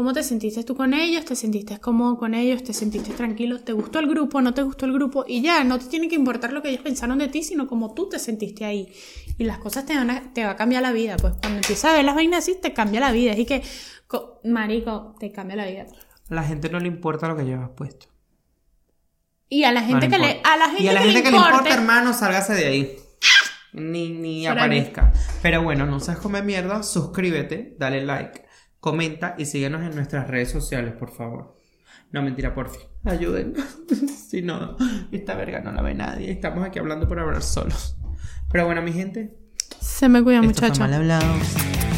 ¿Cómo 0.00 0.14
te 0.14 0.22
sentiste 0.22 0.64
tú 0.64 0.74
con 0.74 0.94
ellos? 0.94 1.26
¿Te 1.26 1.36
sentiste 1.36 1.78
cómodo 1.78 2.16
con 2.16 2.32
ellos? 2.32 2.64
¿Te 2.64 2.72
sentiste 2.72 3.12
tranquilo? 3.12 3.60
¿Te 3.60 3.74
gustó 3.74 3.98
el 3.98 4.06
grupo? 4.06 4.40
¿No 4.40 4.54
te 4.54 4.62
gustó 4.62 4.86
el 4.86 4.94
grupo? 4.94 5.26
Y 5.28 5.42
ya, 5.42 5.62
no 5.62 5.78
te 5.78 5.84
tiene 5.88 6.08
que 6.08 6.14
importar 6.14 6.54
lo 6.54 6.62
que 6.62 6.70
ellos 6.70 6.80
pensaron 6.80 7.18
de 7.18 7.28
ti, 7.28 7.42
sino 7.42 7.66
cómo 7.66 7.92
tú 7.92 8.08
te 8.08 8.18
sentiste 8.18 8.64
ahí. 8.64 8.90
Y 9.36 9.44
las 9.44 9.58
cosas 9.58 9.84
te 9.84 9.94
van 9.94 10.08
a, 10.08 10.32
te 10.32 10.42
va 10.42 10.52
a 10.52 10.56
cambiar 10.56 10.80
la 10.80 10.92
vida. 10.92 11.18
Pues 11.18 11.34
cuando 11.42 11.58
empiezas 11.58 11.90
a 11.92 11.96
ver 11.96 12.06
las 12.06 12.14
vainas 12.14 12.38
así, 12.38 12.56
te 12.58 12.72
cambia 12.72 12.98
la 13.00 13.12
vida. 13.12 13.32
Así 13.32 13.44
que, 13.44 13.62
co- 14.06 14.40
marico, 14.42 15.16
te 15.20 15.32
cambia 15.32 15.56
la 15.56 15.66
vida. 15.66 15.84
A 16.30 16.34
la 16.34 16.44
gente 16.44 16.70
no 16.70 16.80
le 16.80 16.88
importa 16.88 17.28
lo 17.28 17.36
que 17.36 17.44
llevas 17.44 17.68
puesto. 17.76 18.06
Y 19.50 19.64
a 19.64 19.72
la 19.72 19.82
No 19.82 19.86
gente 19.88 20.06
le 20.06 20.12
que 20.12 20.18
le, 20.18 20.28
importa. 20.30 20.52
a 20.54 20.56
la 20.56 20.64
gente, 20.68 20.82
y 20.82 20.88
a 20.88 20.92
la 20.94 21.00
que, 21.00 21.04
gente 21.08 21.18
le 21.18 21.24
que 21.24 21.30
le 21.30 21.36
importe, 21.36 21.56
importa, 21.58 21.74
hermano, 21.74 22.14
sálgase 22.14 22.54
de 22.54 22.64
ahí. 22.66 22.96
Ni, 23.74 24.08
ni 24.08 24.46
ahí. 24.46 24.56
aparezca. 24.56 25.12
Pero 25.42 25.62
bueno, 25.62 25.84
no 25.84 26.00
seas 26.00 26.16
come 26.16 26.40
mierda, 26.40 26.82
suscríbete, 26.82 27.76
dale 27.78 28.02
like, 28.02 28.48
comenta 28.80 29.34
y 29.38 29.44
síguenos 29.44 29.82
en 29.82 29.94
nuestras 29.94 30.28
redes 30.28 30.50
sociales, 30.50 30.94
por 30.94 31.10
favor. 31.10 31.56
No, 32.12 32.22
mentira, 32.22 32.54
por 32.54 32.70
fin. 32.70 32.82
Ayúdennos. 33.04 33.64
si 34.28 34.42
no, 34.42 34.76
esta 35.12 35.34
verga 35.36 35.60
no 35.60 35.72
la 35.72 35.82
ve 35.82 35.94
nadie. 35.94 36.30
Estamos 36.30 36.64
aquí 36.64 36.78
hablando 36.78 37.06
por 37.06 37.20
hablar 37.20 37.42
solos. 37.42 37.96
Pero 38.50 38.66
bueno, 38.66 38.82
mi 38.82 38.92
gente. 38.92 39.36
Se 39.80 40.08
me 40.08 40.22
cuida, 40.22 40.40
esto 40.40 40.54
fue 40.54 40.68
muchacho. 40.68 40.80
mal 40.80 40.94
hablado. 40.94 41.89